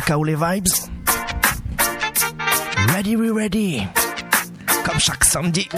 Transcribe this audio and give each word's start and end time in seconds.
KO 0.00 0.24
les 0.24 0.34
vibes. 0.34 0.68
Ready, 2.94 3.16
we 3.16 3.30
ready. 3.30 3.86
Comme 4.84 4.98
chaque 4.98 5.24
samedi. 5.24 5.68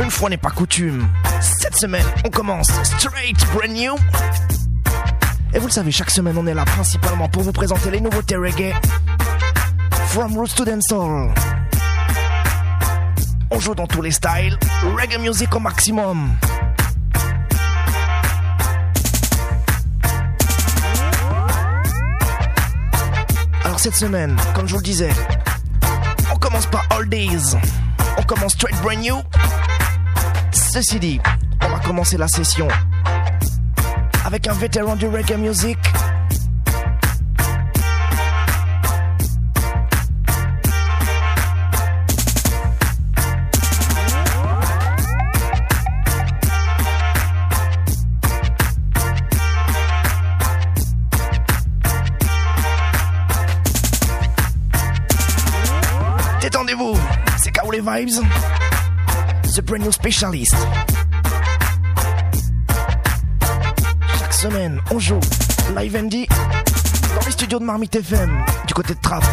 Une 0.00 0.10
fois 0.10 0.30
n'est 0.30 0.36
pas 0.36 0.50
coutume. 0.50 1.06
Cette 1.40 1.76
semaine, 1.76 2.04
on 2.24 2.30
commence 2.30 2.68
straight 2.82 3.36
brand 3.54 3.70
new. 3.70 3.94
Et 5.54 5.58
vous 5.58 5.66
le 5.66 5.72
savez, 5.72 5.90
chaque 5.90 6.10
semaine, 6.10 6.36
on 6.38 6.46
est 6.46 6.54
là 6.54 6.64
principalement 6.64 7.28
pour 7.28 7.42
vous 7.42 7.52
présenter 7.52 7.90
les 7.90 8.00
nouveautés 8.00 8.36
reggae. 8.36 8.74
From 10.08 10.36
roots 10.36 10.54
to 10.56 10.64
dancehall. 10.64 11.32
On 13.50 13.60
joue 13.60 13.74
dans 13.74 13.86
tous 13.86 14.02
les 14.02 14.12
styles. 14.12 14.58
Reggae 14.96 15.18
music 15.20 15.54
au 15.54 15.60
maximum. 15.60 16.36
Cette 23.82 23.96
semaine, 23.96 24.36
comme 24.54 24.68
je 24.68 24.74
vous 24.74 24.78
le 24.78 24.84
disais, 24.84 25.10
on 26.32 26.36
commence 26.36 26.66
par 26.66 26.86
All 26.90 27.08
Days. 27.08 27.56
On 28.16 28.22
commence 28.22 28.52
straight 28.52 28.80
brand 28.80 29.00
new. 29.00 29.16
Ceci 30.52 31.00
dit, 31.00 31.20
on 31.64 31.68
va 31.68 31.80
commencer 31.80 32.16
la 32.16 32.28
session 32.28 32.68
avec 34.24 34.46
un 34.46 34.52
vétéran 34.52 34.94
du 34.94 35.08
reggae 35.08 35.36
music. 35.36 35.78
The 58.14 59.62
brand 59.62 59.84
new 59.84 59.90
specialist. 59.90 60.54
Chaque 64.18 64.32
semaine, 64.34 64.78
on 64.90 64.98
joue 64.98 65.18
live 65.74 65.96
MD 65.96 66.26
dans 66.28 67.24
les 67.24 67.32
studios 67.32 67.58
de 67.58 67.64
Marmite 67.64 67.96
FM 67.96 68.44
du 68.66 68.74
côté 68.74 68.92
de 68.92 69.00
Trappes. 69.00 69.24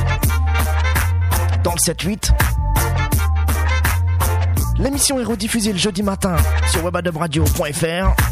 Dans 1.62 1.74
le 1.74 1.78
7-8. 1.78 2.32
L'émission 4.78 5.20
est 5.20 5.26
rediffusée 5.26 5.74
le 5.74 5.78
jeudi 5.78 6.02
matin 6.02 6.38
sur 6.72 6.82
webadebradio.fr. 6.86 8.29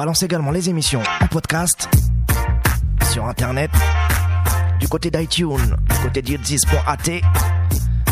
balance 0.00 0.22
également 0.22 0.50
les 0.50 0.70
émissions 0.70 1.02
en 1.20 1.26
podcast 1.26 1.86
sur 3.12 3.26
internet, 3.26 3.70
du 4.78 4.88
côté 4.88 5.10
d'iTunes, 5.10 5.76
du 5.90 5.98
côté 6.02 6.22
d'Yodzis.at, 6.22 7.20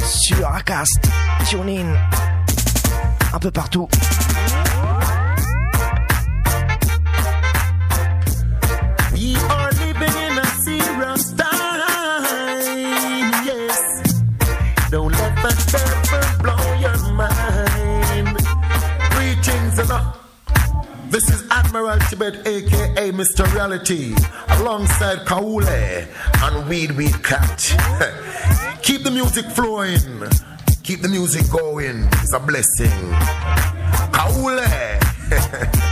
sur 0.05 0.47
Acast, 0.53 1.09
TuneIn, 1.49 1.87
un 3.33 3.39
peu 3.39 3.51
partout. 3.51 3.89
Admiral 21.79 21.99
Tibet, 22.11 22.45
aka 22.45 23.13
Mr. 23.13 23.47
Reality, 23.55 24.13
alongside 24.59 25.19
Kaule 25.19 26.09
and 26.43 26.69
Weed 26.69 26.91
Weed 26.91 27.23
Cat. 27.23 27.57
Keep 28.83 29.05
the 29.05 29.13
music 29.13 29.47
flowing. 29.47 30.01
Keep 30.83 31.03
the 31.03 31.09
music 31.09 31.49
going. 31.53 32.09
It's 32.15 32.33
a 32.33 32.41
blessing. 32.41 32.91
Kaule. 34.11 35.79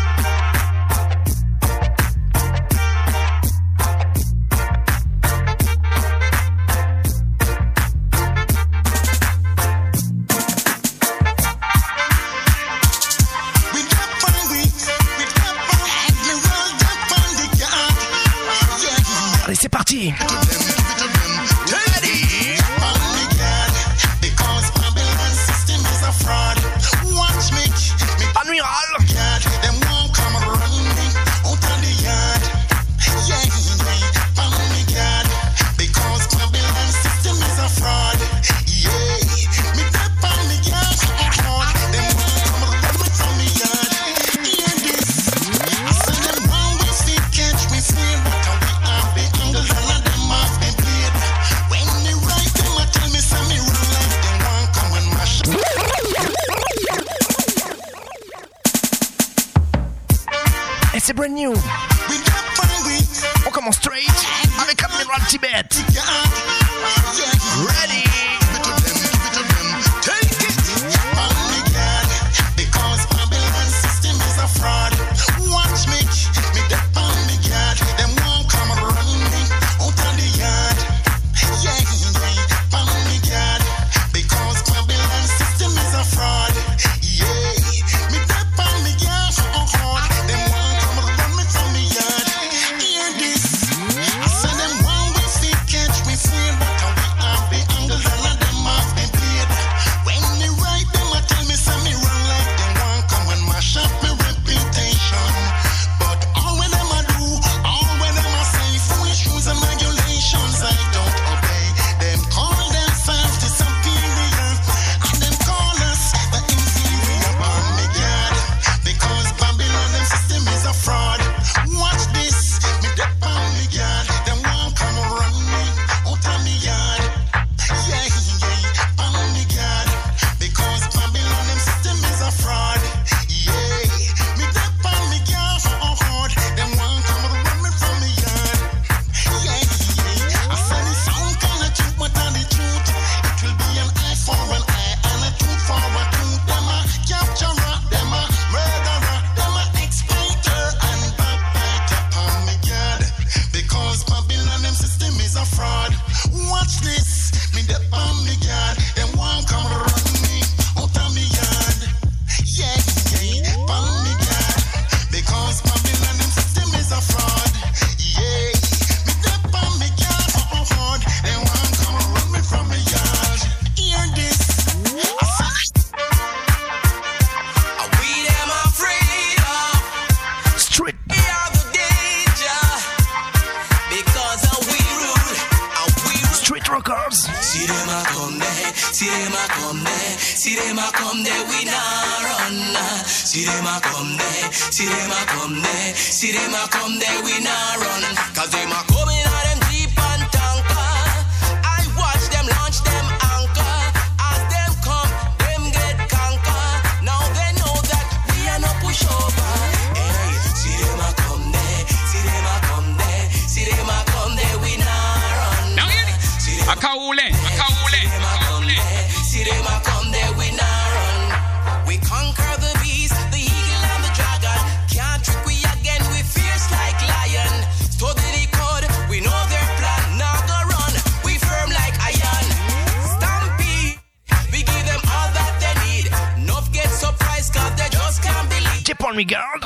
Tipon 239.16 239.24
Migard. 239.24 239.62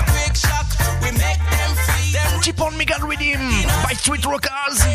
Tipon 2.41 2.73
Migard 2.79 3.03
Redeem 3.09 3.41
by 3.83 3.95
Street 3.95 4.25
Rockers. 4.25 4.87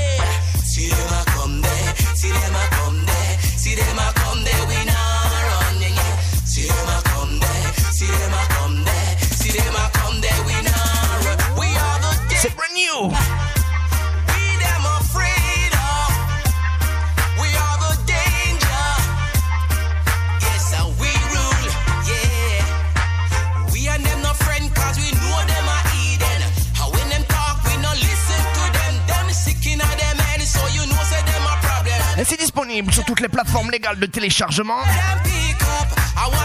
sur 32.92 33.06
toutes 33.06 33.22
les 33.22 33.30
plateformes 33.30 33.72
légales 33.72 34.00
de 34.00 34.06
téléchargement 34.06 34.80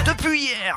depuis 0.05 0.43
hier. 0.43 0.77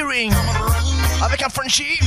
featuring 0.00 0.32
avec 1.22 1.42
un 1.42 1.48
Frenchie. 1.50 1.98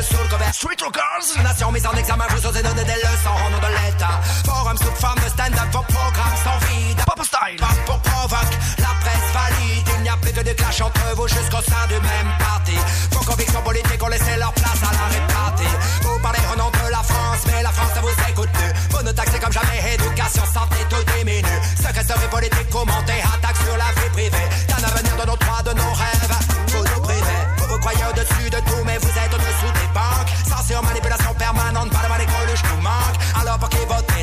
je 0.00 0.06
sous 0.06 0.22
le 0.22 0.28
couvert 0.28 0.54
Street 0.54 0.76
Rockers 0.82 1.42
Nation 1.42 1.72
mise 1.72 1.86
en 1.86 1.92
examen, 1.92 2.24
vous 2.30 2.46
osez 2.46 2.62
donner 2.62 2.84
des 2.84 2.94
leçons 2.94 3.36
au 3.46 3.50
nom 3.50 3.58
de 3.58 3.70
l'État. 3.76 4.20
Forum 4.44 4.76
sous 4.78 4.94
forme 4.96 5.18
de 5.18 5.28
stand-up, 5.28 5.68
vos 5.72 5.82
programmes 5.82 6.38
sont 6.44 6.58
vides. 6.66 7.02
Pop 7.04 7.22
style. 7.24 7.60
Pas 7.60 7.74
pour 7.86 7.98
provoque, 8.00 8.54
la 8.78 8.92
presse 9.00 9.28
valide. 9.32 9.88
Il 9.96 10.02
n'y 10.02 10.08
a 10.08 10.16
plus 10.16 10.32
de 10.32 10.42
déclash 10.42 10.80
entre 10.80 11.14
vous 11.16 11.28
jusqu'au 11.28 11.62
sein 11.62 11.86
du 11.88 11.94
même 11.94 12.30
parti. 12.38 12.76
Vos 13.12 13.24
convictions 13.24 13.62
politiques 13.62 14.02
ont 14.02 14.08
laissé 14.08 14.36
leur 14.38 14.52
place 14.52 14.80
à 14.82 14.92
la 14.92 15.06
répartie. 15.12 15.74
Vous 16.02 16.18
parlez 16.20 16.40
au 16.52 16.56
nom 16.56 16.70
de 16.70 16.90
la 16.90 17.02
France, 17.02 17.42
mais 17.46 17.62
la 17.62 17.70
France 17.70 17.94
ne 17.96 18.00
vous 18.00 18.16
écoute 18.30 18.50
plus. 18.52 18.72
Vous 18.90 19.02
nous 19.02 19.12
taxez 19.12 19.38
comme 19.38 19.52
jamais, 19.52 19.94
éducation, 19.94 20.44
santé, 20.46 20.76
tout 20.88 21.04
diminue. 21.16 21.60
Secrétaire 21.76 22.30
politique 22.30 22.70
commenté 22.70 23.14
à 23.20 23.39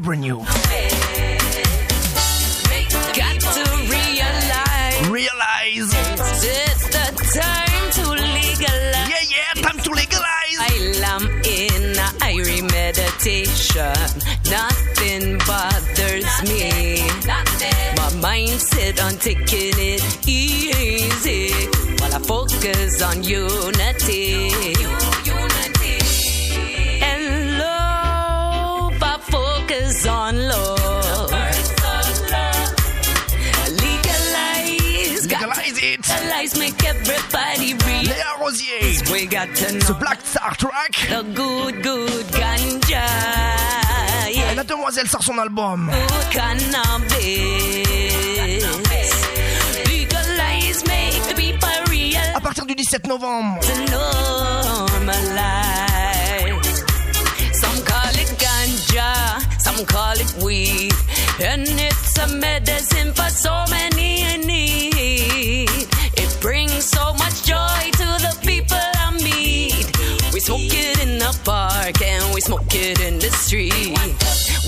brand. 0.00 0.46
Got 3.14 3.40
to 3.54 3.64
realize. 3.88 5.08
Realize. 5.08 5.90
It's 6.42 6.88
the 6.88 7.06
time 7.38 7.90
to 7.92 8.10
legalize. 8.10 9.08
Yeah, 9.10 9.24
yeah, 9.30 9.62
time 9.62 9.78
to 9.78 9.90
legalize. 9.90 10.58
I 10.58 10.70
am 11.06 11.24
in 11.44 11.96
a 11.96 12.08
airy 12.24 12.62
meditation. 12.62 13.94
Nothing 14.50 15.38
bothers 15.46 16.42
me. 16.48 17.02
My 17.96 18.10
mindset 18.20 19.02
on 19.04 19.14
taking 19.18 19.74
it 19.78 20.28
easy. 20.28 21.52
While 22.00 22.14
I 22.14 22.18
focus 22.18 23.02
on 23.02 23.22
unity. 23.22 24.73
Léa 38.04 38.36
Rosier. 38.40 39.02
We 39.12 39.26
got 39.26 39.48
to 39.54 39.80
Ce 39.80 39.92
Black 39.98 40.18
Star 40.24 40.56
Track. 40.56 40.92
the 41.10 41.22
good, 41.34 41.82
good 41.82 42.24
ganja. 42.32 43.04
Et 44.28 44.36
Yeah, 44.36 44.54
la 44.54 44.64
demoiselle 44.64 45.06
sort 45.08 45.22
son 45.22 45.38
album. 45.38 45.90
good 45.90 46.30
cannabis. 46.30 47.84
Legalize, 49.86 50.84
make 50.86 51.22
the 51.28 51.34
people 51.34 51.68
real. 51.90 52.18
À 52.34 52.40
partir 52.40 52.64
du 52.64 52.74
17 52.74 53.06
novembre. 53.08 53.60
to 53.60 53.74
normalize. 53.92 55.24
Some 57.52 57.82
call 57.84 58.14
it 58.18 58.34
ganja, 58.38 59.38
some 59.58 59.84
call 59.84 60.18
it 60.18 60.34
weed, 60.42 60.94
and 61.44 61.68
it's 61.68 62.18
a 62.18 62.26
medicine 62.28 63.12
for 63.14 63.28
so 63.30 63.52
many 63.70 64.22
in 64.34 64.40
need. 64.46 65.88
It 66.44 66.46
brings 66.46 66.84
so 66.84 67.14
much 67.14 67.44
joy 67.44 67.90
to 68.00 68.08
the 68.20 68.36
people 68.42 68.76
I 68.76 69.16
meet. 69.16 69.86
We 70.34 70.40
smoke 70.40 70.60
it 70.60 71.02
in 71.02 71.18
the 71.18 71.32
park 71.42 72.02
and 72.02 72.34
we 72.34 72.42
smoke 72.42 72.74
it 72.74 73.00
in 73.00 73.18
the 73.18 73.30
street. 73.30 73.72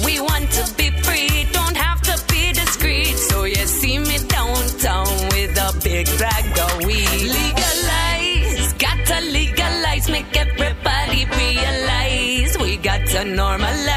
We 0.03 0.19
want 0.19 0.51
to 0.53 0.65
be 0.77 0.89
free, 1.05 1.45
don't 1.53 1.77
have 1.77 2.01
to 2.09 2.17
be 2.33 2.55
discreet. 2.55 3.19
So 3.19 3.45
you 3.45 3.67
see 3.67 3.99
me 3.99 4.17
downtown 4.27 5.07
with 5.35 5.53
a 5.59 5.79
big 5.85 6.07
bag 6.19 6.47
of 6.59 6.87
weed. 6.87 7.11
Legalize, 7.21 8.73
got 8.79 8.99
to 9.11 9.21
legalize, 9.21 10.09
make 10.09 10.35
everybody 10.35 11.27
realize. 11.27 12.57
We 12.57 12.79
got 12.79 13.07
to 13.09 13.19
normalize 13.19 13.96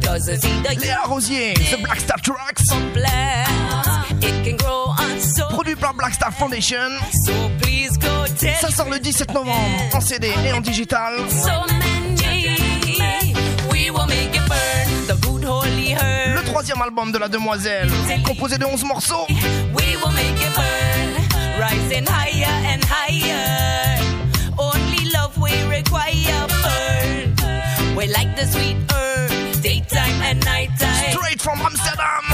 does 0.00 0.28
a 0.28 0.36
see 0.36 0.62
the 0.62 0.74
Léa 0.80 1.06
Rosier. 1.06 1.54
The 1.54 1.82
Black 1.82 2.00
Star 2.00 2.20
Tracks. 2.20 2.66
Produit 5.50 5.76
par 5.76 5.94
Black 5.94 6.14
Star 6.14 6.32
Foundation. 6.32 6.90
Ça 8.60 8.70
sort 8.70 8.88
le 8.90 8.98
17 8.98 9.34
novembre 9.34 9.54
en 9.92 10.00
CD 10.00 10.32
et 10.46 10.52
en 10.52 10.60
digital. 10.60 11.14
Le 16.36 16.42
troisième 16.44 16.82
album 16.82 17.12
de 17.12 17.18
la 17.18 17.28
demoiselle, 17.28 17.90
composé 18.24 18.58
de 18.58 18.64
11 18.64 18.84
morceaux. 18.84 19.26
We 19.28 19.96
will 19.96 20.12
make 20.12 20.38
it 20.38 20.54
burn, 20.54 21.14
rising 21.58 22.06
higher 22.06 22.52
and 22.66 22.84
higher. 22.84 23.98
Only 24.58 25.10
love 25.10 25.36
we 25.38 25.52
require 25.68 26.46
burn. 26.62 27.34
We 27.96 28.08
like 28.08 28.36
the 28.36 28.46
sweet 28.46 28.76
herb, 28.92 29.62
daytime 29.62 30.20
and 30.22 30.44
nighttime. 30.44 31.12
Straight 31.12 31.40
from 31.40 31.60
Amsterdam. 31.60 32.29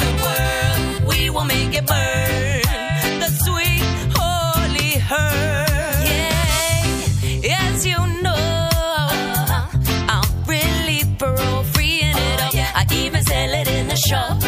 Shop 14.06 14.40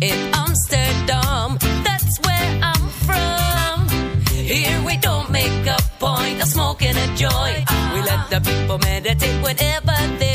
in 0.00 0.18
Amsterdam. 0.34 1.56
That's 1.86 2.18
where 2.26 2.48
I'm 2.70 2.84
from. 3.06 3.88
Here 4.34 4.82
we 4.84 4.96
don't 4.96 5.30
make 5.30 5.66
a 5.66 5.78
point 6.00 6.42
of 6.42 6.48
smoking 6.48 6.96
a 6.96 7.06
joint. 7.14 7.64
We 7.94 8.00
let 8.10 8.22
the 8.30 8.40
people 8.40 8.78
meditate 8.78 9.38
whenever 9.40 9.96
they 10.18 10.27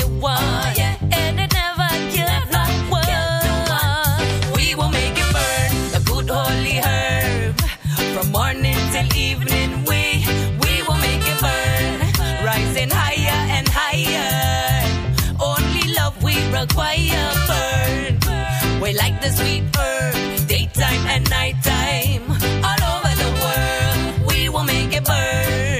the 19.24 19.32
sweet 19.32 19.64
herb, 19.78 20.48
daytime 20.48 21.04
and 21.14 21.30
nighttime. 21.30 22.24
All 22.68 22.82
over 22.94 23.14
the 23.24 23.32
world, 23.44 24.28
we 24.28 24.50
will 24.50 24.66
make 24.66 24.92
it 24.94 25.06
burn. 25.06 25.80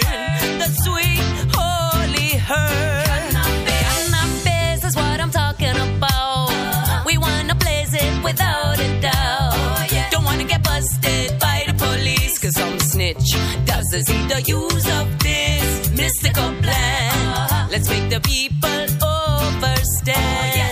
The 0.62 0.70
sweet 0.84 1.26
holy 1.58 2.30
herb. 2.50 3.34
Cannabis 3.68 4.86
is 4.86 4.96
what 4.96 5.20
I'm 5.20 5.32
talking 5.32 5.76
about. 5.76 6.50
Uh-huh. 6.52 7.04
We 7.06 7.18
wanna 7.18 7.56
blaze 7.56 7.94
it 7.94 8.24
without 8.24 8.80
a 8.80 9.02
doubt. 9.02 9.54
Oh, 9.56 10.08
Don't 10.12 10.24
wanna 10.24 10.46
get 10.46 10.64
busted 10.64 11.38
by 11.40 11.66
the 11.68 11.74
police, 11.74 12.40
cause 12.40 12.56
some 12.56 12.80
snitch 12.80 13.30
doesn't 13.66 14.04
see 14.06 14.22
the 14.34 14.42
use 14.42 14.88
of 15.00 15.06
this 15.20 15.90
mystical 15.92 16.50
plan. 16.64 17.28
Uh-huh. 17.36 17.68
Let's 17.72 17.90
make 17.90 18.10
the 18.10 18.22
people 18.22 18.84
overstand. 19.04 20.54
Oh, 20.56 20.63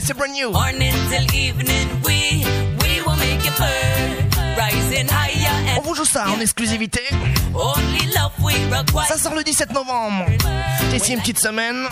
Et 0.00 0.02
c'est 0.06 0.14
brand 0.14 0.32
new. 0.32 0.50
Morning 0.50 0.94
till 1.10 1.26
evening, 1.36 1.86
we 2.06 2.42
we 2.82 3.02
will 3.04 3.16
make 3.18 3.44
it 3.44 3.54
burn. 3.58 4.56
Rising 4.56 5.06
higher 5.08 5.52
On 5.74 5.78
and 5.78 5.82
vous 5.84 5.94
joue 5.94 6.06
ça 6.06 6.24
en 6.30 6.40
exclusivité. 6.40 7.02
only 7.54 8.06
love 8.14 8.32
we 8.42 8.54
require. 8.74 9.06
Ça 9.08 9.18
sort 9.18 9.34
le 9.34 9.44
17 9.44 9.74
novembre. 9.74 10.24
D'ici 10.90 11.12
une 11.12 11.20
petite 11.20 11.38
semaine. 11.38 11.86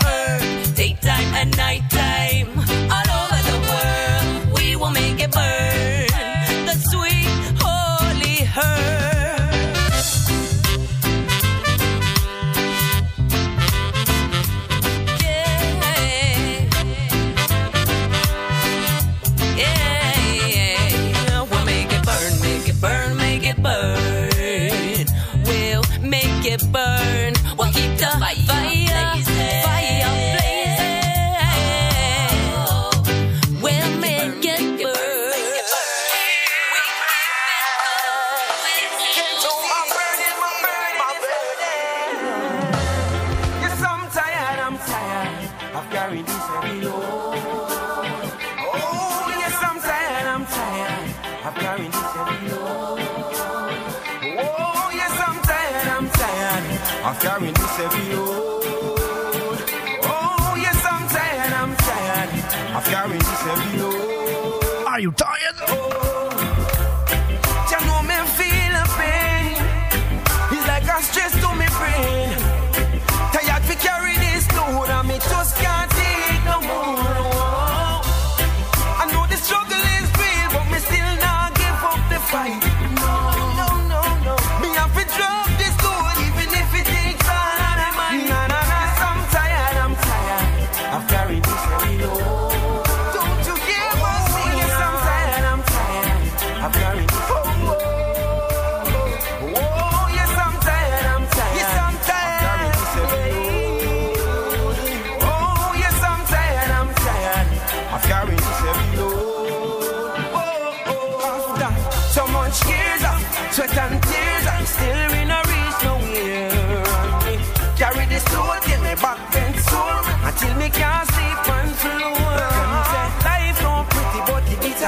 Daytime 0.75 1.35
and 1.39 1.51
nighttime, 1.55 2.49
all 2.89 3.09
over 3.21 3.41
the 3.43 3.59
world, 3.69 4.57
we 4.59 4.75
will 4.75 4.89
make 4.91 5.21
it 5.23 5.31
burn. 5.31 6.65
The 6.65 6.77
sweet 6.89 7.61
holy 7.61 8.43
herb. 8.55 8.98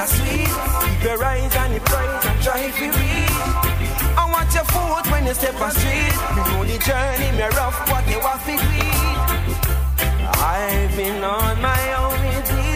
a 0.02 0.06
sweet. 0.06 0.50
Keep 0.82 1.02
your 1.04 1.24
eyes 1.24 1.54
on 1.56 1.72
the 1.72 1.80
prize 1.80 2.26
and 2.26 2.42
try 2.42 2.70
to 2.78 2.86
read. 2.98 3.30
I 4.18 4.24
want 4.32 4.52
your 4.54 4.66
foot 4.72 5.06
when 5.12 5.26
you 5.26 5.34
step 5.34 5.60
on 5.60 5.70
street. 5.70 6.16
You 6.36 6.42
know 6.50 6.64
the 6.64 6.78
journey, 6.86 7.30
me 7.38 7.46
rough, 7.58 7.78
but 7.86 8.02
the 8.06 8.16
was 8.24 8.42
the 8.46 8.54
greed. 8.62 9.18
I've 10.54 10.96
been 10.96 11.22
on 11.22 11.60
my 11.62 11.82
own 12.02 12.20
indeed. 12.34 12.71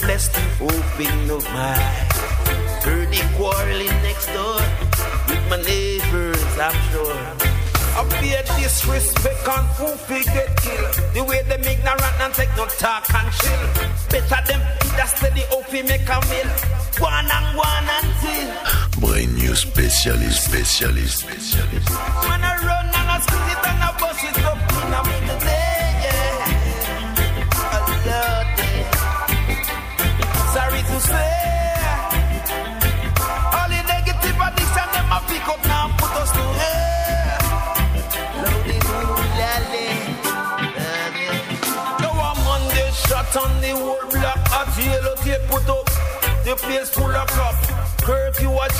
blessed, 0.00 0.36
open 0.60 1.30
of 1.30 1.44
my 1.52 1.74
Heard 2.84 3.08
the 3.08 3.22
quarreling 3.36 3.96
next 4.02 4.26
door 4.32 4.60
with 5.26 5.44
my 5.48 5.56
neighbors, 5.62 6.58
I'm 6.58 6.76
sure. 6.92 7.16
I 7.96 8.02
fear 8.20 8.42
disrespect 8.58 9.48
and 9.48 9.66
who 9.78 9.86
figure 10.04 10.50
kill. 10.60 10.84
The 11.14 11.24
way 11.24 11.42
them 11.44 11.62
ignorant 11.62 12.20
and 12.20 12.34
take 12.34 12.54
no 12.56 12.66
talk 12.66 13.06
and 13.14 13.32
chill. 13.32 13.64
Better 14.10 14.42
them 14.48 14.60
eat 14.84 15.00
a 15.00 15.06
steady 15.06 15.44
open 15.52 15.86
make 15.86 16.08
a 16.08 16.20
meal. 16.28 16.50
One 16.98 17.24
and 17.24 17.56
one 17.56 17.88
until. 17.98 19.00
Brain 19.00 19.34
new 19.34 19.54
specialist, 19.54 20.44
specialist, 20.44 21.18
specialist. 21.20 21.88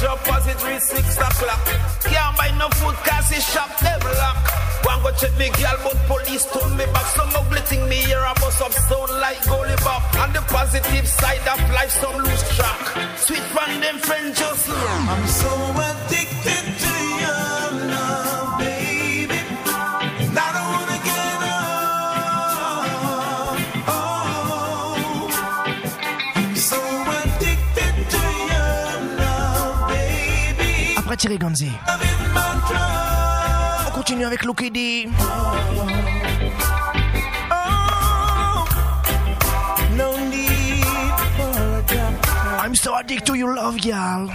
up 0.07 0.21
as 0.29 0.47
it 0.47 0.61
reach 0.65 0.83
six 0.83 1.17
o'clock. 1.17 1.65
Can't 2.05 2.37
buy 2.37 2.51
no 2.59 2.69
food 2.79 2.97
cause 3.07 3.29
the 3.31 3.41
shop 3.41 3.71
never 3.83 4.13
lock. 4.21 4.37
One 4.85 5.03
go 5.03 5.11
check 5.17 5.37
me 5.39 5.49
girl, 5.51 5.79
but 5.85 5.97
police 6.07 6.45
told 6.47 6.73
me 6.77 6.85
back. 6.93 7.07
Some 7.17 7.31
ugly 7.35 7.61
thing 7.63 7.89
me 7.89 7.97
here, 7.97 8.21
I 8.21 8.35
bust 8.35 8.61
up 8.61 8.73
sound 8.73 9.11
like 9.21 9.39
goalie 9.49 9.79
bop. 9.85 10.03
On 10.21 10.33
the 10.33 10.43
positive 10.53 11.07
side 11.09 11.47
of 11.49 11.61
life, 11.71 11.91
some 11.91 12.17
lose 12.23 12.45
track. 12.57 12.81
Sweet 13.17 13.45
friend, 13.53 13.83
them 13.83 13.99
friends 13.99 14.39
just 14.39 14.69
love. 14.69 15.09
I'm 15.09 15.27
so 15.27 15.51
addicted. 15.87 16.34
Thierry 31.25 31.39
Gonzi. 31.39 31.73
On 33.87 33.91
continue 33.93 34.27
avec 34.27 34.45
Lucky 34.45 34.71
D. 34.71 35.09
I'm 42.63 42.75
so 42.75 42.95
addicted 42.97 43.25
to 43.25 43.35
your 43.37 43.55
love, 43.55 43.81
girl. 43.81 44.29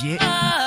Yeah. 0.00 0.61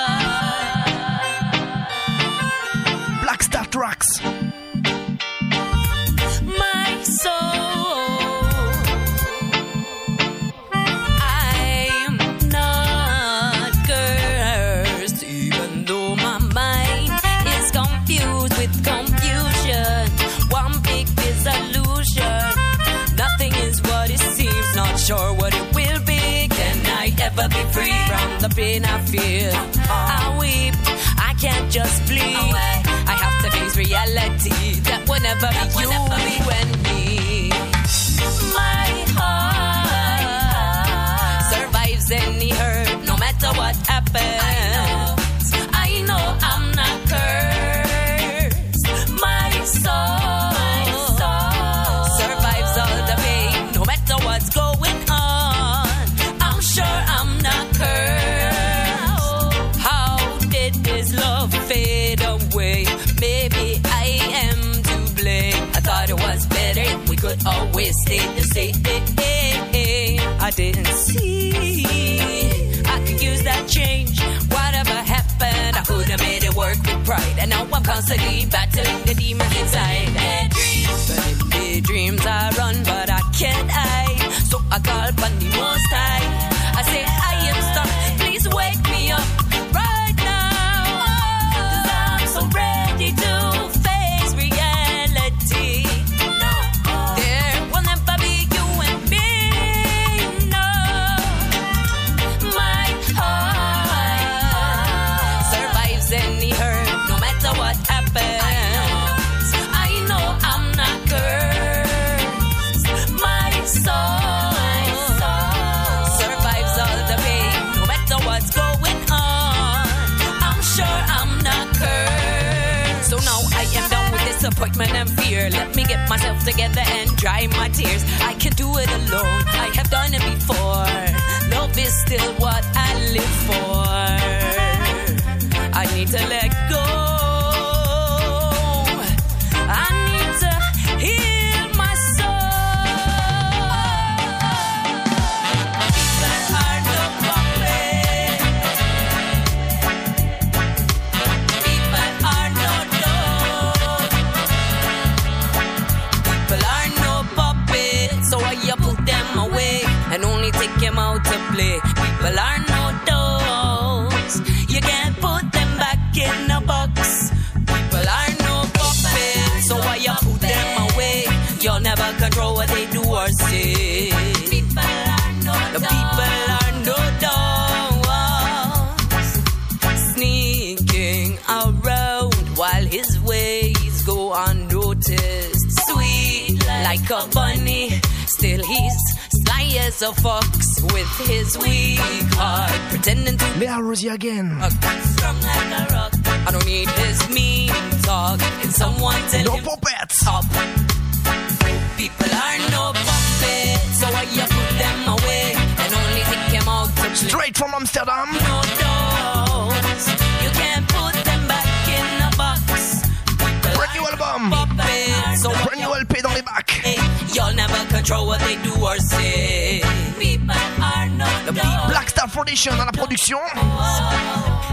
Foundation 222.35 222.75
dans 222.75 222.83
la 222.83 222.91
production. 222.91 223.37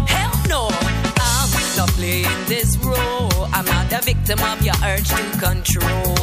Hell 0.09 0.33
no, 0.49 0.67
ah, 1.21 1.47
I'm 1.47 1.77
not 1.77 1.89
playing 1.91 2.27
this 2.49 2.77
role. 2.79 3.47
I'm 3.53 3.65
not 3.65 3.93
a 3.93 4.01
victim 4.05 4.41
of 4.41 4.61
your 4.65 4.75
urge 4.85 5.09
to 5.09 5.23
control. 5.39 6.15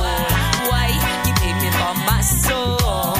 Why 0.69 0.87
you 1.25 1.33
hate 1.39 1.61
me 1.63 1.71
for 1.71 1.95
my 2.03 2.19
soul? 2.19 3.15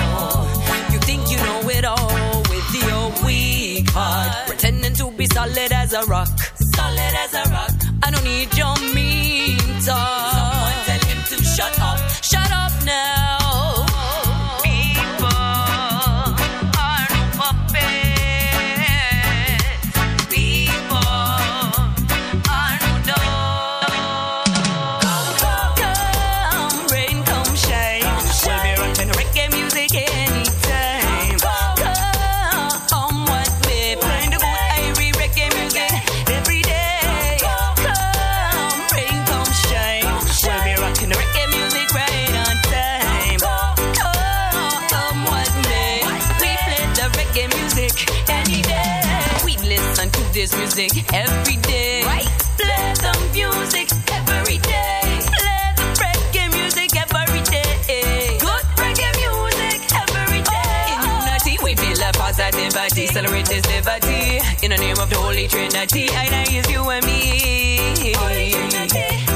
You 0.91 0.99
think 0.99 1.31
you 1.31 1.37
know 1.37 1.69
it 1.69 1.85
all 1.85 2.41
with 2.49 2.69
your 2.83 3.25
weak 3.25 3.89
heart, 3.91 4.47
pretending 4.47 4.95
to 4.95 5.11
be 5.11 5.25
solid 5.27 5.71
as 5.71 5.93
a 5.93 6.03
rock. 6.07 6.27
Solid 6.75 7.13
as 7.23 7.33
a 7.33 7.49
rock. 7.49 7.71
I 8.03 8.11
don't 8.11 8.23
need 8.25 8.53
your 8.57 8.75
mean 8.93 9.59
talk. 9.85 9.95
Oh. 9.95 10.28
music 50.79 51.13
every 51.13 51.57
day. 51.57 52.03
Right? 52.05 52.25
Play 52.55 52.93
the 53.03 53.11
music 53.33 53.89
every 54.13 54.59
day. 54.59 55.19
Play 55.27 55.75
reggae 55.99 56.47
music 56.53 56.95
every 56.95 57.41
day. 57.51 58.37
Good 58.39 58.63
reggae 58.79 59.11
music 59.19 59.81
every 59.91 60.41
day. 60.41 60.95
Oh. 61.03 61.25
Unity, 61.25 61.57
we 61.63 61.75
feel 61.75 61.99
a 62.01 62.13
positivity. 62.13 63.07
Celebrate 63.07 63.47
this 63.47 63.65
liberty. 63.67 64.39
In 64.63 64.71
the 64.71 64.77
name 64.77 64.97
of 64.99 65.09
the 65.09 65.17
Holy 65.17 65.49
Trinity, 65.49 66.07
I 66.11 66.47
is 66.49 66.71
you 66.71 66.89
and 66.89 67.05
me. 67.05 68.13
Holy 68.15 68.51
Trinity. 68.51 69.28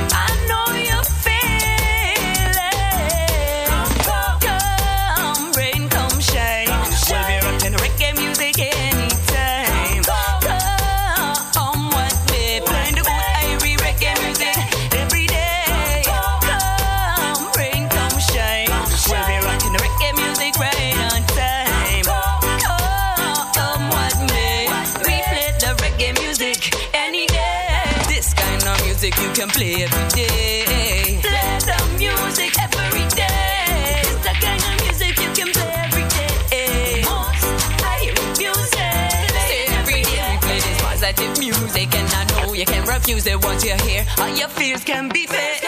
And 41.75 42.13
I 42.13 42.23
know 42.45 42.53
you 42.53 42.65
can't 42.65 42.87
refuse 42.87 43.25
it 43.25 43.43
once 43.43 43.65
you 43.65 43.73
hear. 43.75 44.05
All 44.19 44.29
your 44.29 44.47
fears 44.47 44.83
can 44.83 45.09
be 45.09 45.25
faced. 45.25 45.63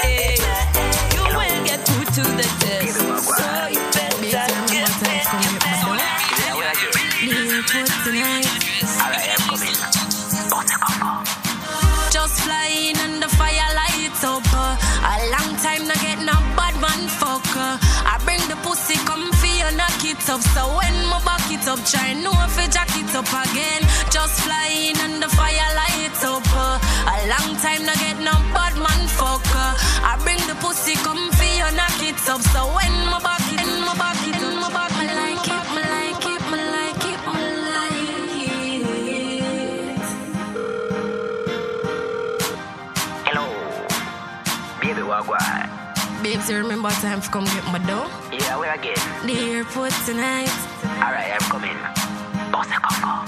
You 1.16 1.24
will 1.24 1.66
get 1.66 1.86
through 1.86 2.06
to 2.06 2.24
the 2.38 2.48
test. 2.60 3.00
So 3.24 3.95
it 20.16 20.30
up. 20.30 20.42
So 20.42 20.62
when 20.78 20.96
my 21.10 21.20
back 21.24 21.46
it 21.52 21.68
up, 21.68 21.80
try 21.86 22.14
no 22.14 22.32
if 22.46 22.58
I 22.58 22.68
jack 22.68 22.90
it 22.96 23.14
up 23.16 23.28
again. 23.28 23.82
Just 24.12 24.42
flying 24.42 24.98
under 25.00 25.30
fire 25.30 25.72
lights 25.76 26.24
up. 26.24 26.44
uh. 26.54 26.80
A 27.14 27.16
long 27.32 27.56
time 27.58 27.86
not 27.86 27.98
get 28.00 28.18
no 28.20 28.34
bad 28.54 28.76
man 28.78 29.02
fuck. 29.08 29.46
uh. 29.56 29.76
I 30.04 30.18
bring 30.24 30.40
the 30.48 30.56
pussy 30.56 30.96
comfy 30.96 31.62
and 31.62 31.76
knock 31.76 32.00
it 32.02 32.20
up. 32.30 32.42
So 32.54 32.62
when 32.76 32.94
my 33.12 33.20
back 33.20 33.45
You 46.48 46.58
remember 46.58 46.90
time 46.90 47.22
to 47.22 47.30
come 47.30 47.46
get 47.46 47.66
my 47.72 47.80
dough? 47.80 48.08
Yeah, 48.32 48.60
where 48.60 48.76
again? 48.76 48.94
The 49.26 49.34
airport 49.34 49.92
tonight. 50.06 50.54
Alright, 51.02 51.34
I'm 51.34 51.50
coming. 51.50 51.76
Boss 52.52 52.68
a 52.70 52.80
congo. 52.86 53.26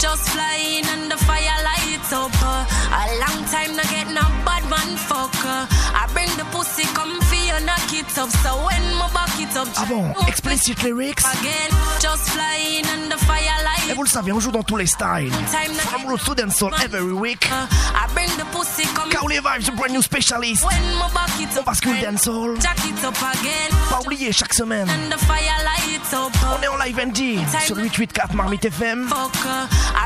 Just 0.00 0.30
flying 0.30 0.86
under 0.86 1.18
fire 1.18 1.61
uh. 2.12 2.64
A 2.92 3.04
long 3.24 3.44
time 3.46 3.74
not 3.76 3.88
get 3.90 4.08
no 4.08 4.22
bad 4.44 4.62
man. 4.68 4.88
I 5.94 6.08
bring 6.12 6.28
the 6.36 6.44
pussy 6.52 6.84
comfy 6.94 7.50
and 7.50 7.64
knock 7.66 7.92
it 7.92 8.06
up. 8.18 8.28
So 8.30 8.56
when 8.66 8.82
my 8.96 9.08
back 9.12 9.38
it 9.40 9.56
up, 9.56 9.68
Ah 9.76 9.86
bon, 9.88 10.12
explicit 10.26 10.82
lyrics? 10.82 11.24
again. 11.40 11.70
Just 12.00 12.30
flying 12.30 12.86
under 12.86 13.16
Et 13.88 13.94
vous 13.94 14.02
le 14.04 14.08
savez, 14.08 14.32
on 14.32 14.40
joue 14.40 14.50
dans 14.52 14.62
tous 14.62 14.76
les 14.76 14.86
styles. 14.86 15.32
From 15.90 16.06
roots 16.06 16.24
to 16.24 16.34
dancehall 16.34 16.72
every 16.82 17.12
week. 17.12 17.48
I 17.50 18.06
bring 18.14 18.28
the 18.38 18.44
pussy 18.52 18.84
comfy 18.94 19.16
Kaoli 19.16 19.38
Vibes, 19.40 19.66
the 19.66 19.72
brand 19.72 19.92
new 19.92 20.02
specialist. 20.02 20.64
when 20.64 20.82
my 20.98 21.08
back 21.12 21.28
it 21.40 21.48
On 21.54 21.58
up. 21.60 21.64
bascule 21.66 21.98
dancehall. 22.00 22.60
Jack 22.60 22.78
it 22.86 23.04
up 23.04 23.16
again. 23.16 23.70
Pas 23.90 24.00
oublier, 24.00 24.32
chaque 24.32 24.54
semaine, 24.54 24.88
Under 24.88 25.16
up. 25.16 26.32
on 26.58 26.62
est 26.62 26.68
en 26.68 26.76
live 26.76 27.00
ND 27.06 27.46
sur 27.64 27.74
le 27.74 27.82
884 27.84 28.34
Marmite 28.34 28.64
FM. 28.66 29.08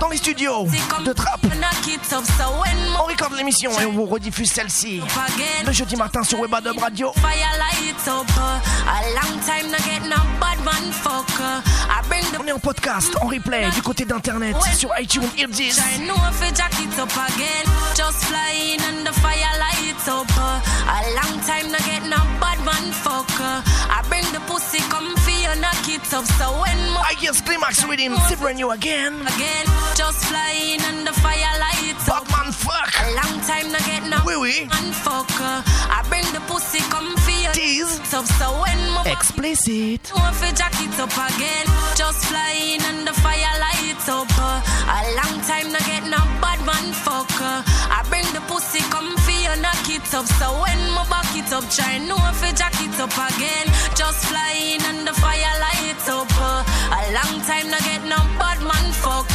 Dans 0.00 0.08
les 0.08 0.16
studios 0.16 0.66
de 1.04 1.12
Trap. 1.12 1.40
On 2.98 3.04
record 3.04 3.32
l'émission 3.34 3.70
et 3.80 3.86
on 3.86 3.92
vous 3.92 4.06
rediffuse 4.06 4.50
celle-ci 4.52 5.00
le 5.64 5.72
jeudi 5.72 5.96
matin 5.96 6.22
sur 6.22 6.40
Webadub 6.40 6.78
Radio. 6.78 7.12
On 12.38 12.46
est 12.46 12.52
en 12.52 12.58
podcast, 12.58 13.16
en 13.20 13.26
replay, 13.26 13.68
du 13.70 13.82
côté 13.82 14.04
d'internet, 14.04 14.56
sur 14.76 14.90
iTunes, 14.98 15.28
Eardies. 15.38 15.72
I 27.08 27.14
guess 27.20 27.40
Climax 27.42 27.84
with 27.86 27.98
him, 28.00 28.14
see 28.28 28.36
brand 28.36 28.56
new 28.58 28.70
again. 28.70 29.14
Again, 29.26 29.66
just 29.96 30.24
flying 30.26 30.80
under 30.82 31.12
firelight. 31.12 31.85
Lights 31.86 32.08
up. 32.08 32.26
Batman 32.28 32.52
fuck. 32.52 32.90
A 33.00 33.06
long 33.14 33.40
time 33.42 33.70
not 33.72 33.84
get 33.84 34.02
no 34.08 34.18
Oui, 34.26 34.36
oui. 34.36 34.66
man 34.68 34.92
fuck. 34.92 35.30
I 35.40 36.02
bring 36.08 36.24
the 36.32 36.40
pussy 36.46 36.80
comfy 36.90 37.46
Tease. 37.52 37.98
it 37.98 38.14
up. 38.14 38.26
So 38.26 38.46
when 38.62 38.80
my 38.90 39.02
Explicit. 39.06 40.10
know 40.10 40.28
if 40.30 40.42
I 40.42 40.52
jack 40.52 40.74
it 40.80 40.98
up 40.98 41.12
again. 41.12 41.66
Just 41.96 42.26
flying 42.26 42.82
under 42.82 43.12
fire 43.12 43.54
lights 43.60 44.08
up. 44.08 44.30
A 44.38 44.98
long 45.18 45.34
time 45.46 45.70
not 45.72 45.84
get 45.86 46.04
no 46.04 46.18
bad 46.42 46.60
man 46.66 46.92
fuck. 46.92 47.30
I 47.40 48.02
bring 48.08 48.26
the 48.34 48.40
pussy 48.50 48.82
comfy 48.90 49.46
and 49.46 49.62
knock 49.62 49.86
it 49.88 50.02
up. 50.14 50.26
So 50.26 50.46
when 50.62 50.80
my 50.90 51.04
back 51.08 51.30
it 51.36 51.52
up, 51.52 51.64
try 51.70 51.98
know 51.98 52.18
if 52.30 52.42
I 52.42 52.52
jack 52.52 52.74
it 52.80 52.98
up 53.00 53.14
again. 53.14 53.66
Just 53.94 54.26
flying 54.26 54.82
under 54.82 55.12
fire 55.14 55.54
lights 55.60 56.08
up. 56.08 56.30
A 56.36 57.00
long 57.14 57.40
time 57.46 57.70
not 57.70 57.82
get 57.84 58.02
no 58.04 58.18
bad 58.40 58.58
man 58.62 58.86
fuck. 58.92 59.26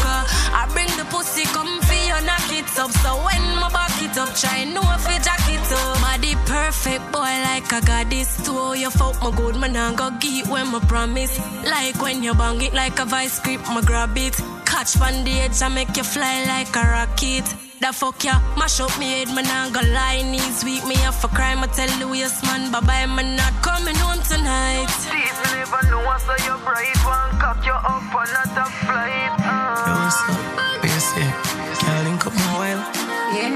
I 0.53 0.67
bring 0.73 0.91
the 0.99 1.05
pussy 1.05 1.45
comfy 1.55 2.11
and 2.11 2.25
knock 2.25 2.40
it 2.51 2.79
up. 2.79 2.91
So 2.91 3.15
when 3.25 3.43
my 3.59 3.69
back 3.71 3.91
it 4.01 4.17
up, 4.17 4.33
try 4.35 4.63
know 4.65 4.81
if 4.81 5.07
I 5.07 5.17
jack 5.19 5.41
it 5.47 5.71
up. 5.71 6.01
Body 6.01 6.35
perfect 6.45 7.11
boy 7.11 7.33
like 7.47 7.71
I 7.71 7.81
got 7.81 8.09
this 8.09 8.43
too. 8.45 8.73
You 8.75 8.89
fuck 8.89 9.21
my 9.21 9.31
good 9.35 9.55
man 9.55 9.75
and 9.75 9.97
go 9.97 10.11
get 10.19 10.47
when 10.47 10.67
my 10.71 10.79
promise. 10.79 11.39
Like 11.65 12.01
when 12.01 12.23
you 12.23 12.33
bang 12.33 12.61
it 12.61 12.73
like 12.73 12.99
a 12.99 13.05
vice 13.05 13.39
grip, 13.39 13.61
my 13.67 13.81
grab 13.81 14.17
it. 14.17 14.35
Catch 14.65 14.99
on 15.01 15.23
the 15.23 15.31
edge 15.41 15.61
and 15.61 15.75
make 15.75 15.95
you 15.97 16.03
fly 16.03 16.45
like 16.45 16.75
a 16.75 16.81
rocket. 16.81 17.45
The 17.81 17.91
fuck 17.91 18.23
ya, 18.23 18.39
mash 18.59 18.79
up 18.79 18.93
me 18.99 19.09
head, 19.09 19.29
man, 19.33 19.47
I 19.47 19.69
go 19.71 19.81
lie 19.89 20.21
knees 20.21 20.63
weak 20.63 20.85
me 20.85 20.95
up 21.03 21.15
for 21.15 21.29
crime. 21.29 21.63
I 21.63 21.67
tell 21.67 21.89
Louis 21.99 22.29
man, 22.43 22.71
bye 22.71 22.79
bye, 22.79 23.07
man, 23.07 23.35
not 23.35 23.53
coming 23.63 23.95
home 23.95 24.21
tonight. 24.21 24.85
Teeth, 25.09 25.09
me 25.09 25.57
never 25.57 25.81
know 25.89 26.17
so 26.21 26.35
you 26.45 26.55
bright. 26.63 26.97
One 27.03 27.39
cock 27.41 27.65
you 27.65 27.73
up 27.73 28.13
and 28.21 28.33
not 28.37 28.57
a 28.61 28.65
flight. 28.85 29.33
Yo, 29.41 30.61
Uh. 30.61 30.70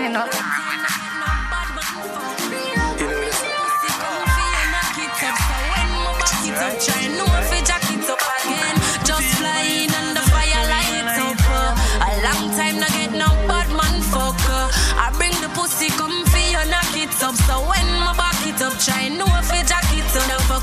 You 0.06 0.12
know 0.12 0.46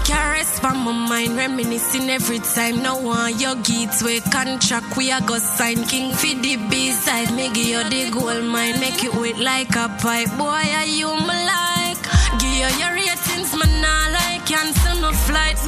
your 0.08 0.18
rest 0.18 0.60
from 0.60 0.78
my 0.84 0.92
mind, 0.92 1.36
reminiscing 1.36 2.08
every 2.10 2.38
time. 2.38 2.82
No 2.82 2.96
one 2.96 3.38
your 3.38 3.56
gateway 3.56 4.20
contract. 4.20 4.96
We 4.96 5.10
a 5.10 5.20
go 5.20 5.38
sign 5.38 5.84
king 5.84 6.12
for 6.12 6.34
the 6.42 6.56
B 6.70 6.90
side. 6.90 7.34
Make 7.34 7.56
you 7.56 7.82
the 7.88 8.10
gold 8.10 8.44
mine, 8.44 8.80
make 8.80 9.02
it 9.04 9.14
wet 9.14 9.38
like 9.38 9.74
a 9.76 9.88
pipe. 10.00 10.30
Boy, 10.38 10.64
are 10.80 10.84
you 10.84 11.08
my 11.26 11.38
like? 11.52 12.02
Give 12.40 12.50
you 12.50 12.70
your 12.80 12.94
ratings, 12.94 13.52
man. 13.56 13.80
Nah 13.82 14.08
like 14.12 14.46
cancel 14.46 15.00
no 15.00 15.12
flight, 15.12 15.58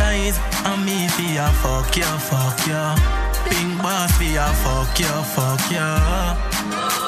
in 0.00 0.16
between 0.16 0.32
your 0.32 0.32
thighs 0.32 0.38
I'm 0.64 0.84
me 0.84 1.08
for 1.08 1.22
ya, 1.22 1.50
fuck 1.62 1.96
ya, 1.96 2.18
fuck 2.18 2.66
ya. 2.66 2.96
Pink 3.48 3.82
boss 3.82 4.12
for 4.16 4.24
ya, 4.24 4.52
fuck 4.52 4.98
ya, 4.98 5.22
fuck 5.22 5.70
ya. 5.70 6.34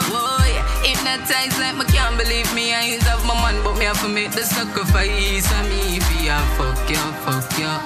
Boy, 0.09 0.53
if 0.85 1.03
not 1.05 1.21
at 1.21 1.27
times 1.27 1.59
like 1.59 1.77
me 1.77 1.85
can't 1.87 2.17
believe 2.17 2.53
me. 2.55 2.75
Eyes 2.75 3.07
of 3.09 3.25
my 3.27 3.35
man, 3.35 3.63
but 3.65 3.77
me 3.79 3.85
have 3.85 4.01
to 4.01 4.09
make 4.09 4.31
the 4.33 4.43
sacrifice. 4.43 5.51
And 5.53 5.69
me 5.69 5.99
if 5.99 6.23
ya 6.23 6.39
fuck 6.57 6.91
ya, 6.91 7.03
fuck 7.25 7.59
ya. 7.59 7.83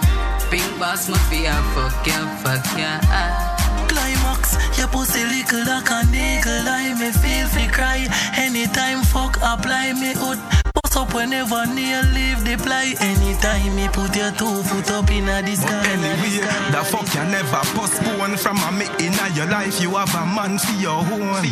Pink 0.50 0.78
boss 0.78 1.08
me 1.08 1.16
fear, 1.30 1.54
fuck 1.74 2.06
ya, 2.06 2.20
fuck 2.42 2.78
ya. 2.78 3.00
Climax, 3.88 4.56
your 4.78 4.88
pussy 4.88 5.24
little 5.24 5.64
like 5.64 5.90
a 5.90 6.00
eagle 6.12 6.68
eye. 6.68 6.94
Me 6.98 7.10
feel 7.12 7.46
fi 7.48 7.66
cry. 7.68 8.06
Anytime 8.36 9.02
fuck 9.02 9.36
apply 9.42 9.92
me 9.94 10.12
hood 10.14 10.61
Up 10.94 11.14
whenever 11.14 11.64
near 11.72 12.02
leave 12.12 12.44
the 12.44 12.54
play, 12.60 12.92
Anytime 13.00 13.74
me 13.74 13.88
put 13.88 14.14
your 14.14 14.30
two 14.32 14.62
foot 14.62 14.90
up 14.90 15.10
in 15.10 15.26
a 15.26 15.40
the 15.40 15.56
sky 15.56 15.88
Anyway, 15.88 16.44
the 16.68 16.84
fuck 16.84 17.08
you 17.16 17.24
never 17.32 17.64
postpone 17.72 18.36
from 18.36 18.58
a 18.60 18.70
me 18.72 18.84
in 19.00 19.16
your 19.34 19.46
life. 19.46 19.80
You 19.80 19.96
have 19.96 20.12
a 20.14 20.26
man 20.26 20.58
for 20.58 20.76
your 20.76 21.00
own. 21.00 21.48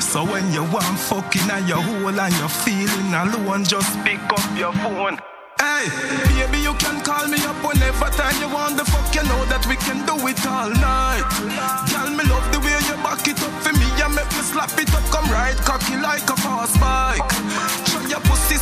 So 0.00 0.24
when 0.24 0.52
you 0.52 0.64
want 0.64 0.98
fucking 0.98 1.46
in 1.46 1.68
your 1.68 1.78
hole 1.78 2.18
and 2.18 2.34
you're 2.38 2.48
feeling 2.48 3.14
alone, 3.14 3.62
just 3.62 4.02
pick 4.02 4.18
up 4.34 4.58
your 4.58 4.72
phone. 4.82 5.18
Hey, 5.62 5.86
baby, 6.34 6.58
you 6.58 6.74
can 6.74 7.00
call 7.06 7.28
me 7.28 7.38
up 7.46 7.62
whenever 7.62 8.10
time 8.18 8.34
you 8.42 8.52
want 8.52 8.76
the 8.76 8.84
fuck. 8.84 9.14
You 9.14 9.22
know 9.30 9.44
that 9.46 9.64
we 9.70 9.76
can 9.76 10.02
do 10.04 10.18
it 10.26 10.42
all 10.44 10.70
night. 10.74 11.22
Girl, 11.86 12.10
me 12.10 12.24
love 12.26 12.50
the 12.50 12.58
way 12.58 12.74
you 12.90 12.98
back 12.98 13.22
it 13.28 13.38
up 13.38 13.54
for 13.62 13.72
me. 13.78 13.86
You 13.94 14.10
make 14.10 14.30
me 14.34 14.42
slap 14.42 14.74
it 14.74 14.92
up, 14.92 15.06
come 15.14 15.30
ride 15.30 15.56
cocky 15.62 15.96
like 15.96 16.26
a 16.28 16.36
fast 16.36 16.80
bike. 16.80 17.85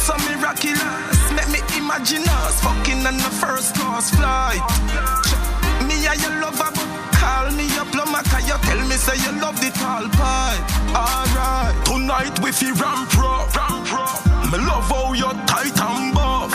Some 0.04 0.20
miraculous. 0.28 1.32
Make 1.32 1.48
me 1.48 1.60
imagine 1.78 2.28
us 2.28 2.60
fucking 2.60 3.06
on 3.06 3.16
the 3.16 3.32
first 3.40 3.74
class 3.74 4.10
flight. 4.10 4.60
Me 5.88 5.96
and 6.04 6.20
your 6.20 6.42
lover, 6.44 6.68
but 6.76 6.88
call 7.16 7.50
me 7.56 7.64
your 7.72 7.86
plumber, 7.86 8.20
cause 8.28 8.46
you 8.46 8.58
tell 8.68 8.82
me 8.86 8.96
say 9.00 9.16
you 9.24 9.40
love 9.40 9.58
the 9.64 9.70
tall 9.70 10.06
pipe. 10.12 10.60
Alright, 10.92 11.86
tonight 11.86 12.38
we 12.44 12.52
feel 12.52 12.74
ramp 12.74 13.16
rock, 13.16 13.48
ramp 13.56 13.90
rock. 13.92 14.20
Me 14.52 14.58
love 14.58 14.84
how 14.92 15.14
you 15.14 15.32
tight 15.48 15.80
and 15.80 16.14
buff. 16.14 16.52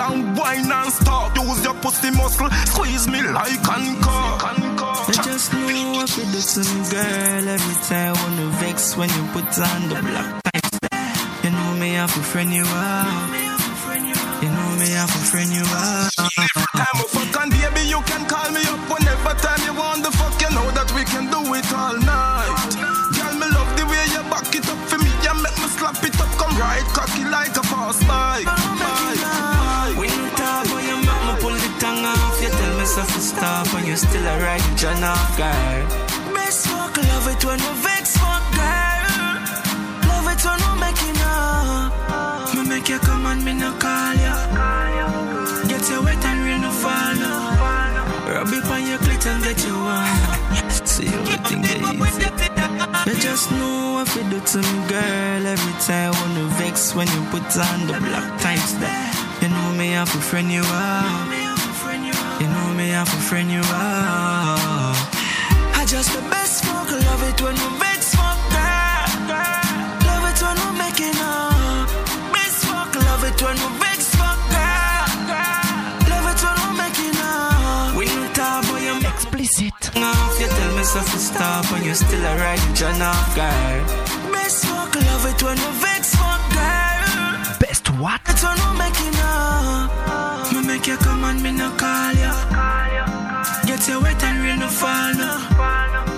Long 0.00 0.34
wine 0.34 0.72
and 0.72 0.92
stop. 0.92 1.36
Use 1.36 1.62
your 1.62 1.74
pussy 1.74 2.10
muscle, 2.10 2.48
squeeze 2.72 3.06
me 3.06 3.20
like 3.20 3.68
uncut. 3.68 4.40
I 4.40 5.12
just 5.22 5.52
know 5.52 5.92
what 5.92 6.08
you 6.16 6.24
do 6.24 6.40
to 6.40 6.60
me, 6.72 6.90
girl. 6.90 7.48
Every 7.52 7.76
time 7.84 8.16
I 8.16 8.22
wanna 8.22 8.46
vex 8.60 8.96
when 8.96 9.10
you 9.10 9.24
put 9.34 9.58
on 9.58 9.88
the 9.90 10.00
know 10.00 10.51
me, 11.82 11.98
I 11.98 12.06
for 12.06 12.22
friend 12.22 12.52
you 12.52 12.62
out. 12.62 13.26
You 14.38 14.50
know 14.54 14.70
me, 14.78 14.94
I 14.94 15.02
for 15.10 15.24
friend 15.26 15.50
you 15.50 15.66
out. 15.66 16.14
Time 16.78 16.98
of 17.02 17.10
fuck 17.10 17.34
and 17.42 17.50
baby, 17.50 17.82
you 17.90 17.98
can 18.06 18.22
call 18.30 18.50
me 18.54 18.62
up 18.70 18.82
whenever 18.86 19.34
time 19.42 19.62
you 19.66 19.74
want 19.74 20.06
the 20.06 20.12
fuck. 20.14 20.34
You 20.38 20.50
know 20.54 20.70
that 20.78 20.86
we 20.94 21.02
can 21.02 21.26
do 21.26 21.42
it 21.58 21.66
all 21.74 21.98
night. 21.98 22.70
Girl, 23.18 23.34
me 23.34 23.46
love 23.50 23.70
the 23.74 23.84
way 23.90 24.04
you 24.14 24.22
back 24.30 24.46
it 24.54 24.66
up 24.70 24.78
for 24.86 24.98
me. 25.02 25.10
You 25.26 25.34
make 25.42 25.58
me 25.58 25.68
slap 25.74 25.98
it 26.06 26.14
up, 26.22 26.30
come 26.38 26.54
ride 26.54 26.86
cocky 26.94 27.24
like 27.26 27.54
a 27.58 27.64
fast 27.66 28.06
bike. 28.06 28.46
Bike. 28.46 29.98
When 29.98 30.06
you 30.06 30.26
talk, 30.38 30.70
boy, 30.70 30.86
you 30.86 30.98
make 31.02 31.22
me 31.26 31.34
pull 31.42 31.56
the 31.58 31.70
tongue 31.82 32.06
off. 32.06 32.38
You 32.38 32.50
tell 32.62 32.74
me 32.78 32.86
to 32.86 33.20
stop, 33.20 33.66
and 33.74 33.86
you 33.90 33.96
still 33.98 34.22
a 34.22 34.34
right 34.38 34.66
John 34.78 35.02
off, 35.02 35.34
girl. 35.34 35.82
Best 36.30 36.70
fuck, 36.70 36.94
love 37.10 37.26
it 37.26 37.42
when 37.42 37.58
we 37.58 37.72
vex, 37.82 38.14
fuck, 38.22 38.46
girl. 38.54 38.91
It 40.32 40.44
when 40.46 40.60
we 40.64 40.80
making 40.80 41.20
up. 41.20 42.54
Me 42.54 42.62
make 42.66 42.88
you 42.88 42.98
come 43.00 43.26
and 43.26 43.44
me 43.44 43.52
no 43.52 43.70
call 43.76 44.14
ya. 44.14 44.34
Get 45.68 45.84
you 45.90 46.02
wet 46.02 46.24
and 46.24 46.40
rain 46.46 46.62
no 46.62 46.70
fall. 46.70 47.20
Rub 48.32 48.48
it 48.48 48.64
on 48.64 48.86
your 48.88 48.98
clit 49.04 49.26
and 49.26 49.44
get 49.44 49.60
you 49.66 49.76
warm. 49.76 50.08
See 50.88 51.08
everything 51.08 51.64
easy. 51.64 52.28
You 53.06 53.14
just 53.20 53.50
know 53.50 53.92
what 53.96 54.08
you 54.16 54.24
do 54.30 54.40
to 54.40 54.58
me, 54.58 54.88
girl. 54.88 55.46
Every 55.54 55.74
time 55.84 56.14
I 56.14 56.20
wanna 56.20 56.46
vex 56.56 56.94
when 56.94 57.08
you 57.08 57.22
put 57.30 57.44
on 57.68 57.86
the 57.86 58.00
black 58.00 58.40
there. 58.80 59.10
You 59.42 59.48
know 59.48 59.72
me, 59.76 59.96
I 59.98 60.06
for 60.06 60.22
friend 60.30 60.50
you 60.50 60.64
out. 60.64 61.28
You 62.40 62.48
know 62.48 62.68
me, 62.74 62.94
I 62.94 63.04
for 63.04 63.20
friend 63.28 63.50
you 63.50 63.60
out. 63.60 64.96
I 65.76 65.84
just 65.86 66.10
the 66.14 66.22
best 66.30 66.64
fuck, 66.64 66.90
love 66.90 67.22
it 67.28 67.42
when 67.42 67.56
you 67.56 67.81
stop, 81.34 81.72
and 81.72 81.84
you 81.84 81.94
still 81.94 82.24
a 82.24 82.36
right 82.36 82.62
John 82.74 83.00
off, 83.02 83.34
girl. 83.34 84.32
Best 84.32 84.66
fuck, 84.66 84.94
love 84.94 85.26
it 85.30 85.42
when 85.42 85.56
we 85.56 85.70
vex 85.80 86.14
fuck, 86.14 86.42
girl. 86.52 87.58
Best 87.60 87.88
what? 88.00 88.20
It's 88.28 88.42
when 88.42 88.58
we 88.64 88.70
making 88.78 89.16
up. 89.20 90.52
Me 90.52 90.60
make 90.66 90.86
you 90.86 90.96
come 90.96 91.24
and 91.24 91.42
me 91.42 91.52
no 91.52 91.70
call 91.76 92.12
ya. 92.22 92.32
Get 93.66 93.88
you 93.88 94.00
wet 94.00 94.22
and 94.22 94.38
rain 94.44 94.58
no 94.60 94.68
fall 94.68 95.14
no. 95.14 95.30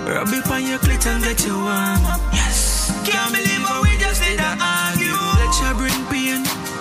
Rub 0.09 0.33
it 0.33 0.51
on 0.51 0.63
your 0.67 0.79
clit 0.79 1.07
and 1.07 1.23
get 1.23 1.45
you 1.47 1.55
warm. 1.55 2.01
Yes. 2.33 2.91
Can't 3.07 3.33
believe 3.33 3.65
how 3.69 3.83
we 3.83 3.97
just 3.99 4.21
did 4.23 4.39
that 4.39 4.59
argue. 4.61 5.17
Let 5.41 5.55
you 5.63 5.71
bring 5.81 6.01
pain. 6.11 6.41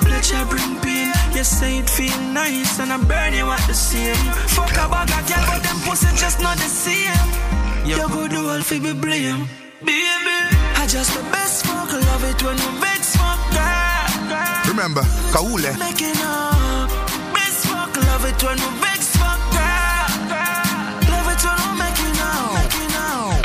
Let 0.10 0.26
you 0.32 0.44
bring 0.52 0.74
pain. 0.82 1.10
You 1.36 1.44
say 1.44 1.80
it 1.80 1.90
feel 1.90 2.20
nice 2.34 2.80
and 2.80 2.92
I 2.92 2.98
burn 2.98 3.34
you 3.34 3.50
at 3.50 3.64
the 3.68 3.74
same. 3.74 4.26
Fuck 4.56 4.72
a 4.74 4.88
bag 4.90 5.12
of 5.12 5.24
girl, 5.28 5.46
but 5.48 5.64
them 5.64 5.80
pussy 5.86 6.10
just 6.16 6.40
not 6.42 6.58
the 6.58 6.70
same. 6.70 7.63
You 7.86 7.98
go 7.98 8.28
do 8.30 8.50
all 8.50 8.62
fi 8.62 8.80
be 8.80 8.94
blame. 8.94 9.48
Baby, 9.82 10.38
I 10.80 10.88
just 10.88 11.14
the 11.14 11.22
best 11.32 11.66
fuck. 11.66 11.92
Love 11.92 12.24
it 12.24 12.42
when 12.42 12.58
you 12.58 12.72
vex 12.80 13.16
fuck, 13.18 13.40
girl. 13.52 14.72
Remember, 14.72 15.04
Kaule. 15.36 15.72
Making 15.78 16.16
up. 16.24 16.90
Best 17.36 17.68
fuck, 17.68 17.96
love 18.08 18.26
it 18.26 18.42
when 18.42 18.58
we 18.58 18.70
vex 18.80 19.18
fuck, 19.18 19.42
girl. 19.52 20.08
Love 21.12 21.30
it 21.34 21.44
when 21.44 21.58
we 21.60 21.72
making 21.84 22.20
up. 22.24 22.56
Making 22.56 22.96
up. 22.96 23.44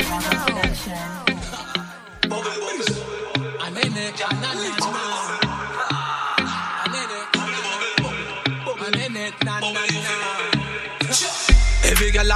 Every 4.51 4.71
girl 4.79 5.08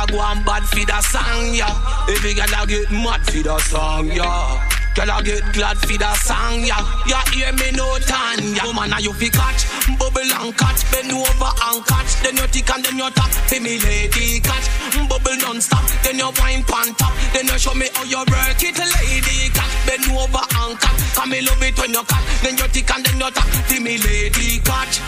a 0.04 0.12
go 0.12 0.20
on 0.20 0.44
bad 0.44 0.64
for 0.64 0.86
the 0.86 1.02
song, 1.02 1.54
yeah. 1.54 2.08
Every 2.10 2.34
girl 2.34 2.54
a 2.56 2.68
get 2.68 2.92
mad 2.92 3.22
for 3.26 3.44
the 3.44 3.58
song, 3.60 4.08
yeah. 4.08 4.70
Girl 4.96 5.10
a 5.10 5.24
get 5.24 5.44
glad 5.54 5.78
for 5.78 5.98
the 5.98 6.14
song, 6.16 6.64
yeah. 6.66 6.84
You 7.08 7.20
hear 7.32 7.54
me 7.54 7.72
no 7.72 7.98
tan, 8.00 8.56
yeah. 8.56 8.66
Woman, 8.66 8.94
a 8.94 9.00
you 9.02 9.14
fi 9.14 9.30
catch, 9.30 9.66
bubble 9.98 10.22
and 10.22 10.56
catch, 10.58 10.84
bend 10.92 11.12
over 11.12 11.52
and 11.52 11.86
catch. 11.86 12.12
Then 12.24 12.38
you 12.38 12.48
tick 12.48 12.70
and 12.70 12.84
then 12.86 12.98
you 12.98 13.10
tap, 13.12 13.32
fi 13.50 13.60
me 13.60 13.80
lady 13.80 14.40
catch. 14.40 14.68
Bubble 15.10 15.38
non-stop, 15.42 15.86
then 16.04 16.20
you 16.20 16.32
wine 16.40 16.64
pan 16.64 16.94
top. 16.96 17.14
Then 17.34 17.48
you 17.48 17.58
show 17.60 17.74
me 17.74 17.88
how 17.94 18.04
you 18.04 18.20
work 18.20 18.62
it, 18.62 18.78
lady 18.78 19.50
catch. 19.54 19.74
Bend 19.88 20.06
over 20.12 20.44
and 20.64 20.80
catch, 20.80 21.00
come 21.16 21.30
me 21.30 21.42
love 21.42 21.64
it 21.64 21.78
when 21.80 21.92
you 21.92 22.04
catch. 22.04 22.26
Then 22.42 22.58
you 22.58 22.68
tick 22.68 22.90
and 22.94 23.06
then 23.06 23.20
you 23.20 23.32
tap, 23.32 23.48
fi 23.68 23.80
me 23.80 23.98
lady 23.98 24.60
catch 24.60 25.00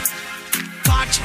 catch, 0.86 1.20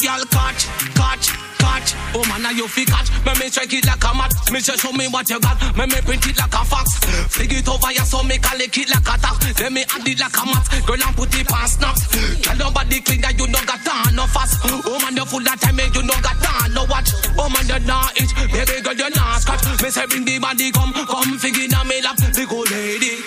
girl 0.00 0.24
catch, 0.32 0.66
catch, 0.96 1.26
catch. 1.64 1.96
Oh 2.14 2.24
man, 2.28 2.42
now 2.42 2.50
you 2.50 2.68
fi 2.68 2.84
catch. 2.84 3.08
Me 3.24 3.32
me 3.40 3.48
strike 3.48 3.72
it 3.72 3.86
like 3.86 4.04
a 4.04 4.10
mat. 4.14 4.32
Me 4.52 4.60
say 4.60 4.76
show 4.76 4.92
me 4.92 5.08
what 5.08 5.28
you 5.30 5.40
got. 5.40 5.56
Me 5.76 5.86
me 5.86 5.98
print 6.04 6.26
it 6.28 6.36
like 6.36 6.52
a 6.52 6.62
fax. 6.64 7.00
Fig 7.32 7.52
it 7.52 7.68
over 7.68 7.92
ya 7.92 8.04
so 8.04 8.22
me 8.22 8.38
call 8.38 8.60
it 8.60 8.76
like 8.76 9.08
a 9.08 9.14
tap. 9.18 9.36
Then 9.56 9.72
me 9.74 9.82
add 9.82 10.06
it 10.06 10.20
like 10.20 10.36
a 10.36 10.44
mat. 10.44 10.64
Girl 10.86 11.00
and 11.00 11.16
put 11.16 11.34
it 11.34 11.50
on 11.52 11.68
snaps. 11.68 12.06
Tell 12.42 12.56
nobody 12.56 13.00
clean 13.00 13.20
that 13.22 13.34
you 13.38 13.46
don't 13.48 13.66
got 13.66 13.80
time 13.84 14.14
no 14.14 14.26
fast. 14.26 14.60
Oh 14.64 14.98
man, 15.02 15.16
you 15.16 15.24
full 15.24 15.42
of 15.42 15.60
time 15.60 15.80
and 15.80 15.94
you 15.94 16.02
don't 16.02 16.22
got 16.22 16.36
time 16.42 16.74
no 16.74 16.84
watch. 16.86 17.10
Oh 17.38 17.48
man, 17.48 17.66
you 17.66 17.80
not 17.86 18.12
itch. 18.20 18.32
Baby 18.52 18.80
girl, 18.82 18.94
you 18.94 19.10
not 19.10 19.40
scratch. 19.40 19.64
Me 19.82 19.88
say 19.90 20.06
bring 20.06 20.24
the 20.24 20.38
body 20.38 20.70
come, 20.70 20.92
come 20.92 21.38
fig 21.38 21.56
in 21.58 21.74
me 21.88 22.00
lap. 22.02 22.16
The 22.16 22.46
good 22.46 22.70
lady 22.70 23.22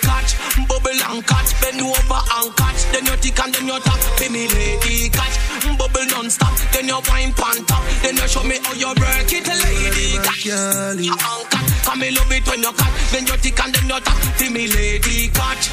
and 1.02 1.26
catch, 1.26 1.52
bend 1.62 1.82
over 1.82 2.22
and 2.38 2.50
catch. 2.56 2.82
Then 2.92 3.06
you 3.06 3.16
tick 3.18 3.40
and 3.40 3.54
then 3.54 3.68
you 3.68 3.80
tap. 3.80 4.00
Be 4.20 4.30
me 4.30 4.48
lady 4.48 5.10
catch, 5.10 5.36
mm, 5.64 5.78
bubble 5.78 6.06
non-stop. 6.12 6.54
Then 6.74 6.88
you 6.88 7.00
wine 7.10 7.34
pan 7.34 7.66
top. 7.66 7.84
Then 8.02 8.16
you 8.16 8.28
show 8.28 8.44
me 8.44 8.58
how 8.64 8.74
you 8.74 8.88
work 8.88 9.32
it, 9.32 9.48
lady 9.48 10.18
catch. 10.24 10.48
And 10.48 11.02
catch, 11.50 11.84
come 11.84 12.00
me 12.00 12.12
love 12.12 12.32
it 12.32 12.48
when 12.48 12.62
you 12.62 12.74
catch. 12.74 13.12
Then 13.12 13.26
you 13.28 13.38
tick 13.38 13.60
and 13.64 13.74
then 13.74 13.88
you 13.90 14.00
tap. 14.00 14.18
Be 14.40 14.50
me 14.50 14.68
lady 14.68 15.28
catch, 15.30 15.70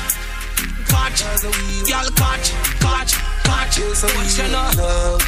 catch, 0.89 1.23
y'all 1.89 2.11
catch, 2.17 2.53
catch, 2.81 3.13
What 3.47 3.77
you 3.79 4.49
know? 4.53 5.19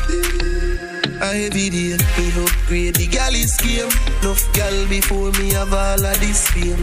I 1.18 1.48
every 1.48 1.70
day 1.70 1.96
me 1.96 2.28
upgrade 2.44 2.94
the 2.96 3.06
galley's 3.10 3.56
game. 3.56 3.88
Enough 4.20 4.52
gal 4.52 4.86
before 4.88 5.32
me 5.40 5.52
have 5.52 5.72
all 5.72 6.04
of 6.04 6.20
this 6.20 6.48
fame. 6.50 6.76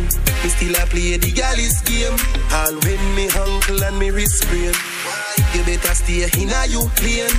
Me 0.44 0.50
still 0.50 0.76
a 0.76 0.86
play 0.88 1.18
the 1.18 1.32
galley's 1.32 1.82
game. 1.82 2.18
All 2.52 2.74
when 2.82 3.16
me 3.16 3.30
uncle 3.30 3.84
and 3.84 4.00
me 4.00 4.10
wrist. 4.10 4.46
You 4.52 5.64
better 5.64 5.94
stay 5.94 6.26
in 6.42 6.50
a 6.50 6.66
you 6.66 6.90
lane. 7.06 7.38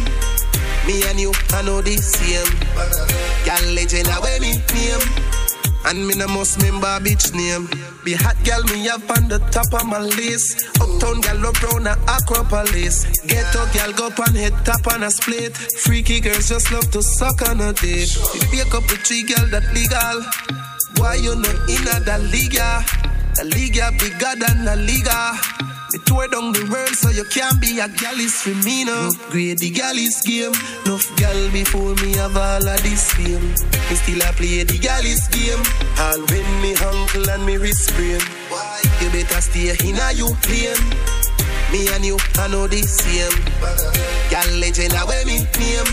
Me 0.86 1.03
and 1.09 1.18
you, 1.18 1.32
I 1.51 1.62
know 1.62 1.82
the 1.82 1.97
same. 1.97 2.47
Gal 3.45 3.64
legend 3.74 4.09
a 4.09 4.20
way 4.20 4.38
me 4.38 4.53
name. 4.72 5.03
And 5.86 6.07
me 6.07 6.14
no 6.14 6.28
must 6.28 6.62
remember 6.62 7.01
bitch 7.01 7.34
name. 7.34 7.68
Be 8.05 8.12
hot 8.12 8.36
gal 8.44 8.62
me 8.64 8.86
up 8.90 9.09
on 9.16 9.28
the 9.28 9.38
top 9.48 9.72
of 9.72 9.86
my 9.86 9.98
list. 9.98 10.68
Uptown 10.78 11.22
gal 11.22 11.46
up 11.46 11.62
round 11.62 11.88
a 11.88 11.96
Acropolis. 12.05 13.09
Ghetto 13.26 13.64
gal 13.72 13.92
go 13.94 14.12
on 14.22 14.34
head 14.34 14.52
top 14.62 14.86
on 14.92 15.05
a 15.05 15.11
split. 15.11 15.57
Freaky 15.80 16.20
girls 16.20 16.50
just 16.50 16.70
love 16.70 16.90
to 16.90 17.02
suck 17.02 17.40
on 17.48 17.62
a 17.62 17.72
dick. 17.72 18.12
You 18.34 18.40
pick 18.52 18.74
up 18.74 18.84
a 18.84 18.96
three 19.00 19.22
gal 19.22 19.46
that 19.48 19.64
legal. 19.72 20.20
Why 21.00 21.14
you 21.14 21.34
not 21.34 21.57
in 21.64 21.88
a 21.88 21.96
the 22.05 22.18
liga? 22.28 22.84
The 23.36 23.44
liga 23.57 23.90
bigger 23.96 24.36
than 24.36 24.64
the 24.68 24.76
liga. 24.76 25.74
Me 25.93 25.99
tour 26.07 26.26
down 26.28 26.53
the 26.53 26.64
world 26.72 26.95
so 26.97 27.11
you 27.11 27.24
can't 27.24 27.61
be 27.61 27.78
a 27.78 27.89
gal 27.89 28.18
is 28.18 28.41
for 28.41 28.55
me 28.64 28.85
now. 28.85 29.09
Upgrade 29.09 29.59
the 29.59 29.70
gal 29.70 29.97
is 29.97 30.20
game. 30.24 30.55
Enough 30.87 31.07
gal 31.16 31.51
before 31.53 31.95
me 32.03 32.16
have 32.16 32.37
all 32.37 32.66
of 32.66 32.82
this 32.82 33.12
fame. 33.12 33.53
Me 33.91 33.95
still 33.95 34.22
a 34.22 34.32
play 34.32 34.64
the 34.64 34.78
gal 34.78 35.05
is 35.05 35.28
game. 35.28 35.62
All 36.01 36.20
when 36.32 36.49
me 36.62 36.72
uncle 36.80 37.28
and 37.30 37.45
me 37.45 37.57
wrist 37.57 37.93
sprain. 37.93 38.22
You 39.01 39.11
better 39.11 39.41
stay 39.41 39.76
in 39.87 40.01
a 40.01 40.12
you 40.16 40.32
plane. 40.43 40.80
Me 41.70 41.89
and 41.93 42.05
you, 42.05 42.16
I 42.39 42.49
know 42.49 42.66
the 42.66 42.80
same. 42.82 43.35
Gal 44.30 44.49
legend, 44.61 44.95
I 44.95 45.05
wear 45.05 45.26
me 45.26 45.43
name. 45.59 45.91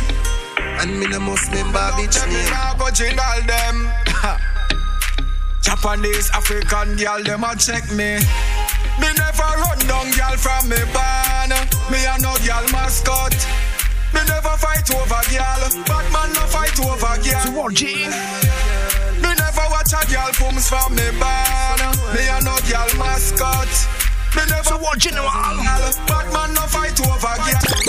And 0.80 1.00
me 1.00 1.08
no 1.08 1.20
must 1.20 1.50
remember 1.50 1.80
bitch 1.98 2.22
name. 2.30 2.50
Now 2.50 2.76
go 2.78 2.90
jingle 2.92 3.42
them. 3.46 3.90
Japanese, 5.62 6.30
African 6.32 6.96
girl, 6.98 7.24
them 7.24 7.44
a 7.44 7.56
check 7.56 7.92
me. 7.92 8.20
Me 9.00 9.08
never 9.14 9.50
run 9.64 9.80
down 9.88 10.12
girl 10.12 10.36
from 10.38 10.70
me 10.70 10.82
barn. 10.94 11.52
Me 11.92 12.00
a 12.06 12.18
no 12.20 12.36
girl 12.44 12.66
mascot. 12.72 13.36
Me 14.14 14.22
never 14.28 14.56
fight 14.58 14.90
over 14.92 15.24
girl. 15.32 15.62
Batman 15.86 16.34
no 16.34 16.44
fight 16.52 16.78
over 16.80 17.16
girl. 17.24 17.70
Me 19.22 19.32
never 19.36 19.66
watch 19.70 19.94
a 19.94 20.02
girl 20.12 20.32
pumps 20.34 20.70
from 20.70 20.96
me 20.96 21.08
barn. 21.20 21.82
Me 22.14 22.28
a 22.28 22.42
no 22.42 22.56
girl 22.68 22.90
mascot. 22.98 23.72
Me 24.36 24.44
never 24.48 24.64
so 24.64 24.78
what 24.78 25.00
general. 25.00 25.30
Batman 26.08 26.54
no 26.54 26.62
fight 26.68 27.00
over 27.00 27.36
girl. 27.38 27.81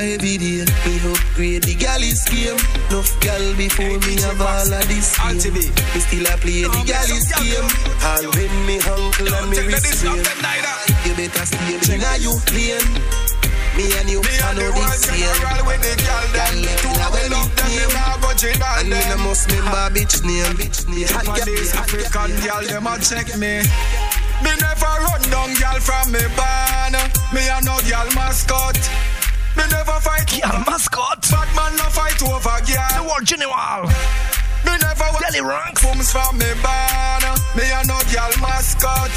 Heavy 0.00 0.38
day, 0.38 0.64
me 0.64 0.96
upgrade 1.12 1.60
the 1.68 1.76
gal 1.76 2.00
is 2.00 2.24
game. 2.24 2.56
Enough 2.88 3.12
gal 3.20 3.44
before 3.52 4.00
me 4.00 4.16
have 4.24 4.40
all 4.40 4.72
of 4.72 4.84
this 4.88 5.12
game. 5.12 5.52
Me 5.52 6.00
still 6.00 6.24
a 6.24 6.40
play 6.40 6.64
the 6.64 6.80
gal 6.88 7.04
is 7.04 7.28
game. 7.36 7.68
All 8.08 8.24
when 8.32 8.48
me 8.64 8.80
uncle 8.80 9.28
and 9.28 9.52
me 9.52 9.60
wrist 9.60 10.00
sprain. 10.00 10.24
You 11.04 11.12
better 11.20 11.44
stay 11.44 11.76
in 11.76 12.00
a 12.00 12.16
you 12.16 12.32
lane. 12.32 12.88
Me 13.76 13.92
and 14.00 14.08
you, 14.08 14.24
I 14.24 14.56
know 14.56 14.72
this 14.72 15.04
same. 15.04 15.20
Gal 15.36 16.56
left 16.64 16.80
in 16.80 16.96
a 16.96 17.06
well 17.12 17.36
name. 17.68 17.92
And 18.80 18.88
me 18.88 18.96
no 19.04 19.16
must 19.20 19.52
remember 19.52 19.84
bitch 19.92 20.24
name. 20.24 20.56
Japanese, 21.12 21.76
African 21.76 22.32
girl, 22.40 22.64
them 22.64 22.88
a 22.88 22.96
check 23.04 23.28
me. 23.36 23.68
Me 24.40 24.52
never 24.64 24.96
run 25.04 25.20
down 25.28 25.52
girl 25.60 25.76
from 25.76 26.08
me 26.08 26.24
barn. 26.40 26.96
Me 27.36 27.44
a 27.52 27.60
no 27.60 27.76
girl 27.84 28.08
mascot. 28.16 28.80
Me 29.60 29.68
never 29.68 30.00
fight 30.00 30.24
girl 30.24 30.56
mascot. 30.64 31.20
Batman 31.28 31.76
no 31.76 31.84
fight 31.92 32.22
over 32.24 32.56
girl. 32.64 32.96
The 32.96 33.04
world 33.04 33.26
general. 33.28 33.84
Me 34.64 34.72
never 34.80 35.04
watch 35.12 35.20
Belly 35.20 35.44
ranks. 35.44 35.84
Booms 35.84 36.10
from 36.10 36.38
me 36.38 36.48
barn. 36.64 37.22
Me 37.52 37.68
a 37.68 37.84
no 37.84 38.00
girl 38.08 38.32
mascot. 38.40 39.12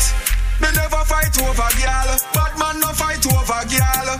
Me 0.59 0.67
never 0.75 0.99
fight 1.07 1.31
over 1.39 1.69
girl. 1.79 2.09
Batman 2.35 2.75
no 2.83 2.91
fight 2.91 3.23
over 3.23 3.63
girl. 3.71 4.19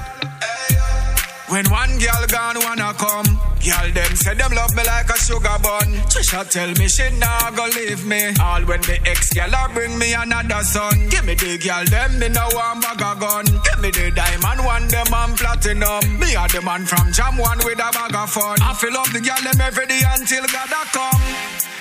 When 1.51 1.69
one 1.69 1.99
girl 1.99 2.23
gone, 2.31 2.55
wanna 2.63 2.93
come. 2.93 3.42
Girl, 3.63 3.95
them 3.95 4.11
say 4.19 4.35
them 4.35 4.51
love 4.51 4.75
me 4.75 4.83
like 4.83 5.07
a 5.07 5.15
sugar 5.15 5.55
bun. 5.63 5.95
Trisha 6.11 6.43
tell 6.51 6.67
me 6.75 6.91
she 6.91 7.07
nah 7.15 7.49
go 7.55 7.63
leave 7.71 8.03
me. 8.03 8.35
All 8.43 8.59
when 8.67 8.83
the 8.83 8.99
ex 9.07 9.31
a 9.39 9.47
bring 9.73 9.97
me 9.97 10.11
another 10.11 10.63
son. 10.67 11.07
Give 11.07 11.23
me 11.23 11.33
the 11.35 11.55
girl, 11.55 11.85
them 11.87 12.19
me 12.19 12.27
no 12.27 12.43
one 12.51 12.83
bag 12.83 12.99
a 12.99 13.15
gun. 13.15 13.47
Give 13.63 13.79
me 13.79 13.87
the 13.87 14.11
diamond 14.11 14.65
one, 14.67 14.87
them 14.91 15.13
on 15.15 15.31
platinum. 15.39 16.03
Me 16.19 16.35
a 16.35 16.43
the 16.51 16.59
man 16.59 16.83
from 16.83 17.07
Jam 17.15 17.39
one 17.39 17.57
with 17.63 17.79
a 17.79 17.87
bag 17.95 18.11
of 18.11 18.29
fun. 18.35 18.59
I 18.59 18.75
fill 18.75 18.99
up 18.99 19.07
the 19.15 19.23
girl 19.23 19.39
them 19.39 19.61
every 19.63 19.87
day 19.87 20.03
until 20.11 20.43
God 20.43 20.67
a 20.67 20.83
come. 20.91 21.23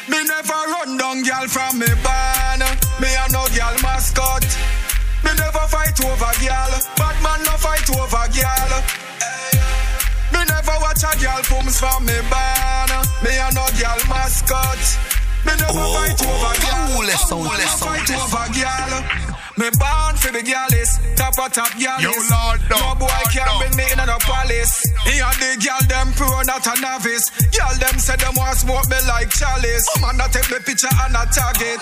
Me 0.07 0.23
never 0.23 0.61
run 0.79 0.95
down 1.03 1.27
girl 1.27 1.51
from 1.51 1.83
me 1.83 1.91
barn. 2.07 2.63
Me 3.03 3.11
a 3.11 3.27
no 3.35 3.43
girl 3.59 3.75
mascot. 3.83 4.47
Me 5.27 5.35
never 5.35 5.67
fight 5.67 5.99
over 5.99 6.31
girl. 6.39 6.73
Batman 6.95 7.43
no 7.43 7.59
fight 7.59 7.91
over 7.91 8.27
girl. 8.31 9.02
Watch 10.93 11.09
a 11.09 11.25
girl 11.25 11.41
pumps 11.49 11.81
from 11.81 12.05
me 12.05 12.13
barn. 12.29 12.93
Me 13.25 13.33
a 13.33 13.49
no 13.57 13.65
girl 13.81 13.97
mascot. 14.13 14.77
Me 15.41 15.57
never 15.57 15.73
Oh, 15.73 15.97
fight 15.97 16.21
oh, 16.21 16.29
over 16.29 16.53
oh, 16.53 16.61
girl. 16.61 16.69
Oh, 16.69 16.93
cool, 16.93 17.05
let's 17.09 17.25
sound, 17.33 17.49
let's 17.49 17.81
sound, 17.81 17.97
fight 17.97 18.09
let's 18.13 18.29
over 18.29 18.47
girl. 18.53 18.93
Me 19.57 19.73
born 19.81 20.15
for 20.21 20.37
the 20.37 20.45
girlies, 20.45 21.01
top 21.17 21.33
of 21.41 21.49
top. 21.57 21.73
Yo, 21.81 21.97
Lord, 22.29 22.61
no 22.69 22.77
no, 22.77 23.01
boy 23.01 23.09
Lord, 23.09 23.33
can't 23.33 23.49
no. 23.49 23.65
bring 23.65 23.73
me 23.73 23.89
in 23.89 24.05
a 24.05 24.05
no 24.05 24.21
palace. 24.21 24.85
Me 25.09 25.17
and 25.17 25.39
the 25.41 25.57
girl 25.65 25.81
them 25.89 26.13
pro, 26.13 26.29
not 26.45 26.61
a 26.61 26.77
novice. 26.77 27.33
Girl 27.57 27.73
them 27.81 27.97
say 27.97 28.21
them 28.21 28.37
want 28.37 28.61
smoke 28.61 28.85
me 28.93 29.01
like 29.09 29.33
chalice. 29.33 29.89
Woman 29.97 30.21
that 30.21 30.29
take 30.37 30.53
me 30.53 30.61
picture 30.61 30.93
and 30.93 31.17
a 31.17 31.25
target. 31.33 31.81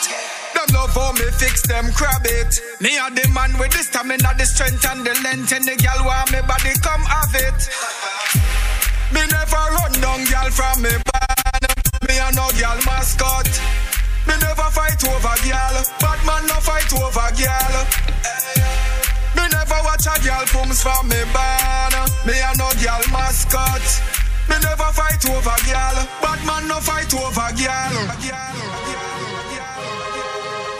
Them 0.54 0.70
love 0.70 0.94
how 0.94 1.10
me 1.18 1.26
fix 1.34 1.66
them 1.66 1.90
crab 1.98 2.22
it. 2.30 2.62
Me 2.78 2.94
and 2.94 3.18
the 3.18 3.26
man 3.34 3.58
with 3.58 3.74
the 3.74 3.82
stamina, 3.82 4.38
the 4.38 4.46
strength 4.46 4.86
and 4.86 5.02
the 5.02 5.18
length, 5.26 5.50
and 5.50 5.66
the 5.66 5.74
girl 5.74 6.06
want 6.06 6.30
me 6.30 6.38
body 6.46 6.78
come 6.78 7.02
have 7.10 7.34
it. 7.34 7.58
Me 9.12 9.22
never 9.26 9.64
run 9.74 9.92
down 10.00 10.24
girl 10.30 10.50
from 10.50 10.82
me 10.82 10.90
barn. 10.90 11.62
Me 12.06 12.14
a 12.18 12.30
no 12.32 12.46
girl 12.58 12.78
mascot. 12.86 13.50
Me 14.26 14.34
never 14.38 14.68
fight 14.70 15.02
over 15.02 15.36
girl. 15.42 15.74
Batman 15.98 16.46
no 16.46 16.58
fight 16.62 16.92
over 16.94 17.30
girl. 17.34 17.74
Me 19.34 19.44
never 19.50 19.78
watch 19.82 20.06
a 20.06 20.14
girl 20.22 20.44
pumps 20.54 20.82
from 20.82 21.08
me 21.08 21.20
barn. 21.34 21.94
Me 22.26 22.38
a 22.38 22.54
no 22.56 22.70
girl 22.78 23.02
mascot. 23.10 23.82
Me 24.48 24.56
never 24.62 24.90
fight 24.94 25.24
over 25.26 25.58
girl. 25.66 25.96
Batman 26.22 26.68
no 26.68 26.78
fight 26.78 27.12
over 27.14 27.50
girl. 27.58 28.59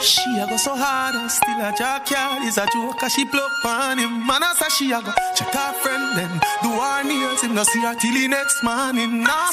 She 0.02 0.38
a 0.40 0.46
go 0.46 0.56
so 0.56 0.74
hard 0.74 1.14
and 1.14 1.30
still 1.30 1.60
a 1.60 1.72
jackyard 1.76 2.42
is 2.44 2.56
a 2.56 2.64
joke 2.72 2.98
cause 2.98 3.12
she 3.12 3.24
on 3.64 3.98
him 3.98 4.26
Man 4.26 4.40
she 4.76 4.92
a 4.92 5.02
go 5.02 5.12
check 5.34 5.52
her 5.52 5.72
friend 5.74 6.16
then 6.16 6.40
do 6.62 6.70
her 6.70 7.04
nails 7.04 7.42
Him 7.42 7.54
no 7.54 7.62
see 7.64 7.82
her 7.82 7.94
till 7.94 8.14
the 8.14 8.26
next 8.28 8.62
morning. 8.62 9.22
Nah 9.22 9.50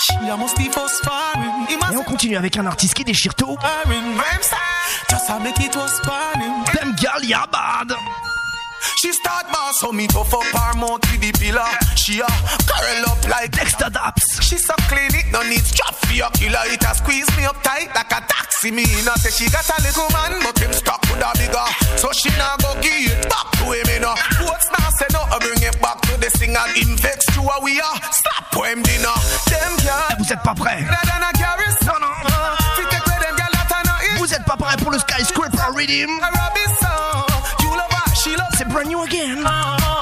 she 0.00 0.14
a 0.28 0.36
must 0.36 0.56
be 0.56 0.70
first 0.70 1.04
a 1.06 1.70
Et 1.70 1.96
on 1.96 2.04
continue 2.04 2.36
avec 2.38 2.56
un 2.56 2.64
artiste 2.64 2.94
qui 2.94 3.04
déchire 3.04 3.34
tout. 3.34 3.58
just 5.10 5.28
a 5.28 5.38
make 5.40 5.60
it 5.60 5.76
was 5.76 6.00
Them 6.72 6.96
ya 7.22 7.46
bad. 7.52 7.92
She 9.02 9.10
start 9.10 9.50
boss 9.50 9.80
so 9.80 9.90
me 9.90 10.06
tough 10.06 10.32
up 10.32 10.46
her 10.46 10.78
mouth 10.78 11.02
with 11.10 11.18
the 11.18 11.32
pillar. 11.34 11.66
She 11.98 12.22
a 12.22 12.30
curl 12.70 13.10
up 13.10 13.18
like 13.26 13.50
Dexter 13.50 13.90
Daps. 13.90 14.38
She 14.38 14.54
so 14.56 14.74
clean 14.86 15.10
it 15.10 15.26
no 15.34 15.42
need 15.42 15.66
strap 15.66 15.90
for 16.06 16.14
your 16.14 16.30
killer. 16.38 16.62
It 16.70 16.86
a 16.86 16.94
squeeze 16.94 17.26
me 17.36 17.42
up 17.42 17.58
tight 17.66 17.90
like 17.98 18.14
a 18.14 18.22
taxi. 18.22 18.70
Me 18.70 18.86
no 19.02 19.10
say 19.18 19.34
she 19.34 19.50
got 19.50 19.66
a 19.66 19.74
little 19.82 20.06
man 20.14 20.38
but 20.46 20.54
him 20.54 20.70
stuck 20.70 21.02
with 21.10 21.18
a 21.18 21.30
bigger. 21.34 21.66
So 21.98 22.14
she 22.14 22.30
nah 22.38 22.54
go 22.62 22.78
give 22.78 23.10
it 23.10 23.26
back 23.26 23.50
to 23.58 23.74
him 23.74 23.90
you 23.90 24.06
know. 24.06 24.14
What's 24.46 24.70
now 24.70 24.86
say 24.94 25.10
no 25.10 25.26
I 25.26 25.34
bring 25.42 25.58
it 25.66 25.74
back 25.82 25.98
to 26.06 26.14
the 26.22 26.30
singer. 26.38 26.62
Vex 27.02 27.26
to 27.34 27.42
a 27.42 27.58
we 27.58 27.82
are 27.82 27.98
Slap 28.06 28.54
for 28.54 28.70
him 28.70 28.86
dinner. 28.86 29.18
Them 29.50 29.82
girl 29.82 30.14
Vous 30.22 30.30
êtes 30.30 30.46
pas 30.46 30.54
prêts. 30.54 30.86
Non, 30.86 31.98
non. 31.98 32.06
uh, 32.06 32.54
Vous 34.22 34.30
êtes 34.32 34.44
pas 34.46 34.56
prêts 34.56 34.76
pour 34.78 34.92
le 34.94 34.98
Skyscraper 35.02 35.58
brand 38.68 38.88
new 38.88 39.02
again. 39.02 39.42
Oh, 39.44 40.01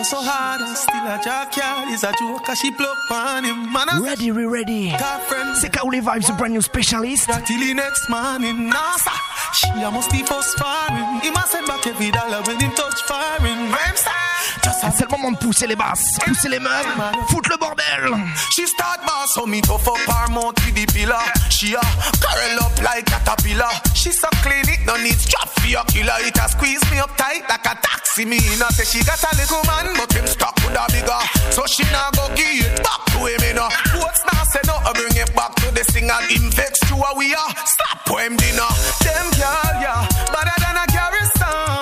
go 0.00 0.04
so 0.04 0.22
hard 0.22 0.60
and 0.62 0.76
still 0.76 1.04
a 1.04 1.20
jackyard 1.22 1.92
is 1.92 2.04
a 2.04 2.12
joke 2.18 2.44
'cause 2.44 2.58
she 2.58 2.70
plug 2.70 2.96
on 3.10 3.44
him. 3.44 3.70
Man, 3.72 3.88
I 3.88 3.98
Ready, 4.00 4.30
we 4.30 4.44
ready. 4.46 4.92
C'est 5.60 5.68
Kaouli 5.68 6.00
Vibes, 6.00 6.26
the 6.26 6.32
brand 6.32 6.54
new 6.54 6.62
specialist. 6.62 7.26
that 7.28 7.46
till 7.46 7.60
the 7.60 7.74
next 7.74 8.08
morning. 8.08 8.70
Nah, 8.70 8.96
sir. 9.04 9.18
She 9.58 9.68
almost 9.84 10.10
be 10.10 10.22
first 10.22 10.56
foreign. 10.58 11.20
He 11.20 11.30
must 11.30 11.50
send 11.52 11.66
back 11.66 11.86
every 11.86 12.10
dollar 12.12 12.40
when 12.46 12.58
him 12.60 12.72
touch 12.72 13.00
foreign. 13.08 13.58
Rhyme 13.72 13.96
star. 13.96 14.19
C'est 14.80 15.04
le 15.04 15.10
moment 15.10 15.32
de 15.32 15.36
pousser 15.36 15.66
les 15.66 15.76
basses, 15.76 16.18
pousser 16.24 16.48
les 16.48 16.58
meufs, 16.58 16.86
foutre 17.28 17.50
le 17.50 17.56
bordel. 17.58 18.16
She 18.54 18.66
start 18.66 19.00
boss, 19.06 19.34
so 19.34 19.46
me 19.46 19.60
tough 19.60 19.86
up 19.86 19.96
her 19.96 20.32
mouth 20.32 20.54
with 20.64 20.74
the 20.74 20.86
pillar. 20.92 21.20
She 21.50 21.74
a 21.74 21.80
curl 22.20 22.60
up 22.64 22.72
like 22.82 23.04
caterpillar. 23.06 23.70
She 23.94 24.10
so 24.10 24.28
clean 24.42 24.68
it, 24.68 24.80
no 24.86 24.96
need 24.96 25.18
strap 25.20 25.48
for 25.48 25.66
your 25.66 25.84
killer. 25.84 26.16
It 26.20 26.36
a 26.38 26.48
squeeze 26.48 26.82
me 26.90 26.98
up 26.98 27.16
tight 27.16 27.44
like 27.48 27.64
a 27.66 27.76
taxi. 27.80 28.24
Me 28.24 28.40
not 28.58 28.72
say 28.72 28.84
she 28.84 29.04
got 29.04 29.22
a 29.22 29.36
little 29.36 29.62
man, 29.66 29.94
but 29.96 30.12
him 30.12 30.26
stuck 30.26 30.56
with 30.64 30.74
a 30.76 30.84
bigger. 30.92 31.22
So 31.52 31.64
she 31.66 31.84
not 31.92 32.16
go 32.16 32.28
give 32.34 32.48
it 32.48 32.82
back 32.82 33.04
to 33.12 33.18
him, 33.24 33.40
you 33.46 33.54
know. 33.54 33.68
What's 34.00 34.24
now 34.32 34.44
say 34.44 34.60
no, 34.66 34.76
I 34.80 34.92
bring 34.92 35.16
it 35.16 35.34
back 35.36 35.54
to 35.56 35.70
the 35.72 35.84
singer. 35.84 36.18
Vex 36.56 36.80
to 36.88 36.96
a 36.96 37.16
we 37.16 37.34
are. 37.34 37.52
Slap 37.64 38.08
him 38.08 38.36
dinner. 38.36 38.70
Them 39.04 39.28
girl, 39.36 39.72
yeah, 39.80 40.08
better 40.32 40.56
than 40.60 40.76
a 40.76 40.86
garrison. 40.88 41.79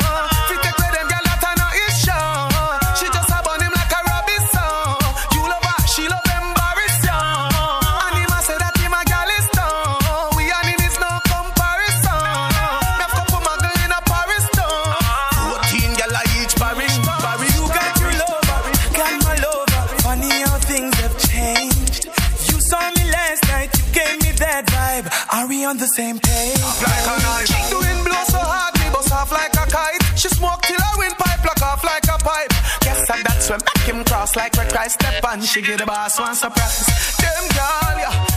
On 25.69 25.77
the 25.77 25.87
same 25.87 26.19
page? 26.19 26.61
like 26.81 27.07
a 27.13 27.17
knife. 27.25 27.49
The 27.69 27.77
blow 28.05 28.25
so 28.33 28.41
hard, 28.41 28.73
me 28.81 28.89
bust 28.91 29.13
off 29.13 29.31
like 29.31 29.53
a 29.53 29.67
kite. 29.69 30.03
She 30.17 30.29
smoke 30.29 30.63
till 30.63 30.81
her 30.81 30.97
windpipe 30.99 31.43
block 31.43 31.61
off 31.61 31.85
like 31.85 32.09
a 32.09 32.17
pipe. 32.17 32.53
Guess 32.81 33.07
that 33.09 33.21
that's 33.27 33.51
when 33.51 33.61
back 33.61 33.83
him 33.85 34.03
cross 34.05 34.35
like 34.35 34.57
red 34.57 34.73
Christ 34.73 34.95
step 34.95 35.23
and 35.29 35.45
she 35.45 35.61
give 35.61 35.79
the 35.79 35.85
boss 35.85 36.19
one 36.19 36.35
surprise. 36.35 36.87
Them 37.21 37.45
girl, 37.53 37.95
yeah, 38.01 38.28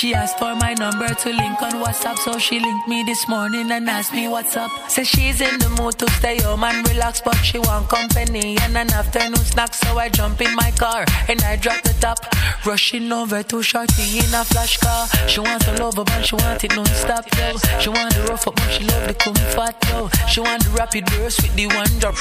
She 0.00 0.14
asked 0.14 0.38
for 0.38 0.54
my 0.56 0.72
number 0.72 1.08
to 1.08 1.28
link 1.28 1.60
on 1.60 1.72
WhatsApp, 1.72 2.16
so 2.16 2.38
she 2.38 2.58
linked 2.58 2.88
me 2.88 3.02
this 3.02 3.28
morning 3.28 3.70
and 3.70 3.86
asked 3.90 4.14
me 4.14 4.28
what's 4.28 4.56
up. 4.56 4.70
Says 4.88 5.06
she's 5.06 5.42
in 5.42 5.58
the 5.58 5.68
mood 5.78 5.98
to 5.98 6.08
stay 6.12 6.40
home 6.40 6.64
and 6.64 6.88
relax, 6.88 7.20
but 7.20 7.34
she 7.34 7.58
want 7.58 7.90
company 7.90 8.56
and 8.62 8.78
an 8.78 8.90
afternoon 8.94 9.44
snack, 9.44 9.74
so 9.74 9.98
I 9.98 10.08
jump 10.08 10.40
in 10.40 10.54
my 10.56 10.70
car 10.70 11.04
and 11.28 11.42
I 11.42 11.56
drop 11.56 11.82
the 11.82 11.92
top. 12.00 12.16
Rushing 12.64 13.12
over 13.12 13.42
to 13.42 13.62
Shorty 13.62 14.20
in 14.20 14.32
a 14.32 14.42
flash 14.42 14.78
car. 14.78 15.06
She 15.28 15.40
wants 15.40 15.68
a 15.68 15.74
lover, 15.74 16.04
but 16.04 16.22
she 16.24 16.34
want 16.34 16.64
it 16.64 16.74
non-stop, 16.74 17.26
yo. 17.36 17.58
She 17.78 17.90
want 17.90 18.14
the 18.14 18.22
rough 18.30 18.48
up, 18.48 18.56
but 18.56 18.70
she 18.70 18.84
love 18.84 19.06
the 19.06 19.12
comfort, 19.12 19.76
yo. 19.90 20.08
She 20.28 20.40
want 20.40 20.64
the 20.64 20.70
rapid 20.70 21.04
burst 21.12 21.42
with 21.42 21.54
the 21.56 21.66
one 21.66 21.98
drop. 22.00 22.16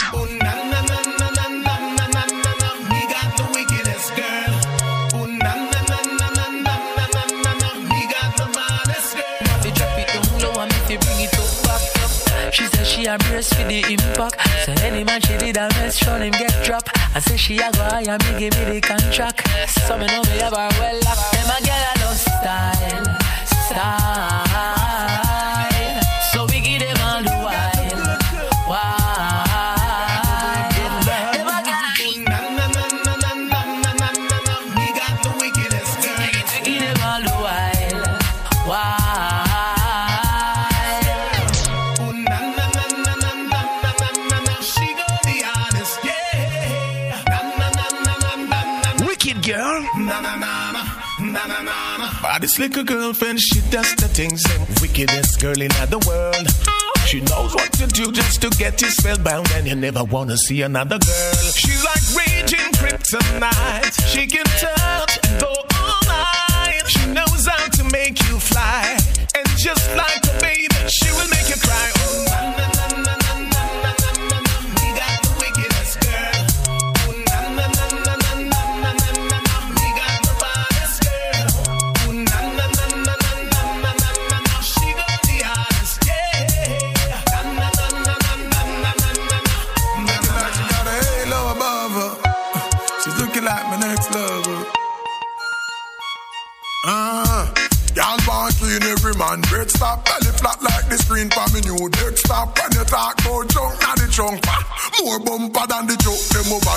She 13.09 13.15
embrace 13.15 13.51
for 13.53 13.63
the 13.63 13.79
impact. 13.91 14.37
So 14.65 14.85
any 14.85 15.03
man 15.03 15.19
she 15.21 15.35
did 15.37 15.57
a 15.57 15.67
mess, 15.69 15.97
show 15.97 16.15
him 16.17 16.31
get 16.31 16.63
drop. 16.63 16.87
I 17.15 17.19
say 17.19 17.37
she 17.37 17.57
a 17.57 17.71
go 17.71 17.81
high 17.81 18.03
and 18.03 18.23
me 18.25 18.39
give 18.39 18.53
me 18.59 18.79
the 18.79 18.81
contract. 18.81 19.47
So 19.87 19.97
me 19.97 20.05
know 20.05 20.21
me 20.21 20.37
have 20.37 20.53
her 20.53 20.69
well 20.79 20.99
locked. 21.05 21.31
Them 21.31 21.49
a 21.49 21.59
get 21.63 21.97
a 21.97 22.05
love 22.05 22.17
style, 22.17 23.05
style. 23.65 24.98
But 52.21 52.41
this 52.41 52.59
little 52.59 52.83
girlfriend, 52.83 53.39
she 53.39 53.61
does 53.69 53.95
the 53.95 54.07
things 54.07 54.43
them 54.43 54.61
wickedest 54.81 55.39
girl 55.39 55.59
in 55.61 55.69
the 55.89 55.99
world. 56.07 56.47
She 57.07 57.21
knows 57.21 57.55
what 57.55 57.71
to 57.73 57.87
do 57.87 58.11
just 58.11 58.41
to 58.41 58.49
get 58.51 58.81
you 58.81 58.89
spellbound, 58.89 59.49
and 59.55 59.67
you 59.67 59.75
never 59.75 60.03
wanna 60.03 60.37
see 60.37 60.61
another 60.61 60.99
girl. 60.99 61.51
She's 61.51 61.83
like 61.83 62.03
raging 62.21 62.71
kryptonite. 62.73 63.95
She 64.07 64.27
can 64.27 64.45
touch 64.45 65.19
and 65.25 65.41
go 65.41 65.53
all 65.75 66.01
night. 66.07 66.83
She 66.87 67.05
knows 67.07 67.47
how 67.47 67.67
to 67.67 67.83
make 67.85 68.19
you 68.27 68.39
fly, 68.39 68.97
and 69.35 69.47
just 69.57 69.95
like 69.95 70.28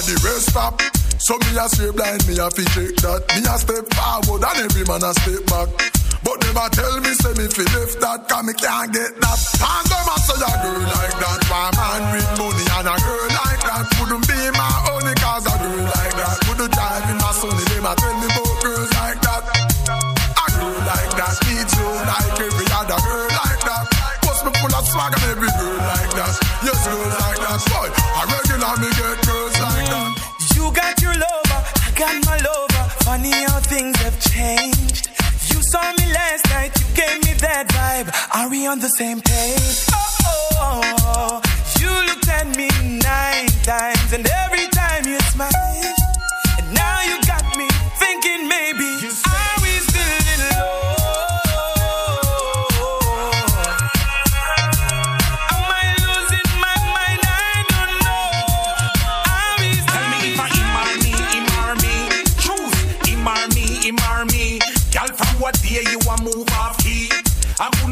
the 0.07 0.17
rest 0.27 0.51
stop. 0.51 0.81
So 1.23 1.39
me 1.39 1.55
a 1.55 1.67
stay 1.71 1.91
blind, 1.95 2.27
me 2.27 2.35
a 2.39 2.51
fi 2.51 2.65
check 2.75 2.99
that. 3.07 3.23
Me 3.39 3.47
a 3.47 3.55
step 3.55 3.87
forward 3.95 4.43
and 4.43 4.59
every 4.67 4.83
man 4.91 5.03
a 5.07 5.15
step 5.15 5.43
back. 5.47 5.71
But 6.23 6.39
never 6.43 6.67
tell 6.71 6.97
me 7.03 7.13
say 7.19 7.35
me 7.39 7.47
fi 7.51 7.63
left 7.75 7.99
that, 8.03 8.27
cause 8.31 8.43
me 8.47 8.55
can't 8.55 8.91
get 8.91 9.15
that. 9.23 9.39
And 9.63 9.87
them 9.87 10.11
a 10.11 10.17
say 10.23 10.39
a 10.39 10.53
girl 10.63 10.83
like 10.83 11.17
that, 11.19 11.41
why 11.51 11.71
man 11.79 12.03
with 12.15 12.31
money 12.39 12.67
and 12.79 12.91
a 12.91 12.95
girl 12.99 13.29
like 13.43 13.63
that 13.63 13.87
wouldn't 13.99 14.27
be 14.27 14.39
my 14.55 14.71
only 14.91 15.15
cause 15.19 15.47
a 15.47 15.55
girl 15.55 15.83
like 15.83 16.15
that 16.19 16.37
would 16.51 16.63
drive 16.71 17.07
in 17.11 17.19
my 17.23 17.31
sonny. 17.39 17.65
Them 17.71 17.87
a 17.87 17.93
tell 17.95 18.15
me 18.19 18.27
about 18.27 18.55
girls 18.63 18.91
like 18.99 19.21
that. 19.23 19.43
A 19.47 20.47
girl 20.59 20.79
like 20.83 21.13
that 21.15 21.35
needs 21.47 21.75
you 21.79 21.91
like 22.07 22.35
every 22.43 22.69
other 22.75 22.99
girl 23.03 23.31
like 23.39 23.63
that. 23.67 23.85
Bust 24.27 24.43
me 24.47 24.51
full 24.59 24.75
of 24.75 24.85
swag 24.91 25.15
and 25.15 25.27
every 25.31 25.51
girl 25.55 25.79
like 25.79 26.11
that. 26.19 26.35
Yes, 26.67 26.81
girls 26.87 27.15
like 27.23 27.39
that. 27.39 27.61
Boy, 27.71 27.89
a 27.91 28.23
regular 28.31 28.75
me 28.83 28.91
get 28.99 29.22
got 32.03 32.27
my 32.27 32.37
lover. 32.49 32.85
Funny 33.07 33.31
how 33.31 33.61
things 33.73 33.97
have 34.05 34.19
changed. 34.35 35.09
You 35.51 35.59
saw 35.71 35.87
me 35.99 36.07
last 36.19 36.45
night, 36.55 36.73
you 36.81 36.87
gave 37.01 37.19
me 37.27 37.33
that 37.47 37.65
vibe. 37.77 38.09
Are 38.37 38.49
we 38.51 38.67
on 38.67 38.79
the 38.81 38.93
same 39.01 39.21
page? 39.21 39.77
Oh, 39.93 40.59
oh, 40.67 40.81
oh. 41.15 41.35
you 41.81 41.93
looked 42.09 42.29
at 42.29 42.47
me 42.59 42.69
nine 43.11 43.51
times, 43.73 44.13
and 44.13 44.27
every 44.43 44.67
time. 44.69 44.82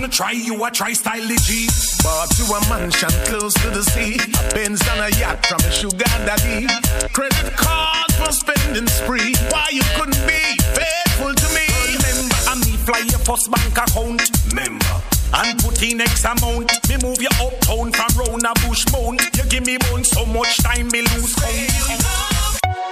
Try, 0.09 0.33
you 0.33 0.65
a 0.65 0.71
try 0.71 0.93
style 0.93 1.29
G. 1.45 1.69
Bought 2.03 2.31
you 2.39 2.47
a 2.47 2.61
mansion 2.69 3.11
close 3.27 3.55
to 3.55 3.71
the 3.71 3.83
sea. 3.83 4.17
A 4.17 4.55
Benz 4.55 4.81
and 4.89 5.01
a 5.01 5.19
yacht 5.19 5.45
from 5.47 5.61
a 5.61 5.71
sugar 5.71 6.11
daddy. 6.25 6.67
Credit 7.13 7.53
card 7.57 8.13
for 8.15 8.33
spending 8.33 8.87
spree. 8.87 9.35
Why 9.51 9.69
you 9.71 9.83
couldn't 9.97 10.23
be 10.27 10.57
faithful 10.73 11.35
to 11.35 11.49
me? 11.53 11.67
Remember, 11.97 12.39
I 12.49 12.55
me 12.65 12.77
fly 12.87 13.03
your 13.11 13.21
first 13.27 13.51
bank 13.51 13.77
account. 13.77 14.23
Member. 14.55 14.97
And 15.35 15.59
put 15.61 15.83
in 15.83 16.01
X 16.01 16.25
amount. 16.25 16.71
Me 16.89 16.97
move 17.03 17.21
you 17.21 17.33
uptown 17.41 17.93
from 17.93 18.13
round 18.21 18.47
a 18.47 18.53
bush 18.67 18.87
mount. 18.93 19.21
You 19.37 19.45
give 19.51 19.67
me 19.67 19.79
bone 19.91 20.05
so 20.05 20.25
much 20.27 20.57
time 20.63 20.89
me 20.89 21.03
lose 21.03 21.35
count. 21.35 21.71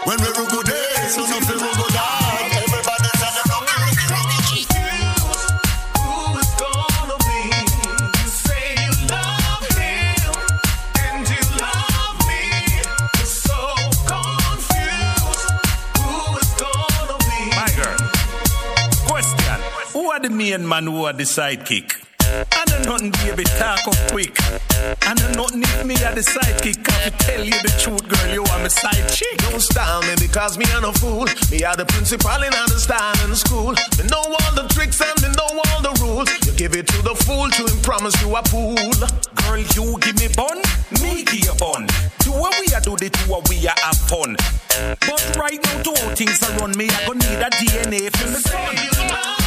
When 0.04 0.18
we 0.20 0.28
rugo 0.34 0.64
days, 0.64 1.14
so 1.14 1.22
no 1.22 1.40
feel 1.40 1.58
rugo 1.58 1.88
dog. 1.94 2.27
Main 20.38 20.66
man 20.68 20.86
who 20.86 21.04
are 21.04 21.12
the 21.12 21.24
sidekick? 21.24 21.98
I 22.30 22.62
know 22.70 22.94
nothing, 22.94 23.10
baby, 23.26 23.42
talk 23.58 23.82
up 23.88 23.98
quick. 24.12 24.38
I 25.02 25.14
know 25.18 25.42
nothing 25.42 25.62
if 25.62 25.84
me 25.84 25.94
are 26.06 26.14
the 26.14 26.22
sidekick. 26.22 26.78
I 26.86 27.10
tell 27.26 27.42
you 27.42 27.58
the 27.58 27.74
truth, 27.82 28.06
girl, 28.06 28.28
you 28.32 28.42
are 28.42 28.60
my 28.62 28.68
side 28.68 29.08
chick. 29.10 29.36
Don't 29.50 29.60
style 29.60 30.00
me 30.02 30.14
because 30.20 30.56
me 30.56 30.64
ain't 30.70 30.82
no 30.82 30.92
fool. 30.92 31.26
Me 31.50 31.64
are 31.64 31.74
the 31.74 31.86
principal 31.86 32.38
in 32.38 32.54
the 32.54 32.78
style 32.78 33.18
in 33.24 33.30
the 33.30 33.36
school. 33.36 33.74
Me 33.98 34.06
know 34.06 34.22
all 34.22 34.52
the 34.54 34.70
tricks 34.70 35.02
and 35.02 35.18
me 35.22 35.28
know 35.34 35.50
all 35.58 35.82
the 35.82 35.92
rules. 35.98 36.30
You 36.46 36.52
give 36.54 36.74
it 36.78 36.86
to 36.86 37.02
the 37.02 37.16
fool 37.26 37.50
to 37.50 37.62
him 37.66 37.80
promise 37.82 38.14
you 38.22 38.30
a 38.30 38.42
pool. 38.46 38.78
Girl, 39.42 39.58
you 39.74 39.98
give 39.98 40.22
me 40.22 40.30
bun, 40.38 40.62
me 41.02 41.26
give 41.26 41.50
you 41.50 41.54
bun. 41.58 41.90
Do 42.22 42.30
what 42.30 42.54
we 42.62 42.70
are 42.78 42.84
do 42.86 42.94
the 42.94 43.10
two 43.10 43.26
what 43.26 43.48
we 43.50 43.58
are 43.66 43.74
have 43.82 43.98
fun. 44.06 44.38
But 45.02 45.20
right 45.34 45.58
now, 45.58 45.82
two 45.82 45.98
things 46.14 46.38
are 46.46 46.54
run 46.62 46.78
me. 46.78 46.86
I 46.86 47.10
gonna 47.10 47.26
need 47.26 47.42
a 47.42 47.50
DNA 47.58 48.06
from 48.14 48.30
the 48.30 48.40
sun. 48.46 49.37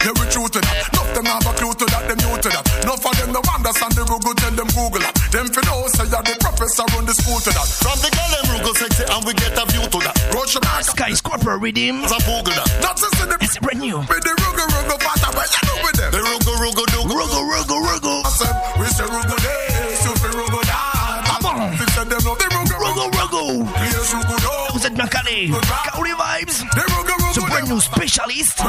Roads. 0.00 0.06
Yeah, 0.06 0.12
we 0.16 0.24
true 0.32 0.48
to 0.48 0.60
that. 0.60 0.88
Enough 0.92 1.12
them 1.14 1.26
have 1.26 1.46
a 1.46 1.52
clue 1.56 1.74
to 1.74 1.84
that, 1.92 2.02
them 2.08 2.18
new 2.24 2.36
to 2.40 2.48
that. 2.48 2.64
Enough 2.84 3.04
of 3.04 3.14
them 3.20 3.30
no 3.32 3.40
understand 3.52 3.92
the 3.92 4.02
rugo, 4.08 4.32
tell 4.36 4.54
them 4.56 4.68
Google 4.72 5.00
that. 5.04 5.14
Them 5.32 5.46
fi 5.52 5.60
know 5.68 5.84
say 5.92 6.06
you're 6.08 6.24
the 6.24 6.34
professor 6.40 6.84
run 6.96 7.04
the 7.04 7.14
school 7.14 7.38
to 7.40 7.50
that. 7.52 7.66
From 7.84 7.96
the 8.00 8.08
girl 8.08 8.30
them 8.32 8.44
rugo 8.56 8.72
sexy 8.76 9.04
and 9.04 9.22
we 9.26 9.32
get 9.34 9.52
a 9.60 9.64
view 9.68 9.84
to 9.84 9.98
that. 10.06 10.16
Rush 10.32 10.54
your 10.56 10.62
back. 10.64 10.84
Skyscraper 10.84 11.58
Rhythm. 11.58 12.04
As 12.04 12.12
a 12.12 12.18
Google 12.24 12.54
that. 12.56 12.68
That's 12.80 13.00
just 13.04 13.18
in 13.20 13.28
the 13.28 13.36
It's 13.44 13.58
brand 13.60 13.80
new. 13.80 13.98
with 14.00 14.22
the 14.24 14.32
rugo 14.40 14.64
rugo 14.72 14.96
fatter, 15.04 15.30
but 15.36 15.48
you 15.52 15.62
know 15.68 15.78
with 15.84 15.96
them. 16.00 16.10
The 16.14 16.20
rugo 16.24 16.52
rugo 16.56 16.84
dugo. 16.88 17.12
Rugo, 17.20 17.40
rugo, 17.44 17.76
rugo. 17.84 18.12
I 18.24 18.30
said, 18.32 18.54
we 18.80 18.86
say 18.88 19.04
rugo 19.04 19.36
this, 19.36 20.00
you 20.06 20.12
fi 20.16 20.28
rugo 20.32 20.60
that. 20.64 21.28
Ah 21.28 21.38
bon? 21.42 21.76
They 21.76 21.88
said 21.92 22.08
them 22.08 22.20
know 22.24 22.34
the 22.40 22.46
rugo 22.48 22.76
Rugo, 22.80 23.04
rugo. 23.12 23.42
Yes, 23.84 24.08
rugo 24.16 24.36
do. 24.40 24.69
McCalley, 25.00 25.50
Kaoli 25.84 26.10
Vibes, 26.10 26.50
ce 27.32 27.64
new 27.66 27.80
spécialiste. 27.80 28.62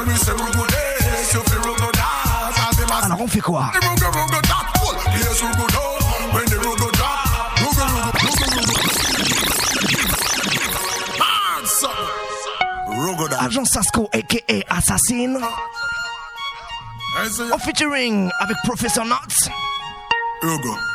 Alors 3.03 3.21
on 3.21 3.27
fait 3.27 3.41
quoi 3.41 3.71
Agent 13.39 13.65
Sasko 13.65 14.09
aka 14.13 14.63
Assassin 14.69 15.36
En 17.51 17.57
featuring 17.57 18.29
avec 18.39 18.55
Professor 18.63 19.03
Nuts 19.03 19.49
Hugo 20.43 20.90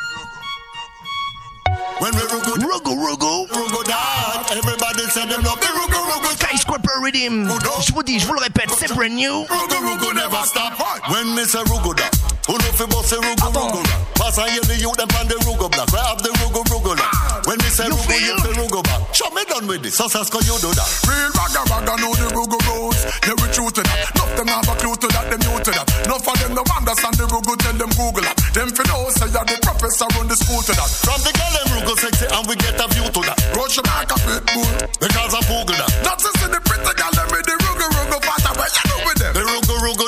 When 1.99 2.12
we 2.14 2.20
rugo 2.20 2.55
Rugo, 2.61 2.92
rugo. 2.94 3.47
rugo 3.49 3.84
that. 3.84 4.53
Everybody 4.53 5.05
said 5.11 5.28
them 5.30 5.42
love 5.42 5.61
the 5.61 5.66
rugo 5.66 5.99
rugo. 6.11 6.28
Skyscraper 6.36 7.01
Rhythm. 7.03 7.49
Je 7.80 7.92
vous 7.92 8.03
dis, 8.03 8.18
je 8.20 8.26
vous 8.26 8.34
le 8.34 8.40
répète, 8.40 8.70
c'est 8.76 8.92
brand 8.92 9.12
new. 9.12 9.47
Rugo 9.49 9.78
rugo 9.80 10.12
never 10.12 10.44
stop. 10.44 10.74
When 11.11 11.34
me 11.34 11.44
say 11.44 11.61
rugo 11.64 11.94
that. 11.97 12.26
Who 12.47 12.55
know 12.55 12.72
fi 12.78 12.86
boss 12.86 13.11
say 13.11 13.18
rugo 13.18 13.51
rugo. 13.51 13.80
Pass 14.14 14.38
and 14.38 14.51
hear 14.55 14.62
the 14.62 14.76
youth 14.78 14.94
them 14.97 15.11
on 15.18 15.26
the 15.26 15.34
rugo 15.42 15.66
block. 15.66 15.90
We 15.90 15.99
have 15.99 16.22
the 16.22 16.30
rugo 16.38 16.62
rugo 16.70 16.94
that. 16.94 17.42
When 17.47 17.59
me 17.59 17.66
say 17.68 17.90
You 17.90 17.99
rugo, 17.99 18.07
feel? 18.07 18.22
you 18.22 18.38
say 18.38 18.53
rugo 18.55 18.80
back. 18.86 19.01
Show 19.11 19.30
me 19.34 19.42
done 19.51 19.66
with 19.66 19.82
this. 19.82 19.99
So 19.99 20.07
Sasco 20.07 20.38
you 20.47 20.55
do 20.62 20.70
that. 20.70 20.86
Real 21.11 21.30
ragga 21.34 21.62
ragga 21.66 21.94
know 21.99 22.14
the 22.14 22.30
rugo 22.30 22.59
roads. 22.70 23.03
Yeah, 23.26 23.34
we 23.42 23.47
true 23.51 23.66
to 23.70 23.82
that. 23.82 23.99
Enough 24.14 24.32
them 24.38 24.47
have 24.47 24.68
a 24.70 24.74
clue 24.78 24.94
to 24.94 25.09
that, 25.11 25.26
them 25.26 25.40
new 25.42 25.59
to 25.59 25.70
that. 25.74 25.86
Enough 26.07 26.22
of 26.22 26.36
them 26.38 26.53
no 26.55 26.62
understand 26.70 27.14
the 27.18 27.26
rugo, 27.26 27.53
tell 27.59 27.74
them 27.74 27.90
Google 27.99 28.22
that. 28.22 28.38
Them 28.55 28.70
fi 28.70 28.82
know 28.86 29.11
say 29.11 29.26
you're 29.26 29.42
the 29.47 29.57
professor 29.66 30.07
run 30.14 30.30
the 30.30 30.36
school 30.38 30.62
to 30.62 30.72
that. 30.78 30.86
From 31.03 31.18
the 31.26 31.32
girl 31.34 31.51
them 31.51 31.66
rugo 31.74 31.94
sexy 31.99 32.26
and 32.30 32.44
we 32.47 32.55
get 32.62 32.78
a 32.78 32.86
view 32.94 33.11
to 33.11 33.20
that. 33.26 33.38
Rush 33.59 33.74
your 33.74 33.82
back 33.90 34.07
a 34.14 34.16
pit 34.22 34.42
bull. 34.55 34.70
Because 35.03 35.34
of 35.34 35.42
Google 35.51 35.76
that. 35.82 35.90
Not 36.07 36.22
to 36.22 36.30
see 36.38 36.47
the 36.47 36.62
pretty 36.62 36.94
girl 36.94 37.11
them 37.11 37.26
with 37.34 37.42
the 37.42 37.57
rugo 37.59 37.86
rugo 37.90 38.18
fatter, 38.22 38.55
but 38.55 38.70
you 38.70 38.84
know 38.86 38.99
with 39.03 39.18
them. 39.18 39.32
The 39.34 39.42
rugo 39.42 39.74
rugo 39.82 40.07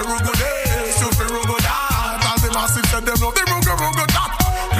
say 0.00 0.08
rugo 0.08 0.32
this, 0.32 1.00
you 1.00 1.08
fi 1.12 1.24
rugo 1.28 1.56
that. 1.60 2.24
All 2.24 2.38
the 2.40 2.48
massive 2.54 2.86
said 2.88 3.04
them 3.04 3.16
know 3.20 3.30
the 3.32 3.44
rugo 3.44 3.72
rugo 3.76 4.04
that. 4.08 4.30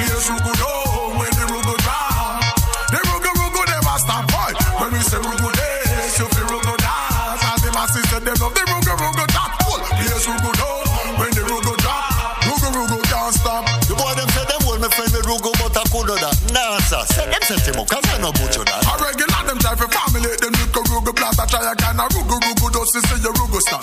Yes, 0.01 0.29
rugo 0.29 0.53
do 0.57 0.71
when 1.19 1.33
the 1.37 1.45
rugo 1.53 1.75
drop. 1.85 2.41
The 2.89 2.99
rugo 3.05 3.31
rugo 3.37 3.63
never 3.69 3.99
stop, 4.01 4.25
boy. 4.33 4.53
When 4.81 4.93
we 4.93 5.01
say 5.05 5.21
rugo 5.21 5.49
this, 5.53 6.19
you 6.19 6.27
fi 6.33 6.43
rugo 6.49 6.75
that. 6.81 7.37
All 7.45 7.59
the 7.61 7.71
massive 7.77 8.07
said 8.09 8.25
them 8.25 8.37
know 8.41 8.51
the 8.51 8.65
rugo 8.65 8.93
rugo 8.97 9.25
that. 9.29 9.51
Yes, 10.01 10.25
rugo 10.25 10.51
do 10.57 10.71
when 11.21 11.31
the 11.37 11.43
rugo 11.45 11.75
drop. 11.85 12.41
Rugo 12.49 12.69
rugo 12.73 12.99
can't 13.05 13.35
stop. 13.35 13.65
The 13.89 13.95
boy 13.95 14.15
them 14.17 14.29
say 14.33 14.45
them 14.49 14.61
hold 14.65 14.81
me 14.81 14.89
friend 14.89 15.13
me 15.13 15.21
rugo 15.29 15.53
but 15.61 15.77
I 15.77 15.85
could 15.85 16.07
do 16.09 16.17
that. 16.17 16.37
Nah 16.55 16.81
sir, 16.89 17.05
say 17.13 17.27
them 17.29 17.43
set 17.45 17.67
him 17.69 17.77
up 17.77 17.89
cause 17.89 18.09
I 18.09 18.17
that. 18.25 18.81
A 18.89 18.93
regular 18.97 19.43
them 19.45 19.59
try 19.61 19.77
for 19.77 19.89
family, 19.93 20.33
them 20.41 20.53
little 20.57 20.85
rugo 20.89 21.13
blast. 21.13 21.41
I 21.41 21.45
try 21.45 21.61
a 21.61 21.75
kind 21.77 22.01
of 22.01 22.09
rugo 22.09 22.41
rugo 22.41 22.67
just 22.73 22.93
to 22.97 23.01
say 23.05 23.21
your 23.21 23.35
rugo 23.37 23.61
stop. 23.61 23.80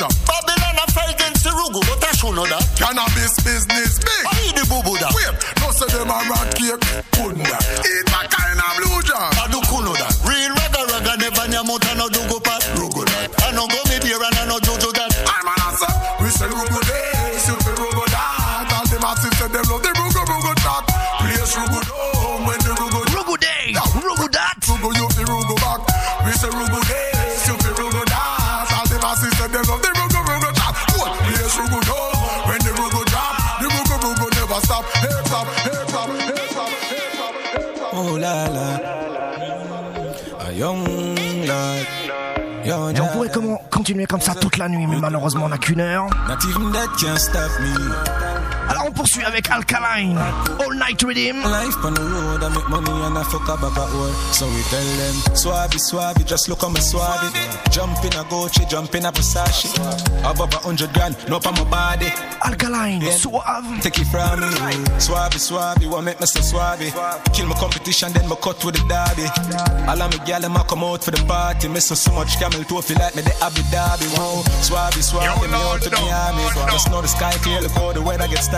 Little. 0.00 0.14
Babylon 0.26 0.76
a 0.78 0.92
fight 0.92 1.14
against 1.14 1.44
the 1.44 1.50
rugo 1.50 1.80
but 1.86 2.04
I 2.04 2.12
should 2.12 2.34
know 2.34 2.46
that. 2.46 2.62
Cannabis 2.78 3.34
business 3.42 3.98
big. 3.98 4.22
I 4.26 4.34
need 4.42 4.54
the 4.54 4.64
bubu 4.70 4.94
that. 5.00 5.12
Wait, 5.14 5.34
no 5.60 5.70
say 5.74 5.90
them 5.90 6.10
a 6.10 6.18
rat 6.30 6.54
cake. 6.54 6.78
Couldn't 7.12 7.42
that? 7.42 7.62
Eat 7.82 8.06
my 8.12 8.24
continuer 43.88 44.06
comme 44.06 44.20
ça 44.20 44.34
toute 44.34 44.58
la 44.58 44.68
nuit, 44.68 44.86
mais 44.86 44.98
malheureusement 44.98 45.46
on 45.46 45.48
n'a 45.48 45.56
qu'une 45.56 45.80
heure. 45.80 46.08
Not 48.78 48.86
even 48.86 48.86
that 48.86 48.86
can 48.86 48.86
stop. 48.86 48.86
Alors 48.86 48.86
on 48.86 48.92
poursuit 48.92 49.24
avec 49.24 49.50
Alkaline, 49.50 50.18
All 50.60 50.74
Night 50.74 51.02
Rhythm. 51.02 51.42
Life 51.42 51.76
on 51.84 51.94
the 51.94 52.00
road, 52.02 52.42
I 52.42 52.48
make 52.54 52.68
money 52.68 52.90
and 53.06 53.18
I 53.18 53.22
fuck 53.24 53.48
up 53.48 53.62
about 53.62 53.92
work. 53.94 54.14
So 54.32 54.46
we 54.46 54.62
tell 54.70 54.84
them, 54.84 55.14
Swabby, 55.34 55.78
Swabby, 55.78 56.24
just 56.26 56.48
look 56.48 56.62
on 56.62 56.72
my 56.72 56.80
Swabby. 56.80 57.30
Jump 57.70 57.98
in 58.04 58.12
a 58.14 58.24
Gucci, 58.24 58.68
jump 58.68 58.94
in 58.94 59.04
a 59.06 59.12
Versace. 59.12 59.74
Above 60.24 60.52
a 60.54 60.58
hundred 60.58 60.92
grand, 60.92 61.16
no 61.28 61.36
on 61.36 61.54
my 61.54 61.64
body. 61.64 62.06
Alkaline, 62.44 63.00
Yeah. 63.02 63.16
Suave. 63.16 63.80
Take 63.82 63.98
it 63.98 64.06
from 64.06 64.40
me. 64.40 64.46
Swabby, 64.98 65.38
Swabby, 65.38 65.86
what 65.90 66.02
make 66.04 66.20
me 66.20 66.26
so 66.26 66.40
Swabby? 66.40 66.92
Kill 67.32 67.46
my 67.46 67.54
competition, 67.56 68.12
then 68.12 68.28
my 68.28 68.36
cut 68.36 68.62
with 68.64 68.76
the 68.76 68.84
derby. 68.88 69.26
All 69.88 70.00
of 70.02 70.10
me 70.12 70.18
gal, 70.26 70.40
them 70.40 70.54
come 70.68 70.84
out 70.84 71.02
for 71.04 71.10
the 71.10 71.22
party. 71.24 71.68
Miss 71.68 71.86
so 71.86 72.12
much 72.12 72.38
camel 72.38 72.62
toe, 72.64 72.80
feel 72.82 72.98
like 72.98 73.14
me 73.16 73.22
the 73.22 73.34
Abu 73.42 73.62
Dhabi. 73.72 74.06
Swabby, 74.62 75.02
Swabby, 75.02 75.48
me 75.50 75.54
out 75.56 75.82
to 75.82 75.90
Miami. 75.90 76.42
Just 76.72 76.90
know 76.90 77.00
the 77.02 77.08
sky 77.08 77.32
clear, 77.42 77.60
look 77.60 77.72
how 77.72 77.92
the 77.92 78.02
weather 78.02 78.28
gets 78.28 78.48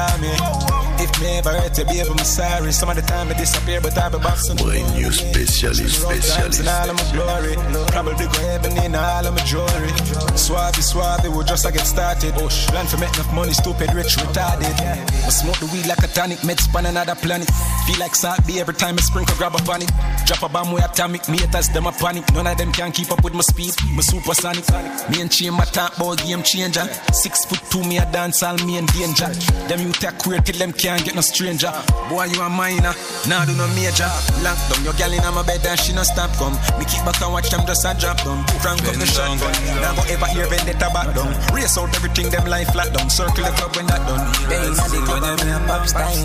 If 1.00 1.18
me 1.18 1.38
ever 1.38 1.50
hurt 1.50 1.78
you, 1.78 1.84
baby, 1.84 2.00
I'm 2.11 2.18
sorry. 2.18 2.72
Some 2.72 2.90
of 2.90 2.96
the 2.96 3.02
time 3.02 3.28
I 3.28 3.34
disappear, 3.34 3.80
but 3.80 3.96
I 3.96 4.08
be 4.11 4.18
back 4.18 4.36
soon. 4.36 4.56
Brain 4.56 4.84
News 4.92 5.20
Spécialiste, 5.20 6.04
Times 6.04 6.26
spécialiste. 6.26 6.61
in 6.61 6.68
all 6.68 6.90
of 6.90 6.96
my 6.96 7.06
glory. 7.16 7.54
Probably 7.88 8.26
go 8.26 8.40
heaven 8.44 8.76
in 8.84 8.94
all 8.94 9.26
of 9.26 9.34
my 9.34 9.42
jewelry. 9.44 9.92
Suave, 10.36 10.76
suave, 10.82 11.26
we 11.34 11.44
just 11.44 11.64
a 11.64 11.72
get 11.72 11.86
started. 11.86 12.34
Oh, 12.36 12.48
plan 12.68 12.86
for 12.86 12.98
make 12.98 13.14
enough 13.14 13.32
money, 13.32 13.52
stupid, 13.52 13.94
rich, 13.94 14.16
retarded. 14.16 14.76
I 15.24 15.30
smoke 15.30 15.58
the 15.58 15.66
weed 15.72 15.86
like 15.86 16.02
a 16.04 16.08
tonic, 16.08 16.38
meds 16.40 16.68
span 16.68 16.84
another 16.84 17.14
planet. 17.14 17.48
Feel 17.86 17.98
like 17.98 18.14
salt 18.14 18.46
be 18.46 18.61
every 18.61 18.74
time 18.74 18.96
I 18.98 19.00
sprinkle, 19.00 19.36
grab 19.36 19.54
a 19.54 19.62
on. 19.72 19.80
Drop 20.26 20.42
a 20.42 20.48
bomb 20.52 20.72
with 20.72 20.84
atomic, 20.84 21.28
me 21.30 21.38
haters, 21.38 21.68
them 21.70 21.86
a 21.86 21.92
panic. 21.92 22.30
None 22.34 22.46
of 22.46 22.58
them 22.58 22.72
can 22.72 22.92
keep 22.92 23.11
up 23.11 23.24
with 23.24 23.32
my 23.32 23.40
speed, 23.40 23.72
my 23.94 24.02
supersonic. 24.02 24.68
Me 25.08 25.22
and 25.22 25.30
chain, 25.32 25.54
my 25.54 25.64
top 25.64 25.96
about 25.96 26.18
game 26.18 26.42
changer. 26.42 26.84
Six 27.12 27.46
foot 27.46 27.62
two, 27.70 27.82
me 27.88 27.96
a 27.98 28.04
dance, 28.12 28.42
all 28.42 28.56
me 28.66 28.76
in 28.76 28.84
danger. 28.86 29.28
Them 29.68 29.80
you 29.80 29.92
take 30.01 30.16
queer 30.16 30.40
till 30.40 30.57
them 30.57 30.72
can't 30.72 31.05
get 31.05 31.14
no 31.14 31.20
stranger. 31.20 31.70
Boy, 32.09 32.24
you 32.32 32.40
a 32.40 32.48
minor, 32.48 32.96
now 33.28 33.44
do 33.44 33.53
no 33.53 33.68
major. 33.76 34.09
Lock 34.40 34.57
down 34.72 34.80
your 34.82 34.96
gal 34.96 35.12
in 35.12 35.20
my 35.20 35.44
bed 35.44 35.61
and 35.61 35.78
she 35.78 35.92
no 35.92 36.03
stop 36.03 36.32
come. 36.40 36.57
Me 36.80 36.88
keep 36.88 37.05
back 37.05 37.20
and 37.20 37.32
watch 37.32 37.53
them 37.53 37.61
just 37.68 37.84
a 37.84 37.92
drop 38.01 38.16
down. 38.24 38.40
Frank 38.64 38.80
up 38.88 38.96
the 38.96 39.05
shotgun. 39.05 39.53
Now 39.84 39.92
go 39.92 40.03
ever 40.09 40.28
hear 40.32 40.48
vendetta 40.48 40.88
back 40.96 41.12
down. 41.14 41.30
Race 41.53 41.76
out 41.76 41.92
everything, 41.94 42.32
them 42.32 42.48
life 42.48 42.72
flat 42.72 42.90
down. 42.96 43.12
Circle 43.12 43.44
the 43.44 43.53
club 43.53 43.76
when 43.76 43.86
that 43.92 44.03
done. 44.09 44.24
They 44.48 44.59
inna 44.64 44.84
the 44.88 44.98
club 45.05 45.22
and 45.22 45.38
me 45.44 45.53
a 45.53 45.59
pop 45.68 45.84
style. 45.84 46.24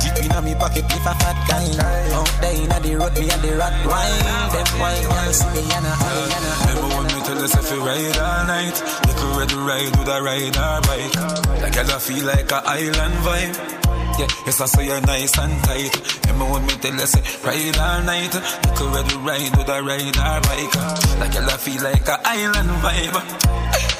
Deep 0.00 0.16
inna 0.24 0.40
me 0.40 0.56
pocket 0.56 0.88
if 0.88 1.04
a 1.04 1.12
fat 1.20 1.38
kind. 1.46 1.76
Out 2.16 2.32
there 2.40 2.56
inna 2.56 2.80
the 2.80 2.96
road, 2.96 3.12
me 3.12 3.28
a 3.28 3.36
the 3.44 3.52
rat 3.60 3.76
wine. 3.84 4.24
Them 4.56 4.68
wine 4.80 5.04
girls 5.04 5.36
see 5.36 5.52
me 5.52 5.62
and 5.68 5.84
a 5.84 5.92
high 6.00 6.32
and 6.32 6.46
a 6.48 6.52
Remember 6.64 6.88
when 6.96 7.06
me 7.11 7.11
tell 7.24 7.38
us 7.38 7.54
if 7.56 7.70
you 7.70 7.80
ride 7.84 8.18
all 8.18 8.46
night 8.46 8.76
You 9.06 9.14
could 9.14 9.36
ready 9.38 9.54
ride 9.56 9.96
with 9.96 10.08
a 10.08 10.22
ride 10.22 10.56
or 10.56 10.80
bike 10.86 11.14
Like 11.62 11.76
I 11.76 11.98
feel 11.98 12.24
like 12.26 12.50
a 12.52 12.62
island 12.66 13.14
vibe 13.26 13.78
yeah, 14.18 14.28
yes, 14.44 14.60
I 14.60 14.66
say 14.66 14.86
you're 14.86 15.00
nice 15.00 15.38
and 15.38 15.64
tight. 15.64 16.26
Remember 16.26 16.52
when 16.52 16.66
me 16.66 16.74
tell 16.74 16.98
say 16.98 17.22
ride 17.42 17.78
all 17.78 18.02
night, 18.02 18.34
you 18.34 18.72
could 18.76 18.94
ready 18.94 19.16
ride 19.16 19.56
with 19.56 19.68
a 19.70 19.82
ride 19.82 20.16
or 20.20 20.38
bike. 20.44 20.76
Like 21.18 21.34
I 21.34 21.56
feel 21.56 21.82
like 21.82 22.06
a 22.06 22.20
island 22.22 22.68
vibe. 22.84 23.16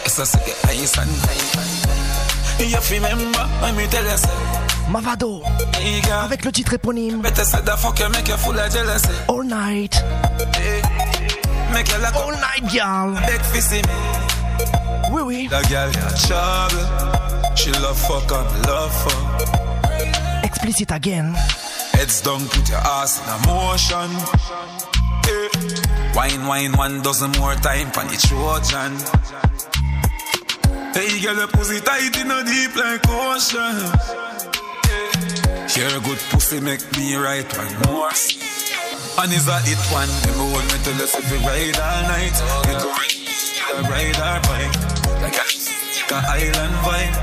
Yes, 0.05 0.21
I 0.21 0.25
say 0.25 0.45
you're 0.47 0.67
nice 0.69 0.99
and 0.99 1.17
tight. 1.25 1.83
You 2.61 3.01
remember 3.01 3.39
when 3.63 3.77
me 3.77 3.87
tell 3.87 4.17
say 4.19 4.29
Mavado 4.91 5.43
avec 6.23 6.45
le 6.45 6.53
titre 6.53 6.75
éponyme 6.75 7.23
Better 7.23 7.45
say 7.45 7.61
the 7.63 7.77
fuck 7.77 7.99
you 7.99 8.09
make 8.11 8.29
you 8.29 8.37
full 8.37 8.59
of 8.59 8.71
jealousy. 8.71 9.09
All 9.29 9.43
Night. 9.43 10.03
Make 11.73 11.89
you 11.91 11.99
like 11.99 12.15
All 12.17 12.33
Night, 12.33 12.65
girl. 12.73 13.15
Beg 13.27 13.41
for 13.41 13.61
see 13.61 13.83
me. 13.83 13.97
Oui, 15.13 15.23
oui. 15.23 15.47
The 15.49 15.61
girl 15.71 15.91
got 15.93 16.17
trouble. 16.27 17.57
She 17.57 17.71
love 17.73 17.99
fuck 17.99 18.31
and 18.31 18.67
love 18.67 18.95
fuck. 19.05 20.45
Explicit 20.45 20.91
again. 20.93 21.35
Heads 21.93 22.21
down, 22.23 22.47
put 22.49 22.69
your 22.69 22.79
ass 22.79 23.21
in 23.21 23.29
a 23.29 23.39
motion. 23.47 24.11
Eh. 25.29 26.15
Wine, 26.15 26.47
wine, 26.47 26.73
one 26.77 27.03
dozen 27.03 27.31
more 27.33 27.55
time 27.57 27.91
for 27.91 28.05
the 28.05 28.17
Trojan. 28.27 28.93
Hey, 30.95 31.21
girl, 31.23 31.37
your 31.37 31.49
pussy 31.49 31.81
tight 31.81 32.17
in 32.17 32.31
a 32.31 32.45
deep 32.45 32.77
like 32.77 33.09
ocean. 33.09 33.77
Your 35.77 36.01
good 36.01 36.19
pussy 36.31 36.61
make 36.61 36.85
me 36.97 37.15
right 37.17 37.47
one 37.57 37.95
more. 37.95 38.11
And 39.19 39.33
is 39.33 39.45
that 39.47 39.63
it 39.69 39.79
one? 39.93 40.09
Remember 40.25 40.57
when 40.57 40.65
me 40.73 40.79
tell 40.83 40.97
us 41.05 41.13
if 41.15 41.29
you 41.31 41.39
ride 41.45 41.77
all 41.79 42.03
night, 42.09 42.33
you 42.65 42.75
go 42.81 42.89
ride 43.87 44.17
or 44.19 44.41
bike. 44.49 44.73
Like 45.21 45.37
a, 45.37 45.45
like 45.45 46.11
a 46.11 46.21
island 46.41 46.75
vibe. 46.83 47.15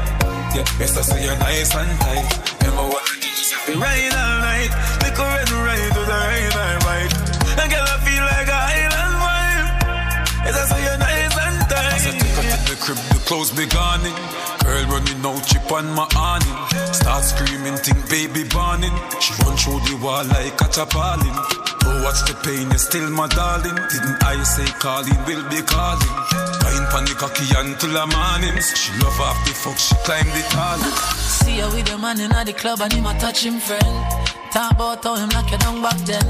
Yeah, 0.53 0.65
yes, 0.79 0.95
I 0.97 1.01
say 1.01 1.25
you're 1.25 1.37
nice 1.41 1.73
and 1.75 1.89
tight. 1.99 2.29
Remember 2.61 2.93
what 2.93 3.03
I 3.03 3.17
tell 3.19 3.33
us 3.33 3.51
if 3.51 3.67
you 3.67 3.81
ride 3.81 4.15
all 4.15 4.37
night, 4.45 4.71
we 5.01 5.09
go 5.17 5.25
red 5.25 5.49
ride 5.49 5.91
to 5.97 6.01
the 6.05 6.17
ride 6.29 6.55
or 6.55 6.77
bike. 6.85 7.13
And 7.57 7.67
girl, 7.73 7.85
I 7.89 7.97
feel 8.05 8.23
like 8.23 8.47
a 8.47 8.59
island 8.79 9.15
vibe. 9.19 9.67
Yes, 10.45 10.55
I 10.55 10.63
say 10.69 10.79
you're 10.85 10.97
nice 11.01 11.08
crib, 12.89 13.13
the 13.13 13.19
clothes 13.25 13.51
be 13.51 13.65
gone. 13.67 14.01
Girl 14.63 14.85
running 14.89 15.21
out, 15.25 15.45
chip 15.45 15.71
on 15.71 15.85
my 15.93 16.07
awning. 16.17 16.57
Start 16.93 17.23
screaming, 17.23 17.77
think 17.77 18.01
baby 18.09 18.43
burning. 18.49 18.93
She 19.21 19.33
run 19.43 19.55
through 19.57 19.81
the 19.85 19.99
wall 20.01 20.25
like 20.25 20.59
a 20.61 20.67
chapalin. 20.73 21.35
Oh, 21.85 22.03
what's 22.03 22.21
the 22.23 22.33
pain? 22.45 22.69
You're 22.69 22.77
still 22.77 23.09
my 23.09 23.27
darling. 23.27 23.75
Didn't 23.75 24.23
I 24.23 24.41
say 24.43 24.67
calling 24.81 25.19
will 25.25 25.45
be 25.49 25.61
calling? 25.61 26.13
Wine 26.65 26.87
pan 26.91 27.05
the 27.05 27.15
cocky 27.17 27.45
until 27.55 27.93
the 27.93 28.05
mornings. 28.09 28.67
She 28.77 28.91
love 29.01 29.19
off 29.21 29.37
the 29.45 29.53
fuck, 29.53 29.77
she 29.77 29.95
climb 30.05 30.27
the 30.33 30.43
tallest. 30.49 31.45
See 31.45 31.59
her 31.59 31.69
with 31.69 31.85
the 31.85 31.97
man 31.97 32.19
in 32.19 32.31
the 32.45 32.53
club 32.53 32.81
and 32.81 32.93
him 32.93 33.05
a 33.05 33.13
touch 33.19 33.45
him 33.45 33.59
friend. 33.59 33.95
Talk 34.51 34.73
about 34.73 35.03
how 35.03 35.15
him 35.15 35.29
knock 35.29 35.51
you 35.51 35.57
down 35.57 35.81
back 35.81 35.97
then. 36.09 36.25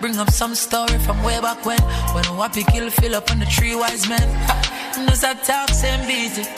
Bring 0.00 0.16
up 0.18 0.30
some 0.30 0.54
story 0.54 0.98
from 0.98 1.22
way 1.22 1.40
back 1.40 1.64
when. 1.66 1.82
When 2.14 2.24
Wappy 2.38 2.64
kill 2.70 3.14
up 3.14 3.30
on 3.30 3.40
the 3.40 3.46
three 3.46 3.74
wise 3.74 4.08
men. 4.08 4.75
Ha, 4.96 5.04
Knows 5.04 5.20
that 5.20 5.44
talk 5.44 5.68
same 5.70 6.00
beat 6.08 6.38
it. 6.38 6.48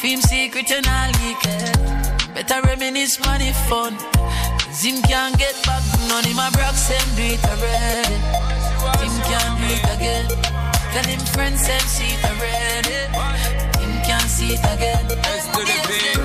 Film 0.00 0.20
secret 0.20 0.70
and 0.72 0.86
all 0.86 1.08
it. 1.08 1.40
Better 2.34 2.60
reminisce 2.66 3.18
money 3.24 3.52
fun. 3.68 3.96
Cause 4.60 4.84
him 4.84 5.00
can't 5.02 5.36
get 5.38 5.56
back. 5.64 5.82
None 6.08 6.24
of 6.24 6.36
my 6.36 6.50
brock 6.50 6.74
same 6.74 7.00
do 7.16 7.24
it 7.32 7.42
already. 7.44 8.18
Him 9.00 9.14
can't 9.24 9.54
do 9.58 9.66
it 9.72 9.84
again. 9.94 10.26
Tell 10.92 11.06
him 11.08 11.20
friends 11.32 11.64
same 11.64 11.88
see 11.88 12.12
it 12.12 12.24
already. 12.24 12.98
Him 13.80 13.92
can't 14.04 14.28
see 14.28 14.54
it 14.54 14.64
again. 14.74 15.08
Let's 15.08 15.46
do 15.52 15.60
the 15.64 15.78
thing. 15.88 16.20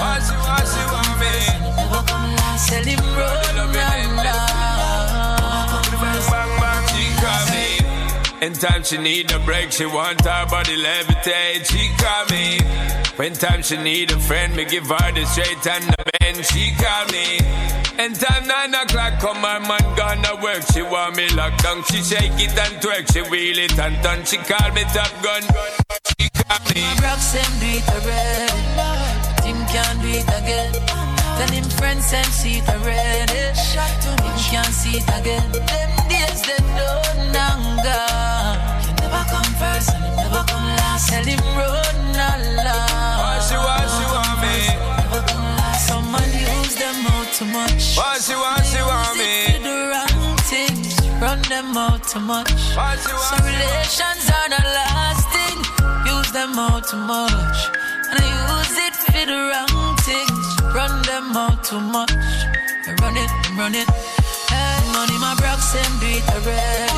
Wash 0.00 0.30
it, 0.32 0.40
wash 0.40 0.74
it, 0.80 0.88
want 0.92 1.12
me. 1.20 1.32
Never 1.76 2.02
come 2.08 2.30
last. 2.36 2.68
Tell 2.68 2.84
him 2.84 3.02
run 3.16 3.56
In 8.42 8.52
time 8.52 8.84
she 8.84 8.98
need 8.98 9.32
a 9.32 9.38
break, 9.40 9.72
she 9.72 9.86
want 9.86 10.20
her 10.20 10.46
body 10.46 10.76
levitate. 10.76 11.64
She 11.64 11.88
call 11.96 12.26
me. 12.26 12.60
When 13.16 13.32
time 13.32 13.62
she 13.62 13.78
need 13.78 14.10
a 14.12 14.20
friend, 14.20 14.54
me 14.54 14.66
give 14.66 14.86
her 14.86 15.12
the 15.12 15.24
straight 15.24 15.66
and 15.66 15.84
the 15.84 16.04
bend. 16.20 16.44
She 16.44 16.74
call 16.76 17.06
me. 17.06 17.40
In 17.98 18.12
time 18.12 18.46
nine 18.46 18.74
o'clock, 18.74 19.20
come 19.20 19.40
her 19.40 19.60
man 19.60 19.80
gonna 19.96 20.36
work. 20.42 20.62
She 20.74 20.82
want 20.82 21.16
me 21.16 21.28
locked 21.30 21.62
down. 21.62 21.82
She 21.84 22.02
shake 22.02 22.36
it 22.36 22.52
and 22.52 22.76
twerk. 22.82 23.10
She 23.10 23.22
wheel 23.22 23.58
it 23.58 23.78
and 23.78 23.96
turn. 24.04 24.22
She 24.26 24.36
call 24.36 24.70
me 24.72 24.84
top 24.92 25.10
gun. 25.22 25.42
She 26.20 26.28
call 26.28 26.60
me. 26.74 26.84
Rock 27.00 27.20
them 27.32 27.52
do 27.56 27.72
it 27.72 27.88
already. 27.88 28.62
But 28.76 29.44
him 29.44 29.64
can't 29.72 30.04
it 30.04 30.28
again. 30.28 30.72
Tell 31.40 31.52
him 31.56 31.64
friends 31.80 32.04
same 32.04 32.24
see 32.36 32.58
it 32.58 32.68
already. 32.68 33.32
Him 33.32 34.38
can't 34.52 34.74
see 34.76 34.98
it 34.98 35.08
again. 35.08 35.85
Days 36.08 36.40
they 36.42 36.60
done 36.78 37.34
and 37.34 37.82
gone. 37.84 38.58
You 38.86 38.92
never 39.02 39.24
come 39.32 39.52
first 39.60 39.90
and 39.94 40.04
you 40.04 40.12
never 40.16 40.42
come 40.46 40.66
last. 40.78 41.08
Tell 41.10 41.24
him 41.24 41.40
run 41.58 42.16
along. 42.30 43.16
Wash 43.22 43.50
it, 43.52 43.60
wash 43.68 43.96
it, 44.02 44.08
want 44.14 44.36
me. 44.42 44.56
Never 44.98 45.22
come 45.28 45.48
last. 45.58 45.86
Someone 45.88 46.30
use 46.32 46.74
them 46.76 47.06
out 47.06 47.28
too 47.32 47.46
much. 47.46 47.96
Wash 47.96 48.28
it, 48.30 48.36
wash 48.36 48.74
it, 48.74 48.84
want 48.84 49.16
me. 49.18 49.32
Do 49.58 49.62
the 49.64 49.76
wrong 49.92 50.36
things. 50.50 50.94
Run 51.20 51.40
them 51.48 51.76
out 51.76 52.02
too 52.08 52.20
much. 52.20 52.50
Some 52.50 53.44
relations 53.44 54.24
are 54.30 54.48
not 54.48 54.66
lasting. 54.78 55.58
Use 56.06 56.30
them 56.32 56.58
out 56.58 56.86
too 56.88 56.96
much. 56.98 57.58
And 58.10 58.20
I 58.20 58.26
use 58.46 58.76
it 58.86 58.94
for 58.94 59.12
the 59.12 59.38
wrong 59.50 59.96
things. 60.08 60.46
Run 60.74 61.02
them 61.02 61.36
out 61.36 61.64
too 61.64 61.80
much. 61.80 62.12
I 62.12 62.94
run 63.00 63.16
it, 63.16 63.30
I 63.30 63.56
run 63.58 63.74
it. 63.74 63.88
Hey, 64.96 65.02
money, 65.04 65.18
my 65.18 65.34
broke 65.36 65.60
same 65.60 65.98
do 66.00 66.06
it 66.08 66.24
already. 66.32 66.88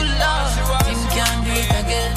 Him 0.87 1.03
can't 1.11 1.45
do 1.45 1.51
it 1.51 1.67
again. 1.83 2.15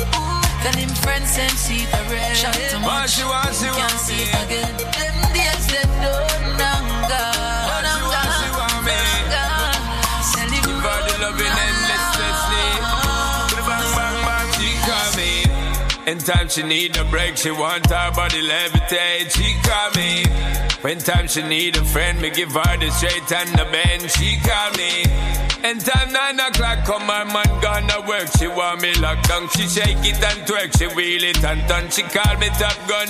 Tell 0.62 0.78
him 0.78 0.90
friends 1.02 1.32
same 1.32 1.50
see 1.58 1.82
it 1.82 1.94
already. 1.96 2.36
Shot 2.36 2.54
too 2.54 2.78
much. 2.80 2.86
Wash 2.86 3.20
it, 3.20 3.26
wash 3.26 3.62
it, 3.62 3.66
Him 3.66 3.74
want 3.74 3.90
can't 3.90 4.00
see 4.00 4.14
me. 4.14 4.22
it 4.22 4.46
again. 4.46 4.78
Them 4.78 5.16
days 5.34 5.66
him 5.74 5.90
she 14.54 14.70
call 14.86 15.10
me. 15.18 15.34
In 16.12 16.18
time 16.20 16.48
she 16.50 16.62
need 16.62 16.98
a 16.98 17.06
break, 17.06 17.38
she 17.38 17.50
want 17.50 17.90
her 17.90 18.12
body 18.12 18.48
levitate. 18.48 19.32
She 19.32 19.56
call 19.68 19.90
me. 19.98 20.26
When 20.82 21.00
time 21.00 21.28
she 21.28 21.42
need 21.42 21.76
a 21.78 21.84
friend, 21.86 22.22
me 22.22 22.30
give 22.30 22.52
her 22.52 22.78
the 22.78 22.92
straight 22.92 23.32
and 23.32 23.50
the 23.58 23.66
bend. 23.72 24.12
She 24.12 24.38
call 24.38 24.72
me. 24.74 25.51
In 25.64 25.78
time 25.78 26.12
nine 26.12 26.40
o'clock, 26.40 26.84
come 26.86 27.06
her 27.06 27.26
man 27.26 27.46
gonna 27.62 28.02
work. 28.08 28.26
She 28.38 28.48
want 28.48 28.82
me 28.82 28.94
locked 28.98 29.30
down. 29.30 29.48
She 29.54 29.70
shake 29.70 30.02
it 30.02 30.18
and 30.18 30.42
twerk. 30.50 30.74
She 30.74 30.88
wheel 30.98 31.22
it 31.22 31.38
and 31.46 31.62
turn. 31.70 31.86
She 31.94 32.02
call 32.02 32.34
me 32.42 32.50
top 32.58 32.74
gun. 32.90 33.06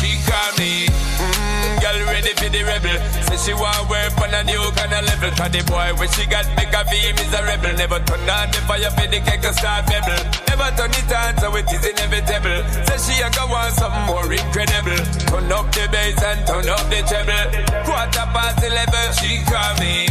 She 0.00 0.16
call 0.24 0.50
me. 0.56 0.88
Mm, 0.88 1.84
girl 1.84 1.98
ready 2.08 2.32
for 2.40 2.48
the 2.48 2.64
rebel. 2.64 2.96
Say 3.28 3.36
she 3.36 3.52
want 3.52 3.84
work 3.92 4.16
on 4.16 4.32
a 4.32 4.42
new 4.48 4.64
kind 4.72 4.96
of 4.96 5.04
level. 5.04 5.28
Cause 5.36 5.52
the 5.52 5.60
boy 5.68 5.92
when 6.00 6.08
she 6.16 6.24
got 6.24 6.48
make 6.56 6.72
a 6.72 6.82
feel 6.88 7.20
is 7.20 7.34
a 7.36 7.40
rebel. 7.44 7.76
Never 7.76 8.00
turn 8.08 8.32
on 8.32 8.48
the 8.48 8.60
fire 8.64 8.88
for 8.88 9.04
the 9.04 9.20
cake 9.20 9.44
and 9.44 9.52
start 9.54 9.84
bubble. 9.84 10.24
Never 10.48 10.68
turn 10.80 10.92
it 10.96 11.12
on 11.12 11.36
so 11.36 11.52
it 11.52 11.68
is 11.68 11.84
inevitable. 11.84 12.64
Say 12.88 13.12
she 13.12 13.14
a 13.20 13.28
go 13.28 13.44
want 13.52 13.76
something 13.76 14.08
more 14.08 14.32
incredible. 14.32 15.04
Turn 15.28 15.52
up 15.52 15.68
the 15.68 15.84
bass 15.92 16.16
and 16.16 16.40
turn 16.48 16.64
up 16.64 16.84
the 16.88 17.04
treble. 17.04 17.44
Quarter 17.84 18.26
past 18.32 18.64
eleven, 18.64 19.06
she 19.20 19.44
call 19.44 19.76
me. 19.84 20.08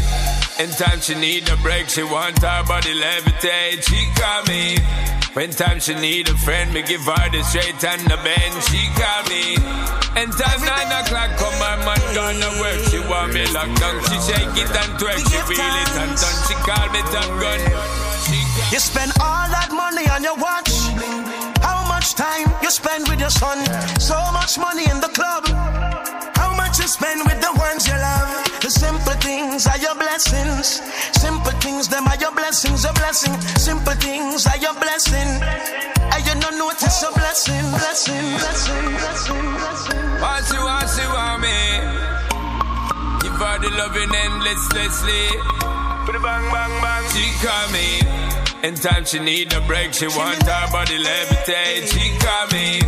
In 0.59 0.69
time 0.69 1.01
she 1.01 1.15
need 1.15 1.49
a 1.49 1.57
break, 1.57 1.89
she 1.89 2.03
want 2.03 2.37
her 2.43 2.63
body 2.67 2.93
levitate. 2.93 3.81
She 3.81 4.05
call 4.13 4.43
me. 4.45 4.77
When 5.33 5.49
time 5.49 5.79
she 5.79 5.95
need 5.95 6.29
a 6.29 6.37
friend, 6.37 6.71
me 6.71 6.83
give 6.83 7.01
her 7.01 7.29
the 7.33 7.41
straight 7.41 7.83
and 7.83 8.01
the 8.05 8.17
bend. 8.21 8.53
She 8.69 8.85
call 8.93 9.23
me. 9.33 9.57
And 10.13 10.29
time 10.29 10.61
nine 10.61 10.93
o'clock, 10.93 11.33
come 11.41 11.57
my 11.57 11.73
man 11.81 12.03
gonna 12.13 12.61
work. 12.61 12.79
She 12.85 12.99
want 13.09 13.33
me 13.33 13.41
locked 13.49 13.81
down. 13.81 13.97
She 14.05 14.17
shake 14.29 14.53
it 14.53 14.69
and 14.69 14.93
twerk. 15.01 15.17
She 15.25 15.41
feel 15.49 15.73
it 15.81 15.93
and 15.97 16.13
done. 16.21 16.39
She 16.45 16.53
call 16.61 16.85
me 16.93 17.01
top 17.09 17.33
gun. 17.41 17.61
You 18.71 18.79
spend 18.79 19.11
all 19.19 19.49
that 19.49 19.73
money 19.73 20.05
on 20.13 20.21
your 20.21 20.37
watch. 20.37 20.69
How 21.65 21.81
much 21.89 22.13
time 22.13 22.53
you 22.61 22.69
spend 22.69 23.09
with 23.09 23.19
your 23.19 23.33
son? 23.33 23.57
So 23.99 24.15
much 24.31 24.59
money 24.59 24.85
in 24.85 25.01
the 25.01 25.09
club. 25.17 25.49
How 26.37 26.53
much 26.55 26.77
you 26.77 26.85
spend 26.85 27.25
with 27.25 27.41
the 27.41 27.51
ones 27.57 27.87
you 27.87 27.97
love? 27.97 28.42
The 28.63 28.71
simple 28.71 29.11
things 29.19 29.67
are 29.67 29.77
your 29.77 29.93
blessings. 29.95 30.79
Simple 31.19 31.51
things, 31.59 31.89
them 31.89 32.07
are 32.07 32.15
your 32.15 32.31
blessings, 32.31 32.85
a 32.85 32.93
blessing. 32.93 33.35
Simple 33.59 33.91
things 33.99 34.47
are 34.47 34.55
your 34.55 34.71
blessing. 34.79 35.27
And 35.99 36.23
you 36.23 36.31
don't 36.39 36.57
notice 36.57 37.03
a 37.03 37.11
blessing, 37.11 37.59
blessing, 37.75 38.23
blessing, 38.39 38.87
blessing, 39.03 39.47
blessing. 39.59 40.05
What 40.23 40.47
she 40.47 40.55
want, 40.63 40.87
she 40.95 41.03
want 41.11 41.43
me. 41.43 41.59
Give 43.19 43.35
her 43.35 43.59
the 43.59 43.69
loving 43.75 44.15
endlessly. 44.15 45.27
Put 46.07 46.15
bang, 46.23 46.47
bang, 46.47 46.75
bang. 46.79 47.03
She 47.11 47.27
call 47.43 47.67
me. 47.75 47.99
In 48.63 48.75
time 48.75 49.03
she 49.03 49.19
need 49.19 49.51
a 49.51 49.59
break, 49.67 49.91
she 49.91 50.07
want 50.07 50.39
her 50.39 50.71
body 50.71 51.03
levitate. 51.03 51.91
She 51.91 52.15
call 52.15 52.47
me. 52.55 52.79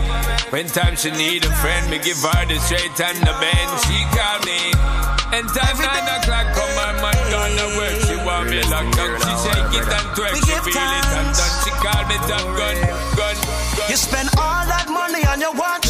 When 0.56 0.68
time 0.68 0.96
she 0.96 1.12
need 1.12 1.44
a 1.44 1.52
friend, 1.60 1.92
me 1.92 2.00
give 2.00 2.24
her 2.24 2.46
the 2.48 2.64
straight 2.64 2.96
and 2.96 3.20
the 3.28 3.36
bend. 3.44 3.72
She 3.84 4.00
call 4.16 4.40
me. 4.48 5.15
In 5.34 5.46
time 5.48 5.78
nine 5.82 6.08
o'clock, 6.22 6.48
come 6.54 6.74
my 6.76 6.94
man 7.02 7.20
gonna 7.34 7.68
work. 7.78 7.98
She 8.06 8.16
want 8.16 8.50
me 8.50 8.62
locked 8.70 8.96
down. 8.96 9.18
She 9.20 9.34
shake 9.44 9.74
it 9.80 9.88
and 9.90 10.08
twerk. 10.16 10.36
She 10.38 10.56
feel 10.62 10.92
it 11.00 11.10
and 11.18 11.32
done. 11.34 11.56
She 11.64 11.72
call 11.82 12.04
me 12.06 12.16
top 12.30 12.46
gun, 12.56 12.76
gun, 13.18 13.36
gun. 13.36 13.90
You 13.90 13.98
spend 13.98 14.30
all 14.38 14.64
that 14.70 14.88
money 14.88 15.26
on 15.26 15.42
your 15.42 15.54
watch. 15.54 15.90